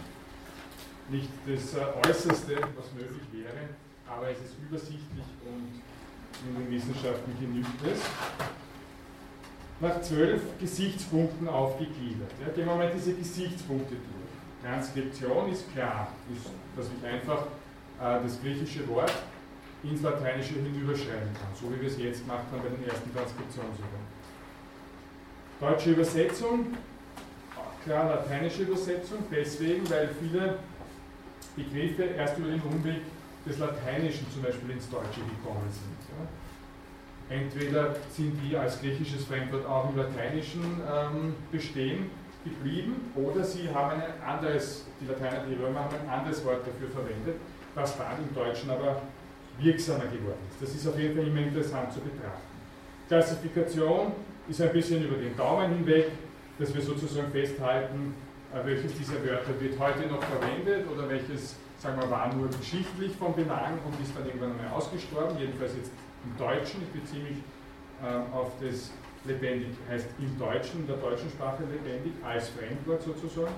nicht 1.10 1.28
das 1.46 1.74
äh, 1.74 2.08
Äußerste, 2.08 2.56
was 2.76 2.92
möglich 2.94 3.22
wäre, 3.30 3.68
aber 4.08 4.30
es 4.30 4.38
ist 4.38 4.54
übersichtlich 4.58 5.26
und 5.44 5.82
in 6.48 6.64
den 6.64 6.70
Wissenschaften 6.70 7.32
genügt 7.38 7.68
es. 7.86 8.00
Nach 9.80 10.00
zwölf 10.00 10.40
Gesichtspunkten 10.60 11.48
aufgegliedert. 11.48 12.30
Ja, 12.40 12.52
gehen 12.52 12.66
wir 12.66 12.76
mal 12.76 12.92
diese 12.94 13.14
Gesichtspunkte 13.14 13.94
durch. 13.94 14.24
Transkription 14.62 15.52
ist 15.52 15.70
klar, 15.72 16.08
ist, 16.34 16.50
dass 16.76 16.86
ich 16.86 17.06
einfach 17.06 17.42
äh, 18.00 18.22
das 18.22 18.40
griechische 18.40 18.86
Wort 18.88 19.12
ins 19.82 20.00
Lateinische 20.00 20.54
hinüberschreiben 20.54 21.34
kann, 21.34 21.52
so 21.60 21.70
wie 21.70 21.80
wir 21.80 21.88
es 21.88 21.98
jetzt 21.98 22.20
gemacht 22.20 22.44
haben 22.50 22.62
bei 22.62 22.70
den 22.70 22.88
ersten 22.88 23.12
Transkriptionsübungen. 23.12 24.14
Deutsche 25.60 25.90
Übersetzung, 25.90 26.66
klar 27.84 28.08
lateinische 28.08 28.62
Übersetzung, 28.62 29.18
deswegen, 29.30 29.88
weil 29.90 30.08
viele 30.20 30.58
Begriffe 31.54 32.04
erst 32.04 32.38
über 32.38 32.48
den 32.48 32.62
Umweg 32.62 33.02
des 33.46 33.58
Lateinischen 33.58 34.26
zum 34.32 34.42
Beispiel 34.42 34.70
ins 34.70 34.88
Deutsche 34.88 35.20
gekommen 35.20 35.68
sind. 35.70 35.98
Ja. 36.08 36.26
Entweder 37.34 37.96
sind 38.10 38.38
die 38.44 38.56
als 38.56 38.80
griechisches 38.80 39.24
Fremdwort 39.24 39.66
auch 39.66 39.90
im 39.90 39.96
Lateinischen 39.96 40.62
ähm, 40.62 41.34
bestehen 41.50 42.10
geblieben 42.44 43.10
oder 43.16 43.42
sie 43.42 43.68
haben 43.74 44.00
ein 44.00 44.22
anderes, 44.24 44.84
die 45.00 45.06
Lateiner, 45.06 45.44
die 45.48 45.54
Römer 45.54 45.80
haben 45.80 45.96
ein 45.96 46.08
anderes 46.08 46.44
Wort 46.44 46.60
dafür 46.60 46.88
verwendet, 46.90 47.40
was 47.74 47.98
dann 47.98 48.18
im 48.22 48.32
Deutschen 48.34 48.70
aber 48.70 49.02
wirksamer 49.58 50.04
geworden 50.04 50.38
ist. 50.50 50.62
Das 50.62 50.74
ist 50.76 50.86
auf 50.86 50.96
jeden 50.98 51.16
Fall 51.16 51.26
immer 51.26 51.40
interessant 51.40 51.92
zu 51.92 52.00
betrachten. 52.00 52.54
Klassifikation 53.08 54.12
ist 54.48 54.60
ein 54.60 54.72
bisschen 54.72 55.04
über 55.04 55.16
den 55.16 55.36
Daumen 55.36 55.74
hinweg, 55.74 56.12
dass 56.58 56.72
wir 56.72 56.82
sozusagen 56.82 57.32
festhalten, 57.32 58.14
äh, 58.54 58.64
welches 58.64 58.96
dieser 58.96 59.24
Wörter 59.24 59.58
wird 59.58 59.76
heute 59.80 60.06
noch 60.06 60.22
verwendet 60.22 60.86
oder 60.88 61.08
welches, 61.08 61.56
sagen 61.78 62.00
wir, 62.00 62.08
war 62.08 62.32
nur 62.32 62.48
geschichtlich 62.48 63.12
von 63.16 63.34
Belang 63.34 63.78
und 63.84 64.00
ist 64.00 64.14
dann 64.16 64.24
irgendwann 64.24 64.52
einmal 64.52 64.76
ausgestorben, 64.76 65.36
jedenfalls 65.38 65.74
jetzt 65.76 65.90
im 66.24 66.36
Deutschen, 66.36 66.82
ich 66.82 67.00
beziehe 67.00 67.22
mich 67.22 67.38
äh, 68.02 68.34
auf 68.34 68.52
das 68.60 68.90
lebendig, 69.24 69.70
heißt 69.88 70.08
im 70.18 70.38
Deutschen, 70.38 70.80
in 70.80 70.86
der 70.86 70.96
deutschen 70.96 71.30
Sprache 71.30 71.62
lebendig, 71.64 72.12
als 72.24 72.50
Fremdwort 72.50 73.02
sozusagen. 73.02 73.54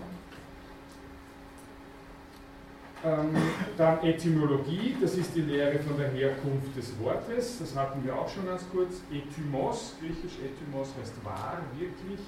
Ähm, 3.05 3.31
dann 3.77 4.03
Etymologie, 4.03 4.97
das 5.01 5.17
ist 5.17 5.35
die 5.35 5.43
Lehre 5.43 5.79
von 5.81 5.97
der 5.99 6.09
Herkunft 6.11 6.77
des 6.77 6.99
Wortes, 6.99 7.59
das 7.59 7.77
hatten 7.77 8.05
wir 8.05 8.17
auch 8.17 8.29
schon 8.29 8.47
ganz 8.47 8.65
kurz. 8.73 9.03
Etymos, 9.13 9.95
griechisch 10.01 10.39
Etymos 10.43 10.89
heißt 10.99 11.25
wahr, 11.25 11.59
wirklich. 11.77 12.21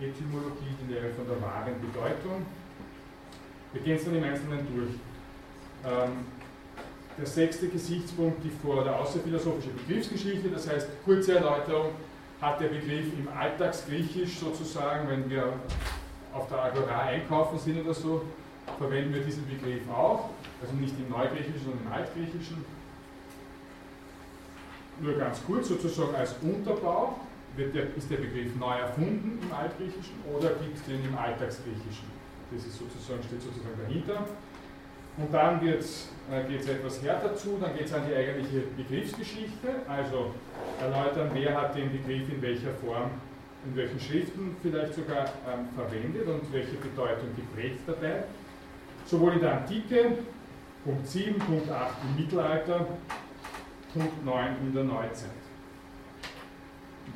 Etymologie, 0.00 0.74
die 0.82 0.92
Lehre 0.92 1.10
von 1.10 1.26
der 1.26 1.40
wahren 1.40 1.74
Bedeutung. 1.80 2.46
Wir 3.72 3.82
gehen 3.82 3.96
es 3.96 4.04
dann 4.04 4.16
im 4.16 4.24
Einzelnen 4.24 4.66
durch. 4.74 4.94
Ähm, 5.84 6.26
der 7.16 7.26
sechste 7.26 7.68
Gesichtspunkt, 7.68 8.42
die 8.42 8.50
vor- 8.50 8.82
oder 8.82 8.98
außerphilosophische 8.98 9.70
Begriffsgeschichte, 9.70 10.48
das 10.48 10.68
heißt 10.68 10.88
kurze 11.04 11.36
Erläuterung, 11.36 11.90
hat 12.40 12.60
der 12.60 12.68
Begriff 12.68 13.06
im 13.18 13.28
Alltagsgriechisch 13.28 14.38
sozusagen, 14.38 15.08
wenn 15.08 15.30
wir 15.30 15.52
auf 16.32 16.48
der 16.48 16.64
Agora 16.64 17.02
einkaufen 17.02 17.58
sind 17.58 17.80
oder 17.82 17.94
so, 17.94 18.22
verwenden 18.78 19.14
wir 19.14 19.22
diesen 19.22 19.46
Begriff 19.46 19.88
auch, 19.88 20.30
also 20.60 20.74
nicht 20.74 20.94
im 20.98 21.08
Neugriechischen, 21.10 21.60
sondern 21.64 21.86
im 21.86 21.92
Altgriechischen. 21.92 22.64
Nur 25.00 25.14
ganz 25.14 25.40
kurz 25.46 25.68
sozusagen 25.68 26.14
als 26.14 26.34
Unterbau, 26.42 27.18
der, 27.56 27.96
ist 27.96 28.10
der 28.10 28.16
Begriff 28.16 28.54
neu 28.58 28.74
erfunden 28.74 29.38
im 29.40 29.52
Altgriechischen 29.52 30.16
oder 30.34 30.50
gibt 30.54 30.76
es 30.76 30.84
den 30.84 31.04
im 31.04 31.16
Alltagsgriechischen? 31.16 32.08
Das 32.50 32.66
ist 32.66 32.78
sozusagen, 32.78 33.22
steht 33.22 33.42
sozusagen 33.42 33.78
dahinter. 33.80 34.26
Und 35.16 35.32
dann 35.32 35.60
geht 35.60 35.80
es 35.80 36.08
äh, 36.30 36.40
etwas 36.40 37.02
härter 37.02 37.36
zu, 37.36 37.58
dann 37.60 37.76
geht 37.76 37.86
es 37.86 37.92
an 37.92 38.02
die 38.08 38.14
eigentliche 38.14 38.62
Begriffsgeschichte, 38.76 39.68
also 39.88 40.34
erläutern, 40.80 41.30
wer 41.32 41.60
hat 41.60 41.76
den 41.76 41.92
Begriff 41.92 42.28
in 42.28 42.42
welcher 42.42 42.72
Form, 42.84 43.10
in 43.64 43.76
welchen 43.76 44.00
Schriften 44.00 44.56
vielleicht 44.60 44.94
sogar 44.94 45.26
ähm, 45.46 45.68
verwendet 45.76 46.26
und 46.26 46.52
welche 46.52 46.76
Bedeutung 46.76 47.28
geprägt 47.36 47.80
dabei. 47.86 48.24
Sowohl 49.06 49.34
in 49.34 49.40
der 49.40 49.58
Antike, 49.58 50.18
Punkt 50.84 51.06
7, 51.06 51.38
Punkt 51.38 51.70
8 51.70 51.92
im 52.02 52.22
Mittelalter, 52.22 52.86
Punkt 53.92 54.24
9 54.24 54.56
in 54.62 54.74
der 54.74 54.84
Neuzeit. 54.84 55.30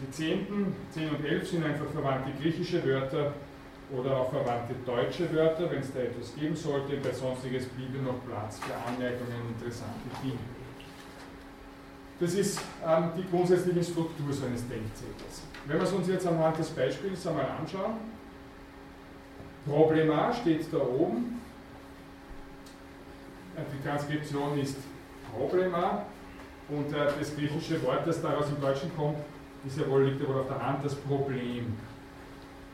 Die 0.00 0.10
10. 0.10 0.46
10 0.90 1.10
und 1.10 1.24
11 1.24 1.50
sind 1.50 1.64
einfach 1.64 1.86
verwandte 1.86 2.30
griechische 2.40 2.86
Wörter 2.86 3.32
oder 3.96 4.16
auch 4.18 4.30
verwandte 4.30 4.74
deutsche 4.84 5.32
Wörter, 5.34 5.70
wenn 5.70 5.80
es 5.80 5.92
da 5.92 6.00
etwas 6.00 6.34
geben 6.34 6.54
sollte. 6.54 6.96
Bei 6.96 7.12
Sonstiges 7.12 7.66
bliebe 7.66 7.98
noch 7.98 8.24
Platz 8.26 8.58
für 8.58 8.74
Anmerkungen, 8.74 9.54
interessante 9.54 10.08
Dinge. 10.22 10.38
Das 12.20 12.34
ist 12.34 12.60
ähm, 12.84 13.10
die 13.16 13.24
grundsätzliche 13.30 13.82
Struktur 13.84 14.32
so 14.32 14.46
eines 14.46 14.68
Denkzettels. 14.68 15.42
Wenn 15.66 15.76
wir 15.76 15.84
es 15.84 15.92
uns 15.92 16.08
jetzt 16.08 16.26
anhand 16.26 16.58
des 16.58 16.68
Beispiels 16.70 17.26
einmal 17.26 17.46
anschauen, 17.60 17.94
Problema 19.64 20.32
steht 20.32 20.72
da 20.72 20.78
oben, 20.78 21.40
die 23.56 23.86
Transkription 23.86 24.58
ist 24.58 24.76
Problema 25.36 26.04
und 26.68 26.92
äh, 26.92 27.06
das 27.18 27.34
griechische 27.34 27.82
Wort, 27.82 28.06
das 28.06 28.20
daraus 28.22 28.48
im 28.48 28.60
Deutschen 28.60 28.94
kommt, 28.96 29.18
ist 29.66 29.78
ja 29.78 29.88
wohl, 29.88 30.04
liegt 30.04 30.20
ja 30.20 30.28
wohl 30.28 30.40
auf 30.40 30.48
der 30.48 30.64
Hand, 30.64 30.84
das 30.84 30.94
Problem. 30.94 31.76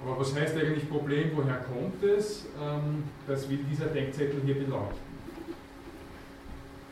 Aber 0.04 0.20
was 0.20 0.34
heißt 0.34 0.56
eigentlich 0.56 0.88
Problem, 0.88 1.30
woher 1.34 1.64
kommt 1.64 2.02
es? 2.02 2.44
Ähm, 2.62 3.04
das 3.26 3.48
will 3.48 3.64
dieser 3.70 3.86
Denkzettel 3.86 4.42
hier 4.44 4.54
beleuchten. 4.54 5.14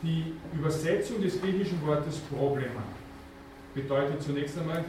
Die 0.03 0.35
Übersetzung 0.55 1.21
des 1.21 1.41
griechischen 1.41 1.87
Wortes 1.87 2.19
Problema 2.19 2.83
bedeutet 3.75 4.23
zunächst 4.23 4.59
einmal, 4.59 4.85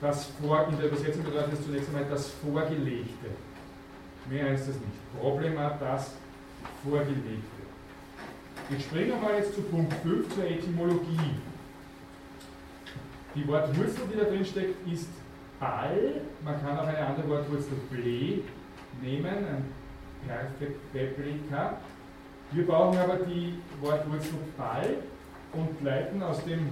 das 0.00 0.26
vor, 0.40 0.66
in 0.68 0.76
der 0.76 0.88
Übersetzung 0.88 1.24
bedeutet 1.24 1.54
es 1.54 1.64
zunächst 1.64 1.88
einmal 1.88 2.04
das 2.10 2.30
Vorgelegte. 2.30 3.28
Mehr 4.28 4.50
heißt 4.50 4.68
es 4.68 4.74
nicht. 4.74 5.20
Problema, 5.20 5.70
das 5.80 6.12
Vorgelegte. 6.82 7.62
Springen 8.80 9.08
wir 9.08 9.16
mal 9.16 9.36
jetzt 9.36 9.54
zu 9.54 9.62
Punkt 9.62 9.92
5, 10.02 10.34
zur 10.34 10.44
Etymologie. 10.44 11.36
Die 13.34 13.46
Wortwurzel, 13.46 14.02
die 14.12 14.18
da 14.18 14.24
drin 14.24 14.44
steckt, 14.44 14.86
ist 14.86 15.08
Ball. 15.62 16.20
Man 16.44 16.60
kann 16.60 16.76
auch 16.76 16.86
eine 16.88 16.98
andere 16.98 17.28
Wortwurzel 17.28 17.76
Ble 17.88 18.40
nehmen, 19.00 19.46
ein 19.46 19.72
Perfekt 20.26 20.80
Wir 22.50 22.66
brauchen 22.66 22.98
aber 22.98 23.16
die 23.24 23.54
Wortwurzel 23.80 24.38
Ball 24.58 24.96
und 25.52 25.82
leiten 25.82 26.20
aus, 26.22 26.44
dem, 26.44 26.68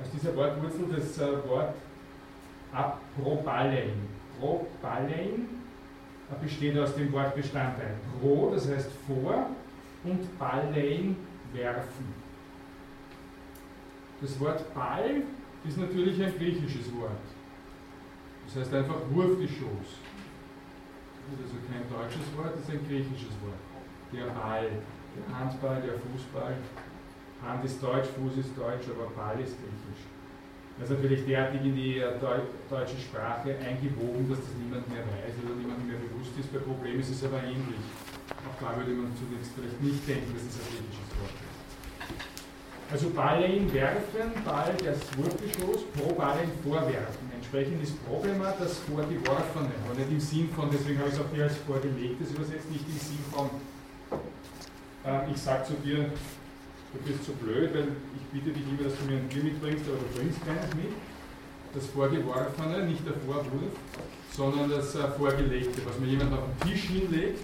aus 0.00 0.10
dieser 0.12 0.36
Wortwurzel 0.36 0.86
das 0.94 1.18
äh, 1.18 1.48
Wort 1.48 1.74
ab 2.72 3.00
proballein. 3.20 4.08
Proballein 4.38 5.48
besteht 6.40 6.78
aus 6.78 6.94
dem 6.94 7.12
Wortbestandteil 7.12 7.94
pro, 8.20 8.50
das 8.54 8.68
heißt 8.70 8.90
vor, 9.06 9.50
und 10.04 10.38
ballein 10.38 11.16
werfen. 11.52 12.14
Das 14.20 14.38
Wort 14.40 14.74
Ball 14.74 15.22
ist 15.64 15.78
natürlich 15.78 16.22
ein 16.22 16.32
griechisches 16.36 16.92
Wort. 16.94 17.31
Das 18.46 18.56
heißt 18.62 18.74
einfach 18.74 19.00
Wurfgeschoss. 19.10 20.02
Das 21.22 21.38
ist 21.38 21.54
also 21.54 21.58
kein 21.70 21.84
deutsches 21.88 22.26
Wort, 22.36 22.52
das 22.52 22.62
ist 22.66 22.70
ein 22.70 22.84
griechisches 22.84 23.34
Wort. 23.40 23.62
Der 24.12 24.28
Ball, 24.34 24.68
der 24.68 25.24
Handball, 25.32 25.80
der 25.80 25.96
Fußball. 25.96 26.56
Hand 27.42 27.64
ist 27.64 27.82
deutsch, 27.82 28.10
Fuß 28.14 28.36
ist 28.38 28.54
deutsch, 28.54 28.86
aber 28.92 29.10
Ball 29.16 29.40
ist 29.40 29.56
griechisch. 29.58 30.04
Das 30.78 30.88
ist 30.88 30.96
natürlich 30.96 31.26
derartig 31.26 31.60
in 31.62 31.74
die 31.74 31.98
äh, 31.98 32.16
deutsche 32.18 32.98
Sprache 32.98 33.56
eingewoben, 33.58 34.28
dass 34.30 34.38
das 34.40 34.54
niemand 34.56 34.88
mehr 34.88 35.04
weiß 35.04 35.34
oder 35.44 35.54
niemand 35.54 35.84
mehr 35.86 35.98
bewusst 35.98 36.32
ist. 36.38 36.52
Bei 36.52 36.58
Problemen 36.58 37.00
ist 37.00 37.10
es 37.10 37.24
aber 37.24 37.42
ähnlich. 37.42 37.82
Auch 38.28 38.56
da 38.60 38.76
würde 38.76 38.92
man 38.92 39.12
zunächst 39.16 39.52
vielleicht 39.52 39.80
nicht 39.82 40.02
denken, 40.08 40.32
dass 40.32 40.42
es 40.42 40.56
ein 40.60 40.68
griechisches 40.70 41.10
Wort 41.18 41.36
ist. 41.36 41.52
Also 42.92 43.10
Ballein 43.10 43.72
werfen, 43.72 44.32
Ball 44.44 44.74
das 44.84 45.00
Wurfgeschoss, 45.16 45.84
pro 45.96 46.14
Ballein 46.14 46.50
vorwerfen. 46.62 47.31
Entsprechend 47.42 47.82
ist 47.82 47.98
Problema 48.06 48.54
das 48.56 48.78
Vorgeworfene, 48.78 49.74
aber 49.84 49.98
nicht 49.98 50.12
im 50.12 50.20
Sinn 50.20 50.48
von, 50.54 50.70
deswegen 50.70 51.00
habe 51.00 51.08
ich 51.08 51.16
es 51.16 51.20
auch 51.20 51.26
hier 51.34 51.42
als 51.42 51.56
Vorgelegtes 51.66 52.30
übersetzt, 52.30 52.70
nicht 52.70 52.86
im 52.86 52.94
Sinn 52.94 53.18
von, 53.32 53.50
äh, 55.04 55.28
ich 55.28 55.36
sage 55.42 55.64
zu 55.64 55.74
dir, 55.84 56.06
du 56.06 56.98
bist 57.04 57.24
zu 57.24 57.32
blöd, 57.32 57.74
weil 57.74 57.88
ich 58.14 58.22
bitte 58.30 58.56
dich 58.56 58.62
immer, 58.62 58.88
dass 58.88 58.96
du 58.96 59.10
mir 59.10 59.18
ein 59.18 59.26
Bier 59.26 59.42
mitbringst, 59.42 59.84
aber 59.88 59.98
du 59.98 60.06
bringst 60.14 60.38
keines 60.46 60.72
mit. 60.76 60.94
Das 61.74 61.86
Vorgeworfene, 61.86 62.86
nicht 62.86 63.04
der 63.04 63.14
Vorwurf, 63.26 63.74
sondern 64.30 64.70
das 64.70 64.94
äh, 64.94 65.08
Vorgelegte, 65.18 65.82
was 65.84 65.98
mir 65.98 66.06
jemand 66.06 66.32
auf 66.34 66.44
den 66.46 66.70
Tisch 66.70 66.84
hinlegt 66.84 67.40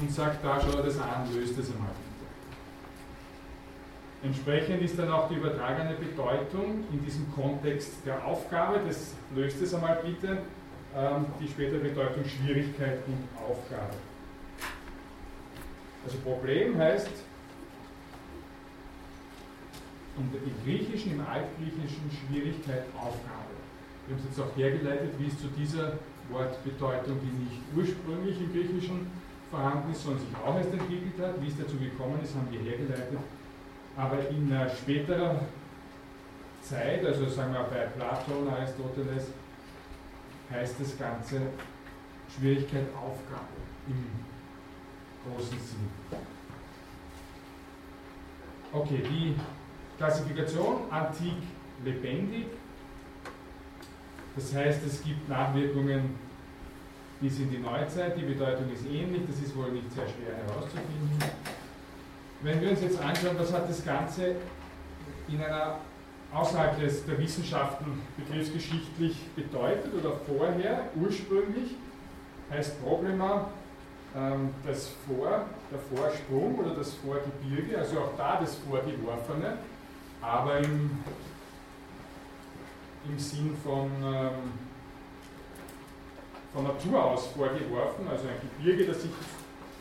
und 0.00 0.12
sagt, 0.12 0.44
da 0.44 0.60
schau 0.60 0.82
das 0.82 1.00
an, 1.00 1.26
löst 1.34 1.58
das 1.58 1.72
einmal. 1.72 1.96
Entsprechend 4.22 4.82
ist 4.82 4.98
dann 4.98 5.10
auch 5.10 5.28
die 5.28 5.36
übertragene 5.36 5.94
Bedeutung 5.94 6.84
in 6.92 7.02
diesem 7.04 7.32
Kontext 7.32 7.92
der 8.04 8.22
Aufgabe, 8.24 8.80
das 8.86 9.14
löst 9.34 9.62
es 9.62 9.72
einmal 9.72 9.98
bitte, 10.04 10.42
ähm, 10.94 11.26
die 11.40 11.48
spätere 11.48 11.78
Bedeutung 11.78 12.24
Schwierigkeit 12.24 12.98
und 13.06 13.28
Aufgabe. 13.48 13.94
Also 16.04 16.18
Problem 16.18 16.76
heißt 16.76 17.10
im 20.18 20.64
Griechischen, 20.64 21.12
im 21.12 21.20
Altgriechischen 21.20 22.10
Schwierigkeit, 22.10 22.84
Aufgabe. 22.94 23.56
Wir 24.06 24.16
haben 24.16 24.22
es 24.22 24.36
jetzt 24.36 24.40
auch 24.44 24.54
hergeleitet, 24.54 25.14
wie 25.18 25.28
es 25.28 25.40
zu 25.40 25.46
dieser 25.48 25.94
Wortbedeutung, 26.28 27.18
die 27.22 27.44
nicht 27.44 27.62
ursprünglich 27.74 28.38
im 28.38 28.52
Griechischen 28.52 29.06
vorhanden 29.50 29.92
ist, 29.92 30.02
sondern 30.02 30.20
sich 30.20 30.36
auch 30.44 30.56
erst 30.56 30.72
entwickelt 30.72 31.18
hat. 31.20 31.40
Wie 31.40 31.48
es 31.48 31.56
dazu 31.56 31.76
gekommen 31.78 32.20
ist, 32.22 32.34
haben 32.34 32.48
wir 32.50 32.60
hergeleitet. 32.60 33.18
Aber 34.00 34.16
in 34.30 34.50
späterer 34.82 35.40
Zeit, 36.62 37.04
also 37.04 37.28
sagen 37.28 37.52
wir 37.52 37.64
bei 37.64 37.80
Platon, 37.80 38.48
Aristoteles, 38.48 39.26
heißt 40.50 40.76
das 40.80 40.98
Ganze 40.98 41.42
Schwierigkeit 42.34 42.86
Aufgabe 42.96 43.60
im 43.88 44.06
großen 45.22 45.58
Sinn. 45.58 45.90
Okay, 48.72 49.02
die 49.04 49.36
Klassifikation 49.98 50.90
antik 50.90 51.42
lebendig. 51.84 52.46
Das 54.34 54.54
heißt, 54.54 54.86
es 54.86 55.02
gibt 55.02 55.28
Nachwirkungen 55.28 56.14
bis 57.20 57.38
in 57.38 57.50
die 57.50 57.58
Neuzeit. 57.58 58.16
Die 58.16 58.22
Bedeutung 58.22 58.72
ist 58.72 58.86
ähnlich, 58.86 59.22
das 59.26 59.40
ist 59.40 59.54
wohl 59.54 59.72
nicht 59.72 59.92
sehr 59.92 60.06
schwer 60.08 60.36
herauszufinden. 60.36 61.18
Wenn 62.42 62.60
wir 62.60 62.70
uns 62.70 62.80
jetzt 62.80 63.00
anschauen, 63.00 63.36
was 63.38 63.52
hat 63.52 63.68
das 63.68 63.84
Ganze 63.84 64.36
in 65.28 65.42
einer 65.42 65.76
außerhalb 66.32 66.80
des, 66.80 67.04
der 67.04 67.18
Wissenschaften 67.18 68.00
begriffsgeschichtlich 68.16 69.16
bedeutet 69.36 69.92
oder 69.92 70.12
vorher, 70.26 70.84
ursprünglich, 70.94 71.74
heißt 72.50 72.82
Problema 72.82 73.50
ähm, 74.16 74.50
das 74.66 74.90
Vor, 75.06 75.44
der 75.70 75.78
Vorsprung 75.78 76.58
oder 76.58 76.74
das 76.74 76.94
Vorgebirge, 76.94 77.78
also 77.78 78.00
auch 78.00 78.16
da 78.16 78.40
das 78.40 78.56
Vorgeworfene, 78.56 79.58
aber 80.20 80.58
im, 80.58 80.98
im 83.08 83.18
Sinn 83.18 83.56
von, 83.62 83.90
ähm, 84.02 84.52
von 86.52 86.64
Natur 86.64 87.04
aus 87.04 87.26
vorgeworfen, 87.28 88.08
also 88.08 88.24
ein 88.26 88.34
Gebirge, 88.58 88.86
das 88.86 89.02
sich 89.02 89.10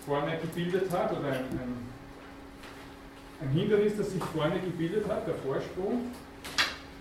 vorne 0.06 0.38
gebildet 0.38 0.92
hat 0.92 1.12
oder 1.12 1.28
ein, 1.28 1.46
ein, 1.52 1.89
ein 3.42 3.50
Hindernis, 3.50 3.98
das 3.98 4.12
sich 4.12 4.24
vorne 4.24 4.60
gebildet 4.60 5.08
hat, 5.08 5.28
der 5.28 5.36
Vorsprung. 5.36 6.12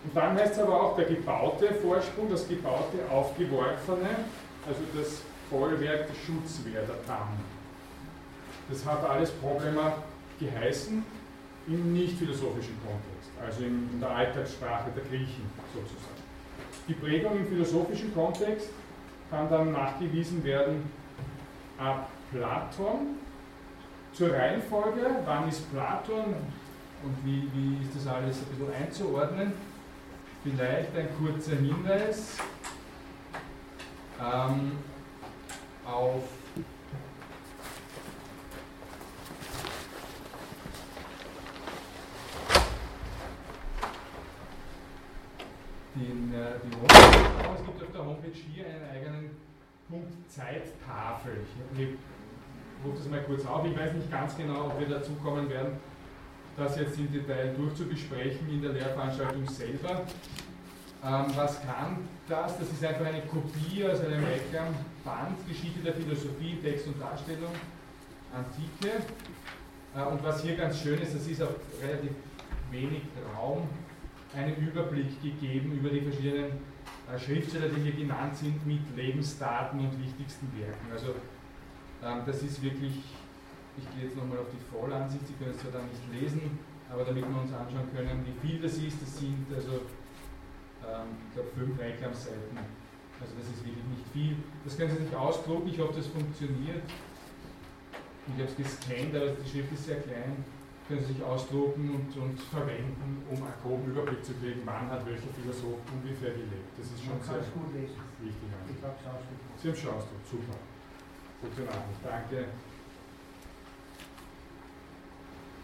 Und 0.05 0.15
dann 0.15 0.37
heißt 0.37 0.55
es 0.55 0.59
aber 0.61 0.81
auch 0.81 0.97
der 0.97 1.07
gebaute 1.07 1.75
Vorsprung, 1.75 2.31
das 2.31 2.47
gebaute 2.49 2.99
Aufgeworfene, 3.11 4.11
also 4.67 4.81
das 4.97 5.23
Bollwerk, 5.51 6.09
die 6.09 6.27
Schutzwehr, 6.27 6.83
der 6.83 6.97
Damm. 7.07 7.37
Das 8.69 8.85
hat 8.85 9.09
alles 9.09 9.31
Problema 9.33 9.95
geheißen 10.39 11.05
im 11.67 11.93
nicht 11.93 12.19
philosophischen 12.19 12.77
Kontext, 12.85 13.31
also 13.45 13.65
in 13.65 14.01
der 14.01 14.11
Alltagssprache 14.11 14.91
der 14.95 15.05
Griechen 15.05 15.45
sozusagen. 15.75 16.19
Die 16.87 16.95
Prägung 16.95 17.37
im 17.37 17.47
philosophischen 17.47 18.15
Kontext 18.15 18.71
kann 19.31 19.51
dann 19.51 19.73
nachgewiesen 19.73 20.43
werden 20.45 20.91
ab 21.79 22.09
Platon. 22.31 23.19
Zur 24.19 24.33
Reihenfolge, 24.33 25.07
wann 25.25 25.49
ist 25.49 25.71
Platon 25.71 26.35
und 27.05 27.25
wie, 27.25 27.49
wie 27.55 27.81
ist 27.85 27.95
das 27.95 28.13
alles 28.13 28.39
ein 28.39 28.47
bisschen 28.47 28.75
einzuordnen? 28.75 29.53
Vielleicht 30.43 30.97
ein 30.97 31.09
kurzer 31.17 31.55
Hinweis. 31.55 32.37
Ähm, 34.21 34.73
auf 35.87 36.25
den, 45.95 46.35
äh, 46.35 46.59
die 46.65 46.77
Homepage. 46.77 47.55
Es 47.55 47.65
gibt 47.65 47.83
auf 47.85 47.93
der 47.93 48.05
Homepage 48.05 48.33
hier 48.33 48.67
einen 48.67 48.91
eigenen 48.91 49.31
Punkt 49.89 50.13
Zeittafel. 50.29 51.37
Ich 51.73 52.18
rufe 52.85 52.99
das 52.99 53.09
mal 53.09 53.23
kurz 53.23 53.47
auf. 53.47 53.65
Ich 53.67 53.79
weiß 53.79 53.93
nicht 53.95 54.11
ganz 54.11 54.37
genau, 54.37 54.67
ob 54.67 54.79
wir 54.79 54.89
dazu 54.89 55.13
kommen 55.23 55.49
werden, 55.49 55.75
das 56.57 56.79
jetzt 56.79 56.99
im 56.99 57.13
Detail 57.13 57.55
durchzubesprechen 57.57 58.49
in 58.51 58.63
der 58.63 58.73
Lehrveranstaltung 58.73 59.47
selber. 59.49 60.03
Ähm, 61.05 61.27
was 61.37 61.61
kann 61.63 61.99
das? 62.29 62.59
Das 62.59 62.71
ist 62.73 62.85
einfach 62.85 63.07
eine 63.07 63.23
Kopie 63.23 63.85
aus 63.85 64.01
einem 64.01 64.25
Reclam-Band, 64.25 65.49
Geschichte 65.49 65.79
der 65.85 65.95
Philosophie, 65.95 66.59
Text 66.61 66.89
und 66.89 67.01
Darstellung, 67.01 67.53
Antike. 68.35 69.03
Äh, 69.95 70.03
und 70.03 70.23
was 70.25 70.43
hier 70.43 70.57
ganz 70.57 70.81
schön 70.81 71.01
ist, 71.01 71.15
das 71.15 71.27
ist 71.27 71.43
auf 71.43 71.55
relativ 71.81 72.11
wenig 72.71 73.03
Raum 73.37 73.69
einen 74.35 74.57
Überblick 74.57 75.23
gegeben 75.23 75.73
über 75.73 75.89
die 75.89 76.01
verschiedenen 76.01 76.51
äh, 77.11 77.19
Schriftsteller, 77.19 77.69
die 77.69 77.81
hier 77.81 77.93
genannt 77.93 78.37
sind, 78.37 78.67
mit 78.67 78.81
Lebensdaten 78.97 79.81
und 79.81 80.03
wichtigsten 80.03 80.49
Werken. 80.59 80.93
Also 80.93 81.15
das 82.01 82.43
ist 82.43 82.63
wirklich, 82.63 83.03
ich 83.77 83.91
gehe 83.95 84.05
jetzt 84.05 84.17
nochmal 84.17 84.39
auf 84.39 84.49
die 84.53 84.63
Vollansicht, 84.75 85.27
Sie 85.27 85.35
können 85.35 85.51
es 85.51 85.59
zwar 85.59 85.73
da 85.73 85.81
nicht 85.83 86.03
lesen, 86.13 86.59
aber 86.91 87.05
damit 87.05 87.29
wir 87.29 87.41
uns 87.41 87.53
anschauen 87.53 87.89
können, 87.95 88.25
wie 88.25 88.47
viel 88.47 88.61
das 88.61 88.79
ist, 88.79 89.03
das 89.03 89.19
sind 89.19 89.47
also 89.55 89.83
ähm, 90.89 91.19
ich 91.29 91.35
glaube, 91.35 91.51
fünf 91.55 91.79
Reklamseiten. 91.79 92.59
Also 93.21 93.35
das 93.35 93.51
ist 93.51 93.67
wirklich 93.67 93.85
nicht 93.91 94.07
viel. 94.13 94.37
Das 94.65 94.79
können 94.79 94.95
Sie 94.97 95.05
sich 95.05 95.15
ausdrucken, 95.15 95.69
ich 95.69 95.79
hoffe, 95.79 95.95
das 95.97 96.07
funktioniert. 96.07 96.83
Ich 98.29 98.35
habe 98.35 98.45
es 98.45 98.57
gescannt, 98.57 99.17
aber 99.17 99.35
die 99.35 99.49
Schrift 99.49 99.73
ist 99.73 99.85
sehr 99.87 100.01
klein. 100.01 100.45
Können 100.87 101.01
Sie 101.05 101.13
sich 101.13 101.23
ausdrucken 101.23 101.91
und, 101.93 102.09
und 102.17 102.41
verwenden, 102.41 103.21
um 103.29 103.37
einen 103.37 103.59
groben 103.61 103.91
Überblick 103.91 104.25
zu 104.25 104.33
kriegen, 104.35 104.63
wann 104.65 104.89
hat 104.89 105.05
welcher 105.05 105.29
Philosoph 105.37 105.83
ungefähr 105.93 106.33
gelebt. 106.33 106.73
Das 106.79 106.87
ist 106.87 107.05
schon 107.05 107.21
sehr 107.21 107.45
gut 107.53 107.75
wichtig. 107.75 107.99
Ich 108.25 108.81
habe 108.81 108.97
es 108.97 109.05
ausgedruckt. 109.05 109.59
Sie 109.61 109.69
haben 109.69 109.77
es 109.77 109.85
ausgedruckt, 109.85 110.29
super. 110.31 110.57
Funktioniert. 111.41 111.75
Danke. 112.03 112.45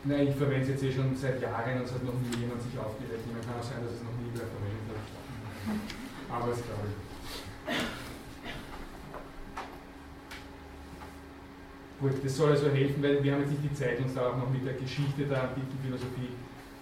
Nein, 0.04 0.28
ich 0.28 0.36
verwende 0.36 0.62
es 0.62 0.68
jetzt 0.68 0.82
eh 0.84 0.92
schon 0.92 1.16
seit 1.16 1.40
Jahren 1.40 1.78
und 1.78 1.84
es 1.84 1.92
hat 1.92 2.04
noch 2.04 2.12
nie 2.12 2.36
jemand 2.38 2.62
sich 2.62 2.78
aufgeregt. 2.78 3.24
Man 3.32 3.40
kann 3.40 3.58
auch 3.58 3.64
sein, 3.64 3.82
dass 3.82 3.94
es 3.94 4.02
noch 4.02 4.12
nie 4.20 4.30
wer 4.34 4.46
verwendet 4.46 4.92
hat. 4.92 6.36
Aber 6.36 6.52
es 6.52 6.62
glaube 6.62 6.88
ich. 6.88 7.04
Gut, 12.00 12.22
das 12.22 12.36
soll 12.36 12.50
also 12.50 12.70
helfen, 12.70 13.02
weil 13.02 13.24
wir 13.24 13.32
haben 13.32 13.40
jetzt 13.40 13.52
nicht 13.52 13.64
die 13.64 13.74
Zeit, 13.74 13.98
uns 13.98 14.12
da 14.12 14.28
auch 14.28 14.36
noch 14.36 14.50
mit 14.50 14.66
der 14.66 14.74
Geschichte 14.74 15.24
der 15.24 15.42
antiken 15.42 15.78
Philosophie 15.82 16.36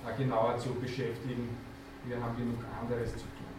äh, 0.05 0.18
genauer 0.18 0.59
zu 0.59 0.74
beschäftigen. 0.74 1.57
Wir 2.05 2.20
haben 2.20 2.36
genug 2.36 2.59
anderes 2.80 3.12
zu 3.12 3.20
tun. 3.20 3.53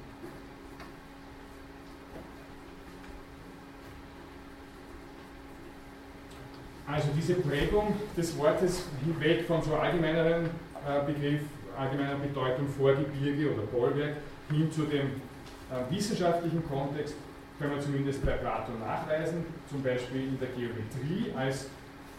Also 6.85 7.07
diese 7.15 7.35
Prägung 7.35 7.95
des 8.17 8.37
Wortes 8.37 8.85
hinweg 9.03 9.45
von 9.45 9.61
so 9.61 9.75
allgemeineren 9.75 10.45
äh, 10.85 11.05
Begriff, 11.05 11.41
allgemeiner 11.77 12.15
Bedeutung 12.15 12.67
Vorgebirge 12.67 13.53
oder 13.53 13.63
Bollwerk 13.63 14.17
hin 14.49 14.71
zu 14.71 14.83
dem 14.83 15.07
äh, 15.07 15.95
wissenschaftlichen 15.95 16.67
Kontext 16.67 17.15
können 17.57 17.75
wir 17.75 17.81
zumindest 17.81 18.25
bei 18.25 18.33
Plato 18.33 18.71
nachweisen, 18.73 19.45
zum 19.69 19.81
Beispiel 19.81 20.27
in 20.27 20.39
der 20.39 20.49
Geometrie 20.49 21.31
als 21.37 21.67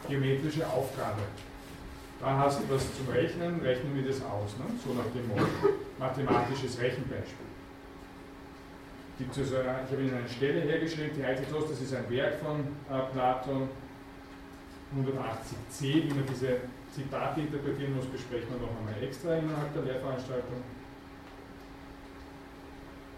geometrische 0.08 0.66
Aufgabe. 0.66 1.22
Da 2.20 2.38
hast 2.38 2.60
du 2.60 2.74
was 2.74 2.86
zum 2.96 3.08
Rechnen, 3.12 3.60
rechnen 3.60 3.94
wir 3.94 4.06
das 4.06 4.22
aus, 4.22 4.56
ne? 4.56 4.64
so 4.82 4.94
nach 4.94 5.04
dem 5.12 5.28
Motto. 5.28 5.74
Mathematisches 5.98 6.80
Rechenbeispiel. 6.80 7.44
Also, 9.28 9.42
ich 9.42 9.92
habe 9.92 10.02
Ihnen 10.02 10.16
eine 10.16 10.28
Stelle 10.28 10.60
hergeschrieben, 10.60 11.10
die 11.16 11.24
Heiziglos, 11.24 11.68
das 11.68 11.80
ist 11.80 11.94
ein 11.94 12.08
Werk 12.10 12.34
von 12.40 12.60
äh, 12.60 13.12
Platon, 13.12 13.68
180c, 15.02 16.04
wie 16.04 16.08
man 16.08 16.24
diese 16.28 16.56
Zitate 16.94 17.40
interpretieren 17.40 17.96
muss, 17.96 18.06
besprechen 18.06 18.48
wir 18.50 18.66
noch 18.66 18.76
einmal 18.78 19.02
extra 19.02 19.34
innerhalb 19.34 19.72
der 19.74 19.82
Lehrveranstaltung. 19.82 20.62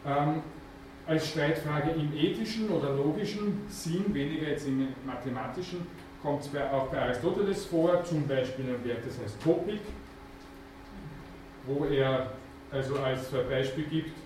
Ähm, 0.07 0.43
als 1.07 1.29
Streitfrage 1.29 1.91
im 1.91 2.13
ethischen 2.17 2.69
oder 2.69 2.95
logischen 2.95 3.67
Sinn, 3.69 4.13
weniger 4.13 4.49
jetzt 4.49 4.67
im 4.67 4.89
mathematischen, 5.05 5.87
kommt 6.23 6.43
es 6.43 6.49
auch 6.49 6.89
bei 6.89 7.01
Aristoteles 7.01 7.67
vor, 7.67 8.03
zum 8.05 8.27
Beispiel 8.27 8.65
ein 8.65 8.85
Wert, 8.85 9.05
das 9.07 9.23
heißt 9.23 9.41
Topik, 9.43 9.81
wo 11.67 11.85
er 11.85 12.33
also 12.73 12.97
als 12.97 13.31
Beispiel 13.49 13.85
gibt, 13.85 14.17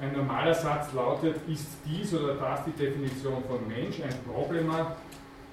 ein 0.00 0.16
normaler 0.16 0.54
Satz 0.54 0.92
lautet, 0.94 1.36
ist 1.48 1.66
dies 1.84 2.14
oder 2.14 2.34
das 2.34 2.64
die 2.64 2.72
Definition 2.72 3.42
von 3.44 3.68
Mensch, 3.68 4.00
ein 4.00 4.14
Problema 4.24 4.96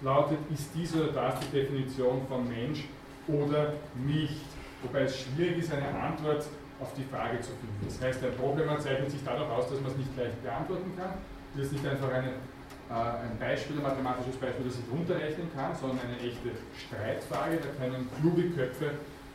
lautet, 0.02 0.40
ist 0.54 0.70
dies 0.76 0.96
oder 0.96 1.12
das 1.12 1.40
die 1.42 1.60
Definition 1.60 2.26
von 2.28 2.48
Mensch 2.48 2.86
oder 3.28 3.74
nicht. 3.96 4.42
Wobei 4.82 5.02
es 5.02 5.22
schwierig 5.22 5.60
ist, 5.60 5.74
eine 5.74 5.88
Antwort 5.88 6.46
auf 6.80 6.94
die 6.94 7.04
Frage 7.04 7.42
zu 7.42 7.52
finden. 7.52 7.86
Das 7.86 8.02
heißt, 8.02 8.24
ein 8.24 8.36
Problem 8.36 8.68
zeichnet 8.80 9.12
sich 9.12 9.22
dadurch 9.26 9.50
aus, 9.50 9.70
dass 9.70 9.82
man 9.82 9.92
es 9.92 9.98
nicht 9.98 10.16
gleich 10.16 10.34
beantworten 10.36 10.92
kann. 10.98 11.14
Das 11.56 11.66
ist 11.66 11.74
nicht 11.74 11.86
einfach 11.86 12.10
eine, 12.10 12.30
äh, 12.30 13.28
ein 13.28 13.38
Beispiel, 13.38 13.78
ein 13.78 13.84
mathematisches 13.84 14.38
Beispiel, 14.38 14.66
das 14.66 14.76
ich 14.80 14.88
runterrechnen 14.92 15.48
kann, 15.54 15.76
sondern 15.76 16.00
eine 16.08 16.18
echte 16.18 16.52
Streitfrage. 16.78 17.60
Da 17.60 17.84
können 17.84 18.08
kluge 18.22 18.50
Köpfe 18.52 18.92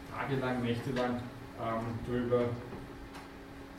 tagelang, 0.08 0.62
nächtelang 0.62 1.20
ähm, 1.60 1.98
drüber 2.08 2.48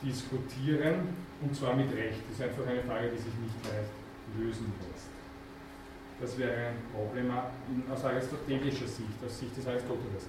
diskutieren 0.04 1.16
und 1.40 1.56
zwar 1.56 1.74
mit 1.74 1.90
Recht. 1.90 2.22
Das 2.28 2.38
ist 2.38 2.44
einfach 2.44 2.66
eine 2.70 2.82
Frage, 2.82 3.10
die 3.10 3.18
sich 3.18 3.34
nicht 3.42 3.56
leicht 3.64 3.90
lösen 4.38 4.72
lässt. 4.86 5.15
Das 6.20 6.38
wäre 6.38 6.68
ein 6.68 6.76
Problem 6.94 7.30
aus 7.92 8.04
aristotelischer 8.04 8.86
Sicht, 8.86 9.18
aus 9.24 9.38
Sicht 9.38 9.56
des 9.56 9.66
Aristoteles. 9.66 10.24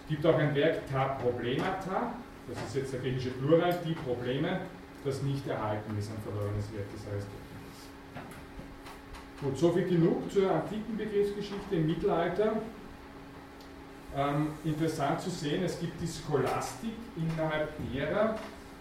Es 0.00 0.08
gibt 0.08 0.26
auch 0.26 0.36
ein 0.36 0.54
Werk 0.54 0.88
Ta 0.90 1.04
Problemata, 1.14 2.14
das 2.48 2.58
ist 2.66 2.76
jetzt 2.76 2.92
der 2.92 3.00
griechische 3.00 3.30
Plural, 3.30 3.78
die 3.86 3.94
Probleme, 3.94 4.60
das 5.04 5.22
nicht 5.22 5.46
erhalten 5.46 5.96
ist, 5.98 6.10
ein 6.10 6.20
verlorenes 6.22 6.72
Werk 6.72 6.90
des 6.92 7.00
Aristoteles. 7.06 7.44
Gut, 9.40 9.58
soviel 9.58 9.88
genug 9.88 10.30
zur 10.32 10.50
antiken 10.50 10.96
Begriffsgeschichte 10.96 11.74
im 11.74 11.86
Mittelalter. 11.86 12.56
Ähm, 14.16 14.48
interessant 14.64 15.20
zu 15.20 15.30
sehen, 15.30 15.64
es 15.64 15.78
gibt 15.80 16.00
die 16.00 16.06
Scholastik 16.06 16.94
innerhalb 17.16 17.72
derer, 17.92 18.38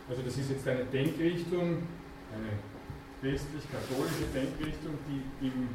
also 0.08 0.22
das 0.22 0.38
ist 0.38 0.52
jetzt 0.52 0.68
eine 0.68 0.86
Denkrichtung, 0.86 1.84
eine 2.32 2.52
westlich-katholische 3.22 4.26
Denkrichtung, 4.34 4.94
die 5.08 5.48
im, 5.48 5.70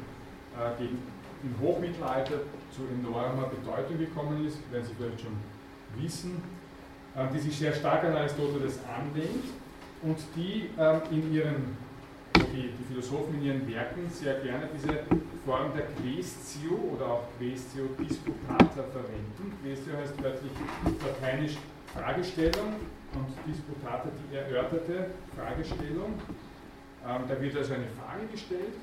gegen, 0.77 0.99
im 1.43 1.55
Hochmittelalter 1.61 2.39
zu 2.71 2.81
enormer 2.93 3.47
Bedeutung 3.47 3.97
gekommen 3.97 4.45
ist, 4.45 4.57
werden 4.71 4.85
Sie 4.85 4.93
vielleicht 4.95 5.21
schon 5.21 5.37
wissen, 5.95 6.41
äh, 7.15 7.25
die 7.33 7.39
sich 7.39 7.57
sehr 7.57 7.73
stark 7.73 8.03
an 8.03 8.15
Aristoteles 8.15 8.79
anlehnt 8.87 9.45
und 10.01 10.17
die 10.35 10.69
äh, 10.77 10.99
in 11.11 11.33
ihren, 11.33 11.77
die, 12.35 12.71
die 12.71 12.83
Philosophen 12.87 13.35
in 13.35 13.43
ihren 13.43 13.67
Werken 13.67 14.09
sehr 14.11 14.39
gerne 14.41 14.69
diese 14.73 14.99
Form 15.45 15.71
der 15.75 15.87
Questio 15.87 16.75
oder 16.95 17.05
auch 17.07 17.23
Questio 17.37 17.85
disputata 17.99 18.83
verwenden. 18.83 19.57
Questio 19.63 19.97
heißt 19.97 20.21
wörtlich 20.21 20.51
lateinisch 21.05 21.57
Fragestellung 21.93 22.75
und 23.15 23.27
disputata 23.47 24.09
die 24.09 24.35
erörterte 24.35 25.07
Fragestellung. 25.35 26.13
Ähm, 27.07 27.21
da 27.27 27.41
wird 27.41 27.57
also 27.57 27.73
eine 27.73 27.87
Frage 27.87 28.27
gestellt, 28.31 28.73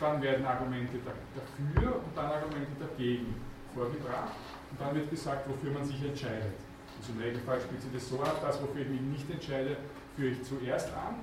dann 0.00 0.22
werden 0.22 0.44
Argumente 0.44 0.98
dafür 1.04 1.96
und 1.96 2.16
dann 2.16 2.26
Argumente 2.26 2.72
dagegen 2.80 3.34
vorgebracht 3.74 4.32
und 4.70 4.80
dann 4.80 4.94
wird 4.94 5.10
gesagt, 5.10 5.48
wofür 5.48 5.72
man 5.72 5.84
sich 5.84 6.02
entscheidet. 6.04 6.54
Also 6.98 7.12
im 7.12 7.18
Regelfall 7.20 7.60
spielt 7.60 7.82
sich 7.82 7.92
das 7.92 8.08
so 8.08 8.20
ab, 8.20 8.38
das, 8.42 8.60
wofür 8.62 8.82
ich 8.82 8.88
mich 8.88 9.00
nicht 9.00 9.30
entscheide, 9.30 9.76
führe 10.16 10.30
ich 10.30 10.42
zuerst 10.44 10.88
an 10.94 11.16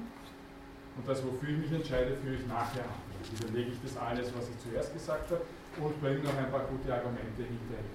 und 0.97 1.07
das, 1.07 1.23
wofür 1.25 1.49
ich 1.49 1.57
mich 1.57 1.71
entscheide, 1.71 2.17
führe 2.23 2.35
ich 2.35 2.47
nachher 2.47 2.83
an. 2.83 3.01
Also 3.21 3.45
überlege 3.45 3.71
ich 3.71 3.79
das 3.83 3.97
alles, 3.97 4.27
was 4.35 4.49
ich 4.49 4.57
zuerst 4.59 4.93
gesagt 4.93 5.31
habe 5.31 5.41
und 5.79 6.01
bringe 6.01 6.19
noch 6.19 6.37
ein 6.37 6.51
paar 6.51 6.65
gute 6.65 6.93
Argumente 6.93 7.43
hinterher. 7.43 7.85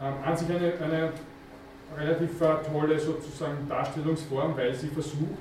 Ähm, 0.00 0.14
an 0.24 0.36
sich 0.36 0.48
eine, 0.48 0.72
eine 0.78 1.12
relativ 1.96 2.40
äh, 2.40 2.56
tolle 2.70 2.98
sozusagen 3.00 3.68
Darstellungsform, 3.68 4.56
weil 4.56 4.74
sie 4.74 4.88
versucht, 4.88 5.38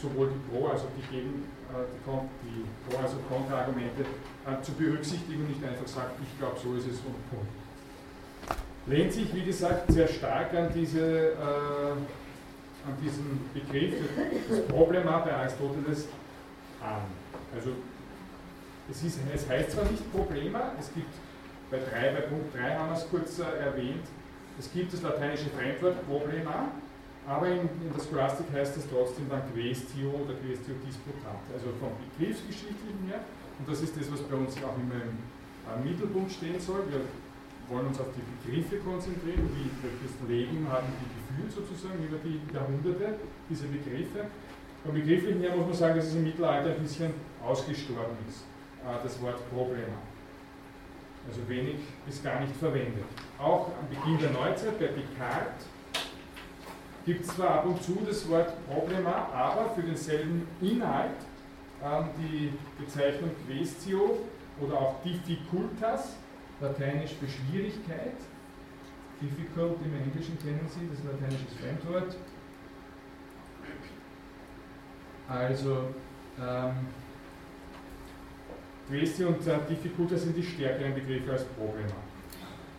sowohl 0.00 0.30
die 0.30 0.50
Pro- 0.50 0.68
als 0.68 0.80
auch 0.80 0.88
die 0.96 1.14
Gegen, 1.14 1.44
die, 1.72 2.64
Pro- 2.90 2.98
als 3.02 3.12
auch 3.12 3.28
Kontraargumente 3.34 4.02
äh, 4.02 4.62
zu 4.62 4.72
berücksichtigen 4.72 5.42
und 5.42 5.48
nicht 5.48 5.64
einfach 5.64 5.86
sagt, 5.86 6.12
ich 6.22 6.38
glaube, 6.38 6.58
so 6.62 6.74
ist 6.74 6.86
es 6.86 6.98
und 7.00 7.30
Punkt. 7.30 7.46
Lehnt 8.86 9.12
sich, 9.12 9.32
wie 9.34 9.44
gesagt, 9.44 9.90
sehr 9.92 10.08
stark 10.08 10.52
an, 10.54 10.68
diese, 10.74 11.30
äh, 11.32 11.92
an 11.94 12.96
diesen 13.02 13.40
Begriff 13.54 13.94
des 14.50 14.66
Problema 14.66 15.18
bei 15.18 15.32
Aristoteles 15.34 16.06
an. 16.82 17.02
Also 17.54 17.70
es, 18.90 19.02
ist, 19.04 19.18
es 19.32 19.48
heißt 19.48 19.70
zwar 19.70 19.84
nicht 19.84 20.10
Problema, 20.12 20.72
es 20.80 20.92
gibt 20.92 21.12
bei, 21.70 21.78
3, 21.78 22.12
bei 22.12 22.20
Punkt 22.22 22.54
3 22.56 22.74
haben 22.76 22.90
wir 22.90 22.96
es 22.96 23.08
kurz 23.08 23.38
äh, 23.38 23.44
erwähnt, 23.64 24.04
es 24.58 24.70
gibt 24.72 24.92
das 24.92 25.00
lateinische 25.02 25.48
Fremdwort 25.50 26.06
Problema, 26.06 26.66
aber 27.26 27.48
in, 27.48 27.68
in 27.80 27.92
der 27.94 28.02
Scholastik 28.02 28.46
heißt 28.52 28.76
es 28.76 28.88
trotzdem 28.90 29.28
dann 29.28 29.42
Questio 29.52 30.10
oder 30.10 30.34
Questio 30.34 30.74
disputat, 30.82 31.38
also 31.54 31.70
vom 31.78 31.94
Begriffsgeschichtlichen 32.18 33.06
her. 33.06 33.22
Und 33.58 33.68
das 33.68 33.80
ist 33.80 33.96
das, 33.96 34.10
was 34.10 34.22
bei 34.22 34.36
uns 34.36 34.56
auch 34.58 34.74
immer 34.74 34.98
im 34.98 35.18
äh, 35.70 35.88
Mittelpunkt 35.88 36.32
stehen 36.32 36.58
soll. 36.58 36.82
Wir 36.90 37.00
wollen 37.70 37.86
uns 37.86 38.00
auf 38.00 38.10
die 38.10 38.26
Begriffe 38.26 38.76
konzentrieren, 38.82 39.48
wie 39.54 39.70
welches 39.86 40.18
Leben 40.26 40.66
haben 40.66 40.88
die 40.98 41.08
gefühlt 41.14 41.52
sozusagen 41.52 42.02
über 42.02 42.18
die 42.18 42.42
Jahrhunderte, 42.52 43.14
diese 43.48 43.66
Begriffe. 43.66 44.26
Vom 44.84 44.94
Begrifflichen 44.94 45.40
her 45.40 45.54
muss 45.54 45.66
man 45.66 45.74
sagen, 45.74 45.96
dass 45.96 46.06
es 46.06 46.16
im 46.16 46.24
Mittelalter 46.24 46.74
ein 46.74 46.82
bisschen 46.82 47.14
ausgestorben 47.40 48.18
ist, 48.26 48.42
äh, 48.82 48.98
das 49.02 49.22
Wort 49.22 49.38
Problema 49.48 49.94
also 51.28 51.48
wenig 51.48 51.76
bis 52.06 52.22
gar 52.22 52.40
nicht 52.40 52.54
verwendet. 52.56 53.04
Auch 53.38 53.70
am 53.78 53.88
Beginn 53.88 54.18
der 54.18 54.30
Neuzeit 54.30 54.78
bei 54.78 54.86
Descartes 54.86 55.66
gibt 57.04 57.24
es 57.24 57.34
zwar 57.34 57.50
ab 57.50 57.66
und 57.66 57.82
zu 57.82 57.98
das 58.06 58.28
Wort 58.28 58.52
Problema, 58.68 59.28
aber 59.32 59.70
für 59.74 59.82
denselben 59.82 60.46
Inhalt 60.60 61.10
ähm, 61.82 62.04
die 62.18 62.52
Bezeichnung 62.82 63.30
Questio 63.46 64.18
oder 64.60 64.74
auch 64.80 65.02
Difficultas, 65.02 66.16
lateinisch 66.60 67.12
für 67.12 67.26
Schwierigkeit. 67.28 68.16
Difficult 69.20 69.78
im 69.84 69.94
Englischen 69.94 70.38
kennen 70.38 70.68
Sie, 70.68 70.88
das 70.88 71.04
lateinische 71.04 71.46
Fremdwort. 71.60 72.16
Also 75.28 75.94
ähm, 76.40 76.72
Questi 78.88 79.24
und 79.24 79.46
äh, 79.46 79.58
Difficulta 79.68 80.16
sind 80.16 80.36
die 80.36 80.42
stärkeren 80.42 80.94
Begriffe 80.94 81.32
als 81.32 81.44
Problema. 81.44 81.94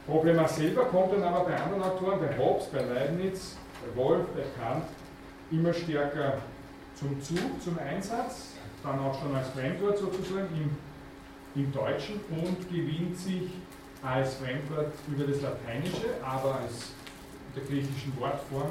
Problema 0.05 0.47
selber 0.47 0.86
kommt 0.86 1.13
dann 1.13 1.24
aber 1.24 1.45
bei 1.45 1.55
anderen 1.55 1.82
Autoren, 1.84 2.19
bei 2.19 2.38
Hobbes, 2.38 2.65
bei 2.65 2.82
Leibniz, 2.82 3.57
Wolf, 3.95 4.25
bei 4.36 4.43
Kant, 4.59 4.86
immer 5.51 5.73
stärker 5.73 6.39
zum 6.95 7.21
Zug, 7.21 7.61
zum 7.63 7.77
Einsatz, 7.79 8.53
dann 8.84 8.99
auch 8.99 9.19
schon 9.19 9.36
als 9.36 9.49
Fremdwort 9.49 9.97
sozusagen 9.97 10.47
im, 10.55 11.61
im 11.61 11.71
Deutschen 11.71 12.19
und 12.29 12.69
gewinnt 12.69 13.17
sich 13.17 13.49
als 14.01 14.36
Fremdwort 14.36 14.91
über 15.07 15.25
das 15.25 15.41
Lateinische, 15.41 16.07
aber 16.23 16.59
als 16.59 16.91
der 17.55 17.63
griechischen 17.63 18.13
Wortform 18.19 18.69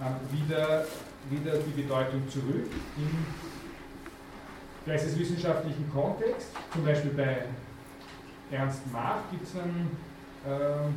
äh, 0.00 0.32
wieder, 0.32 0.86
wieder 1.30 1.58
die 1.58 1.82
Bedeutung 1.82 2.28
zurück 2.28 2.70
im 2.96 3.26
geisteswissenschaftlichen 4.86 5.90
Kontext, 5.92 6.48
zum 6.72 6.84
Beispiel 6.84 7.10
bei 7.10 7.44
Ernst 8.50 8.80
Mach 8.92 9.18
gibt 9.30 9.42
es 9.42 9.56
einen 9.56 9.96
äh, 10.46 10.88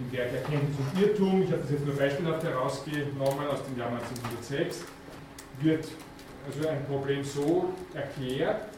im 0.00 0.12
Werk 0.12 0.32
Erkenntnis 0.32 0.76
und 0.78 1.00
Irrtum, 1.00 1.42
ich 1.42 1.52
habe 1.52 1.62
das 1.62 1.70
jetzt 1.70 1.86
nur 1.86 1.96
beispielhaft 1.96 2.44
herausgenommen 2.44 3.46
aus 3.48 3.64
dem 3.64 3.78
Jahr 3.78 3.88
1906, 3.88 4.84
wird 5.60 5.88
also 6.46 6.68
ein 6.68 6.84
Problem 6.86 7.24
so 7.24 7.72
erklärt, 7.94 8.68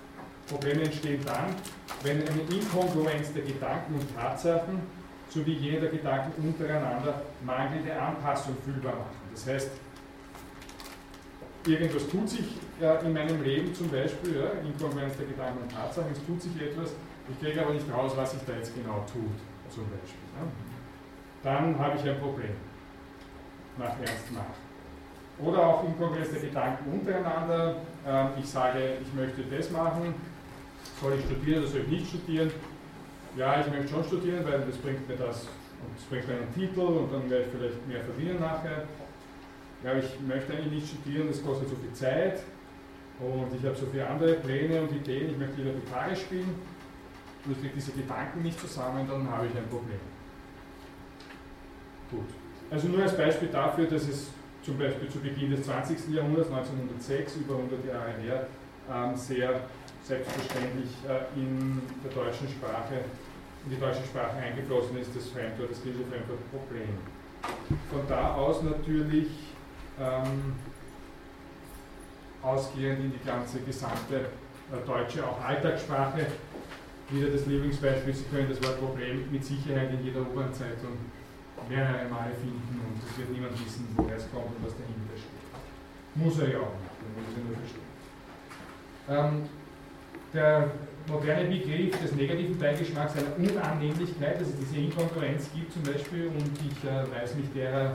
Probleme 0.49 0.85
entstehen 0.85 1.21
dann, 1.25 1.55
wenn 2.03 2.23
eine 2.23 2.41
Inkongruenz 2.51 3.33
der 3.35 3.43
Gedanken 3.43 3.95
und 3.95 4.17
Tatsachen 4.17 4.81
sowie 5.29 5.53
jene 5.53 5.81
der 5.81 5.91
Gedanken 5.91 6.49
untereinander 6.49 7.23
mangelnde 7.45 8.01
Anpassung 8.01 8.57
fühlbar 8.65 8.95
machen. 8.95 9.29
Das 9.35 9.47
heißt, 9.47 9.71
irgendwas 11.67 12.09
tut 12.09 12.31
sich 12.31 12.47
ja, 12.81 12.95
in 13.01 13.13
meinem 13.13 13.43
Leben 13.43 13.75
zum 13.75 13.91
Beispiel, 13.91 14.37
ja, 14.37 14.51
Inkongruenz 14.67 15.17
der 15.17 15.27
Gedanken 15.27 15.63
und 15.63 15.71
Tatsachen, 15.71 16.13
es 16.13 16.25
tut 16.25 16.41
sich 16.41 16.63
etwas, 16.63 16.93
ich 17.31 17.39
kriege 17.41 17.61
aber 17.61 17.75
nicht 17.75 17.85
raus, 17.93 18.13
was 18.17 18.31
sich 18.33 18.41
da 18.47 18.55
jetzt 18.55 18.75
genau 18.75 19.05
tut, 19.13 19.37
zum 19.69 19.85
Beispiel. 19.91 20.29
Ja. 20.41 20.68
Dann 21.43 21.79
habe 21.79 21.97
ich 21.97 22.09
ein 22.09 22.19
Problem, 22.19 22.51
nach 23.77 23.99
Ernst 24.01 24.33
nach. 24.33 25.45
Oder 25.47 25.67
auch 25.67 25.85
Inkongruenz 25.85 26.31
der 26.31 26.41
Gedanken 26.41 26.93
untereinander, 26.93 27.77
äh, 28.07 28.41
ich 28.41 28.49
sage, 28.49 28.99
ich 29.01 29.15
möchte 29.15 29.43
das 29.45 29.71
machen, 29.71 30.15
soll 31.01 31.15
ich 31.15 31.25
studieren 31.25 31.61
oder 31.61 31.69
soll 31.69 31.81
ich 31.83 31.89
nicht 31.89 32.09
studieren? 32.09 32.51
Ja, 33.37 33.61
ich 33.61 33.71
möchte 33.71 33.89
schon 33.89 34.05
studieren, 34.05 34.45
weil 34.45 34.61
das 34.63 34.77
bringt 34.79 35.09
mir 35.09 35.17
das, 35.17 35.43
und 35.43 35.95
das 35.97 36.05
bringt 36.11 36.27
mir 36.27 36.35
einen 36.35 36.55
Titel 36.55 36.81
und 36.81 37.13
dann 37.13 37.31
werde 37.31 37.45
ich 37.45 37.51
vielleicht 37.53 37.87
mehr 37.87 38.01
verdienen 38.03 38.41
nachher 38.41 38.83
ja, 39.85 39.97
ich 39.97 40.21
möchte 40.27 40.53
eigentlich 40.53 40.83
nicht 40.83 40.89
studieren, 40.89 41.29
das 41.29 41.43
kostet 41.43 41.69
so 41.69 41.77
viel 41.77 41.93
Zeit 41.93 42.43
und 43.21 43.55
ich 43.57 43.65
habe 43.65 43.77
so 43.77 43.87
viele 43.87 44.07
andere 44.09 44.35
Pläne 44.35 44.83
und 44.83 44.93
Ideen, 44.93 45.31
ich 45.31 45.39
möchte 45.39 45.63
lieber 45.63 45.75
Gitarre 45.75 46.17
spielen 46.17 46.55
und 47.45 47.53
ich 47.53 47.59
kriege 47.61 47.75
diese 47.75 47.93
Gedanken 47.93 48.43
nicht 48.43 48.59
zusammen, 48.59 49.07
dann 49.09 49.31
habe 49.31 49.47
ich 49.47 49.57
ein 49.57 49.69
Problem. 49.69 50.01
Gut. 52.11 52.27
Also 52.71 52.89
nur 52.89 53.03
als 53.03 53.17
Beispiel 53.17 53.49
dafür, 53.49 53.87
dass 53.87 54.09
es 54.09 54.29
zum 54.63 54.79
Beispiel 54.79 55.09
zu 55.09 55.21
Beginn 55.21 55.51
des 55.51 55.65
20. 55.65 56.15
Jahrhunderts, 56.15 56.51
1906, 56.51 57.37
über 57.37 57.57
100 57.57 57.85
Jahre 57.87 58.13
her, 58.21 58.47
ähm, 58.91 59.17
sehr 59.17 59.61
selbstverständlich 60.03 60.91
äh, 61.07 61.39
in 61.39 61.81
der 62.05 62.13
deutschen 62.13 62.49
Sprache, 62.49 63.05
in 63.65 63.71
die 63.71 63.81
deutsche 63.81 64.05
Sprache 64.05 64.37
eingeflossen 64.37 64.99
ist, 64.99 65.15
das 65.15 65.29
Fremdwort, 65.29 65.71
das 65.71 65.83
griechische 65.83 66.05
Fremdwort 66.05 66.51
Problem. 66.51 66.89
Von 67.91 68.01
da 68.09 68.35
aus 68.35 68.63
natürlich 68.63 69.29
ähm, 70.01 70.55
ausgehend 72.43 73.01
in 73.01 73.13
die 73.13 73.27
ganze 73.27 73.61
gesamte 73.61 74.17
äh, 74.17 74.87
deutsche, 74.87 75.27
auch 75.27 75.43
Alltagssprache. 75.45 76.27
Wieder 77.11 77.29
das 77.31 77.47
Lieblingsbeispiel, 77.47 78.15
Sie 78.15 78.25
können 78.25 78.49
das 78.51 78.63
Wort 78.63 78.81
Problem 78.81 79.31
mit 79.31 79.43
Sicherheit 79.43 79.91
in 79.93 80.05
jeder 80.05 80.21
U-Bahn-Zeitung 80.21 80.99
mehrere 81.69 82.09
Male 82.09 82.35
finden 82.41 82.81
und 82.81 82.97
es 82.99 83.19
wird 83.19 83.31
niemand 83.31 83.53
wissen, 83.53 83.89
woher 83.97 84.17
es 84.17 84.31
kommt 84.31 84.57
und 84.57 84.65
was 84.65 84.75
dahinter 84.77 85.17
steht. 85.17 85.45
Muss 86.15 86.39
er 86.41 86.49
ja 86.49 86.59
auch 86.59 86.75
nicht, 86.81 86.97
man 87.05 87.13
muss 87.21 87.35
er 87.37 87.45
nur 87.45 87.57
verstehen. 87.57 87.89
Ähm, 89.09 89.49
der 90.33 90.71
moderne 91.09 91.49
Begriff 91.49 91.99
des 92.01 92.13
negativen 92.13 92.59
Beigeschmacks 92.59 93.17
einer 93.17 93.33
Unannehmlichkeit, 93.37 94.37
also 94.39 94.53
diese 94.61 94.77
Inkongruenz 94.77 95.49
gibt 95.55 95.73
zum 95.73 95.83
Beispiel 95.83 96.29
und 96.29 96.53
ich 96.61 96.79
äh, 96.85 97.05
weiß 97.09 97.35
mich 97.37 97.53
derer, 97.55 97.93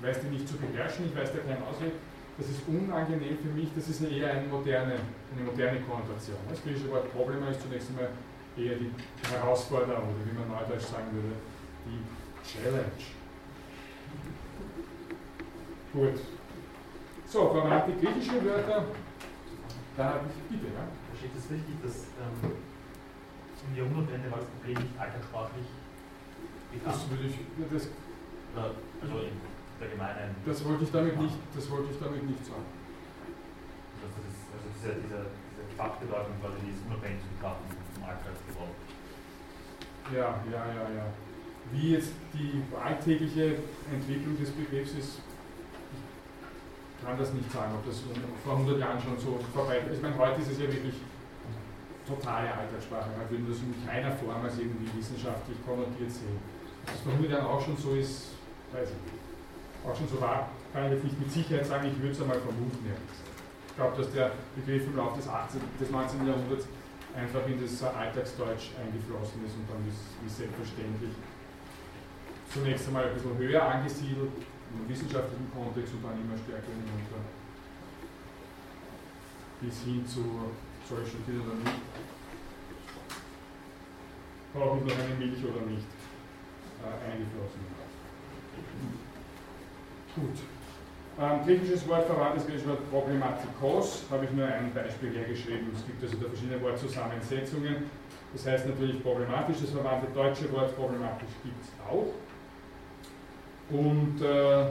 weiß 0.00 0.20
die 0.22 0.28
nicht 0.28 0.48
zu 0.48 0.54
beherrschen, 0.56 1.06
ich 1.06 1.16
weiß 1.16 1.32
da 1.32 1.38
keinen 1.38 1.62
Ausweg, 1.66 1.92
das 2.38 2.46
ist 2.50 2.62
unangenehm 2.66 3.38
für 3.38 3.50
mich, 3.54 3.70
das 3.74 3.88
ist 3.88 4.02
eher 4.02 4.30
eine 4.30 4.46
moderne, 4.46 4.94
eine 4.94 5.44
moderne 5.44 5.80
Konnotation. 5.82 6.38
Das 6.48 6.62
griechische 6.62 6.90
Wort 6.90 7.10
Problem 7.12 7.42
ist 7.50 7.62
zunächst 7.62 7.90
einmal 7.90 8.10
eher 8.56 8.78
die 8.78 8.90
Herausforderung 9.30 10.14
oder 10.14 10.22
wie 10.26 10.38
man 10.38 10.48
neudeutsch 10.50 10.86
sagen 10.86 11.10
würde, 11.10 11.34
die 11.86 11.98
Challenge. 12.46 13.02
Gut. 15.92 16.20
So, 17.26 17.48
Grammatik 17.50 18.00
griechische 18.00 18.44
Wörter. 18.44 18.84
Da 19.96 20.04
habe 20.04 20.26
ich, 20.28 20.36
bitte, 20.50 20.72
ja. 20.74 20.84
Versteht 21.10 21.30
es 21.38 21.50
richtig, 21.50 21.74
dass 21.82 22.10
ähm, 22.18 22.50
im 23.70 23.76
Jahrhundertende 23.78 24.30
war 24.30 24.38
das 24.38 24.48
Problem 24.50 24.76
nicht 24.82 24.98
alterssprachlich 24.98 25.66
Das 26.84 27.06
bekannt? 27.06 27.10
würde 27.10 27.24
ich, 27.30 27.36
das, 27.70 27.88
Oder, 28.52 28.70
also 29.00 29.14
in 29.22 29.38
der 29.80 29.88
Gemeinde. 29.88 30.34
das 30.44 30.64
wollte 30.64 30.84
ich 30.84 30.90
damit 30.90 31.16
nicht, 31.18 31.38
das 31.54 31.70
wollte 31.70 31.90
ich 31.94 31.98
damit 31.98 32.22
nicht 32.26 32.44
sagen. 32.44 32.66
Also, 34.02 34.14
das 34.18 34.34
ist, 34.34 34.46
also 34.52 34.66
dieser, 34.74 34.94
dieser, 35.00 35.22
diese 35.30 35.64
Fachbedeutung 35.78 36.34
quasi, 36.42 36.58
die 36.66 36.74
ist 36.74 36.82
unabhängig 36.86 37.22
zu 37.22 37.28
betrachten 37.38 37.66
vom 37.94 38.02
Alltagsgebrauch. 38.04 38.74
Ja, 40.12 40.28
ja, 40.50 40.62
ja, 40.74 40.84
ja. 40.90 41.06
Wie 41.72 41.92
jetzt 41.92 42.12
die 42.32 42.62
alltägliche 42.76 43.56
Entwicklung 43.92 44.38
des 44.38 44.50
Begriffs 44.50 44.92
ist, 44.92 45.18
ich 46.98 47.04
kann 47.04 47.18
das 47.18 47.32
nicht 47.32 47.50
sagen, 47.52 47.74
ob 47.74 47.84
das 47.86 48.02
vor 48.44 48.56
100 48.56 48.78
Jahren 48.80 49.00
schon 49.00 49.18
so 49.18 49.38
vorbei 49.52 49.78
ist. 49.78 49.96
Ich 49.96 50.02
meine, 50.02 50.16
heute 50.16 50.40
ist 50.40 50.52
es 50.52 50.58
ja 50.58 50.68
wirklich 50.68 50.94
totale 52.06 52.52
Alltagssprache. 52.52 53.10
Man 53.16 53.28
würde 53.28 53.52
das 53.52 53.60
in 53.60 53.74
keiner 53.84 54.12
Form 54.12 54.44
als 54.44 54.58
irgendwie 54.58 54.88
wissenschaftlich 54.96 55.56
konnotiert 55.66 56.10
sehen. 56.10 56.38
Es 56.86 57.00
vor 57.00 57.12
100 57.12 57.32
Jahren 57.32 57.46
auch 57.46 57.60
schon 57.60 57.76
so 57.76 57.92
ist, 57.92 58.36
weiß 58.72 58.88
ich 58.88 59.00
nicht. 59.04 59.20
Auch 59.84 59.96
schon 59.96 60.08
so 60.08 60.20
war, 60.20 60.48
kann 60.72 60.86
ich 60.86 60.92
jetzt 60.92 61.04
nicht 61.04 61.20
mit 61.20 61.30
Sicherheit 61.32 61.66
sagen, 61.66 61.88
ich 61.88 61.98
würde 62.00 62.12
es 62.12 62.20
einmal 62.20 62.40
vermuten. 62.40 62.88
Ich 62.88 63.76
glaube, 63.76 63.96
dass 63.96 64.10
der 64.12 64.32
Begriff 64.56 64.86
im 64.86 64.96
Laufe 64.96 65.16
des, 65.16 65.28
18, 65.28 65.60
des 65.80 65.90
19. 65.90 66.26
Jahrhunderts 66.26 66.64
einfach 67.12 67.46
in 67.46 67.60
das 67.60 67.82
Alltagsdeutsch 67.82 68.72
eingeflossen 68.80 69.44
ist 69.44 69.54
und 69.60 69.66
dann 69.68 69.82
ist, 69.84 70.14
wie 70.22 70.28
selbstverständlich 70.28 71.12
zunächst 72.52 72.86
einmal 72.88 73.08
ein 73.08 73.14
bisschen 73.14 73.36
höher 73.38 73.62
angesiedelt 73.62 74.32
im 74.74 74.88
wissenschaftlichen 74.88 75.50
Kontext 75.52 75.94
und 75.94 76.02
dann 76.04 76.20
immer 76.20 76.36
stärker 76.38 76.70
hinunter 76.72 77.22
bis 79.60 79.82
hin 79.82 80.06
zu 80.06 80.20
soll 80.88 81.02
ich 81.02 81.08
studieren 81.08 81.46
oder 81.46 81.56
nicht, 81.56 81.80
brauche 84.52 84.78
ich 84.78 84.84
noch 84.84 85.04
eine 85.04 85.14
Milch 85.14 85.42
oder 85.44 85.64
nicht, 85.64 85.88
äh, 86.84 87.10
eingeflossen. 87.10 87.64
Gut. 90.14 90.38
Ähm, 91.16 91.44
griechisches 91.46 91.88
Wort 91.88 92.06
verwandtes 92.06 92.44
griechische 92.44 92.68
Wort 92.68 92.90
Problematikos, 92.90 94.02
habe 94.10 94.24
ich 94.24 94.32
nur 94.32 94.46
ein 94.46 94.74
Beispiel 94.74 95.12
hergeschrieben. 95.12 95.70
Es 95.74 95.86
gibt 95.86 96.02
also 96.02 96.16
da 96.16 96.28
verschiedene 96.28 96.60
Wortzusammensetzungen. 96.60 97.90
Das 98.32 98.46
heißt 98.46 98.66
natürlich 98.66 99.02
problematisch, 99.02 99.58
das 99.60 99.70
verwandte 99.70 100.08
deutsche 100.12 100.50
Wort 100.52 100.76
problematisch 100.76 101.30
gibt 101.42 101.62
es 101.62 101.70
auch. 101.88 102.12
Und 103.74 104.22
äh, 104.22 104.66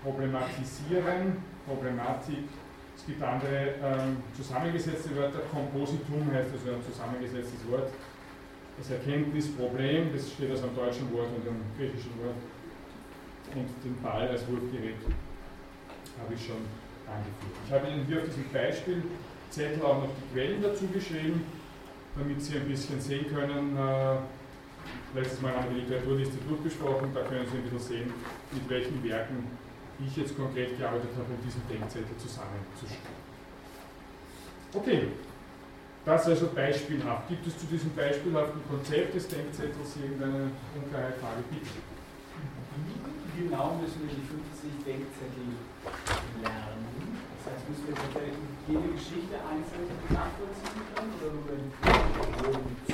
problematisieren, 0.00 1.42
Problematik, 1.66 2.46
es 2.96 3.04
gibt 3.04 3.20
andere 3.20 3.74
ähm, 3.82 4.18
zusammengesetzte 4.36 5.16
Wörter, 5.16 5.40
Kompositum 5.50 6.30
heißt 6.32 6.52
also 6.52 6.70
ein 6.70 6.82
zusammengesetztes 6.88 7.68
Wort. 7.68 7.90
Das 8.78 8.90
Erkenntnisproblem, 8.92 10.12
das 10.14 10.30
steht 10.30 10.52
aus 10.52 10.62
einem 10.62 10.76
deutschen 10.76 11.12
Wort 11.12 11.30
und 11.34 11.48
einem 11.48 11.62
griechischen 11.76 12.12
Wort. 12.22 12.38
Und 13.52 13.68
den 13.82 14.00
Ball 14.00 14.28
als 14.28 14.46
Wurfgerät 14.46 15.02
habe 16.22 16.34
ich 16.34 16.46
schon 16.46 16.62
angeführt. 17.10 17.56
Ich 17.66 17.72
habe 17.72 17.88
Ihnen 17.88 18.06
hier 18.06 18.18
auf 18.18 18.26
diesem 18.26 18.48
Beispielzettel 18.52 19.82
auch 19.82 20.02
noch 20.02 20.10
die 20.14 20.32
Quellen 20.32 20.62
dazu 20.62 20.86
geschrieben, 20.86 21.44
damit 22.16 22.40
Sie 22.40 22.56
ein 22.56 22.68
bisschen 22.68 23.00
sehen 23.00 23.26
können. 23.34 23.76
Äh, 23.76 24.18
letztes 25.16 25.40
Mal 25.40 25.56
haben 25.56 25.72
wir 25.72 25.80
die 25.80 25.88
Literaturliste 25.88 26.36
durchgesprochen, 26.46 27.10
da 27.14 27.22
können 27.22 27.46
Sie 27.50 27.56
ein 27.56 27.62
bisschen 27.64 27.80
sehen, 27.80 28.12
mit 28.52 28.68
welchen 28.68 29.02
Werken 29.02 29.48
ich 29.98 30.16
jetzt 30.16 30.36
konkret 30.36 30.78
gearbeitet 30.78 31.10
habe, 31.16 31.32
um 31.32 31.40
diesen 31.40 31.64
Denkzettel 31.68 32.16
zusammenzustellen. 32.20 33.16
Okay, 34.74 35.08
das 36.04 36.26
also 36.26 36.48
beispielhaft. 36.54 37.28
Gibt 37.28 37.46
es 37.46 37.56
zu 37.58 37.66
diesem 37.66 37.94
beispielhaften 37.96 38.60
Konzept 38.68 39.14
des 39.14 39.26
Denkzettels 39.26 39.96
irgendeine 39.96 40.52
Unklarheit, 40.76 41.16
Frage, 41.16 41.42
bitte? 41.48 41.80
Wie 43.34 43.48
genau 43.48 43.80
müssen 43.80 44.04
wir 44.04 44.12
die 44.12 44.20
50 44.20 44.84
Denkzettel 44.84 45.56
lernen? 46.44 46.84
Das 47.40 47.56
heißt, 47.56 47.64
müssen 47.72 47.88
wir 47.88 47.96
tatsächlich 47.96 48.36
jede 48.68 48.88
Geschichte 48.92 49.34
einzeln 49.40 49.88
nachvollziehen 50.12 50.84
können 50.92 51.12
oder 51.16 51.32
nur 51.32 51.48
den 51.48 52.85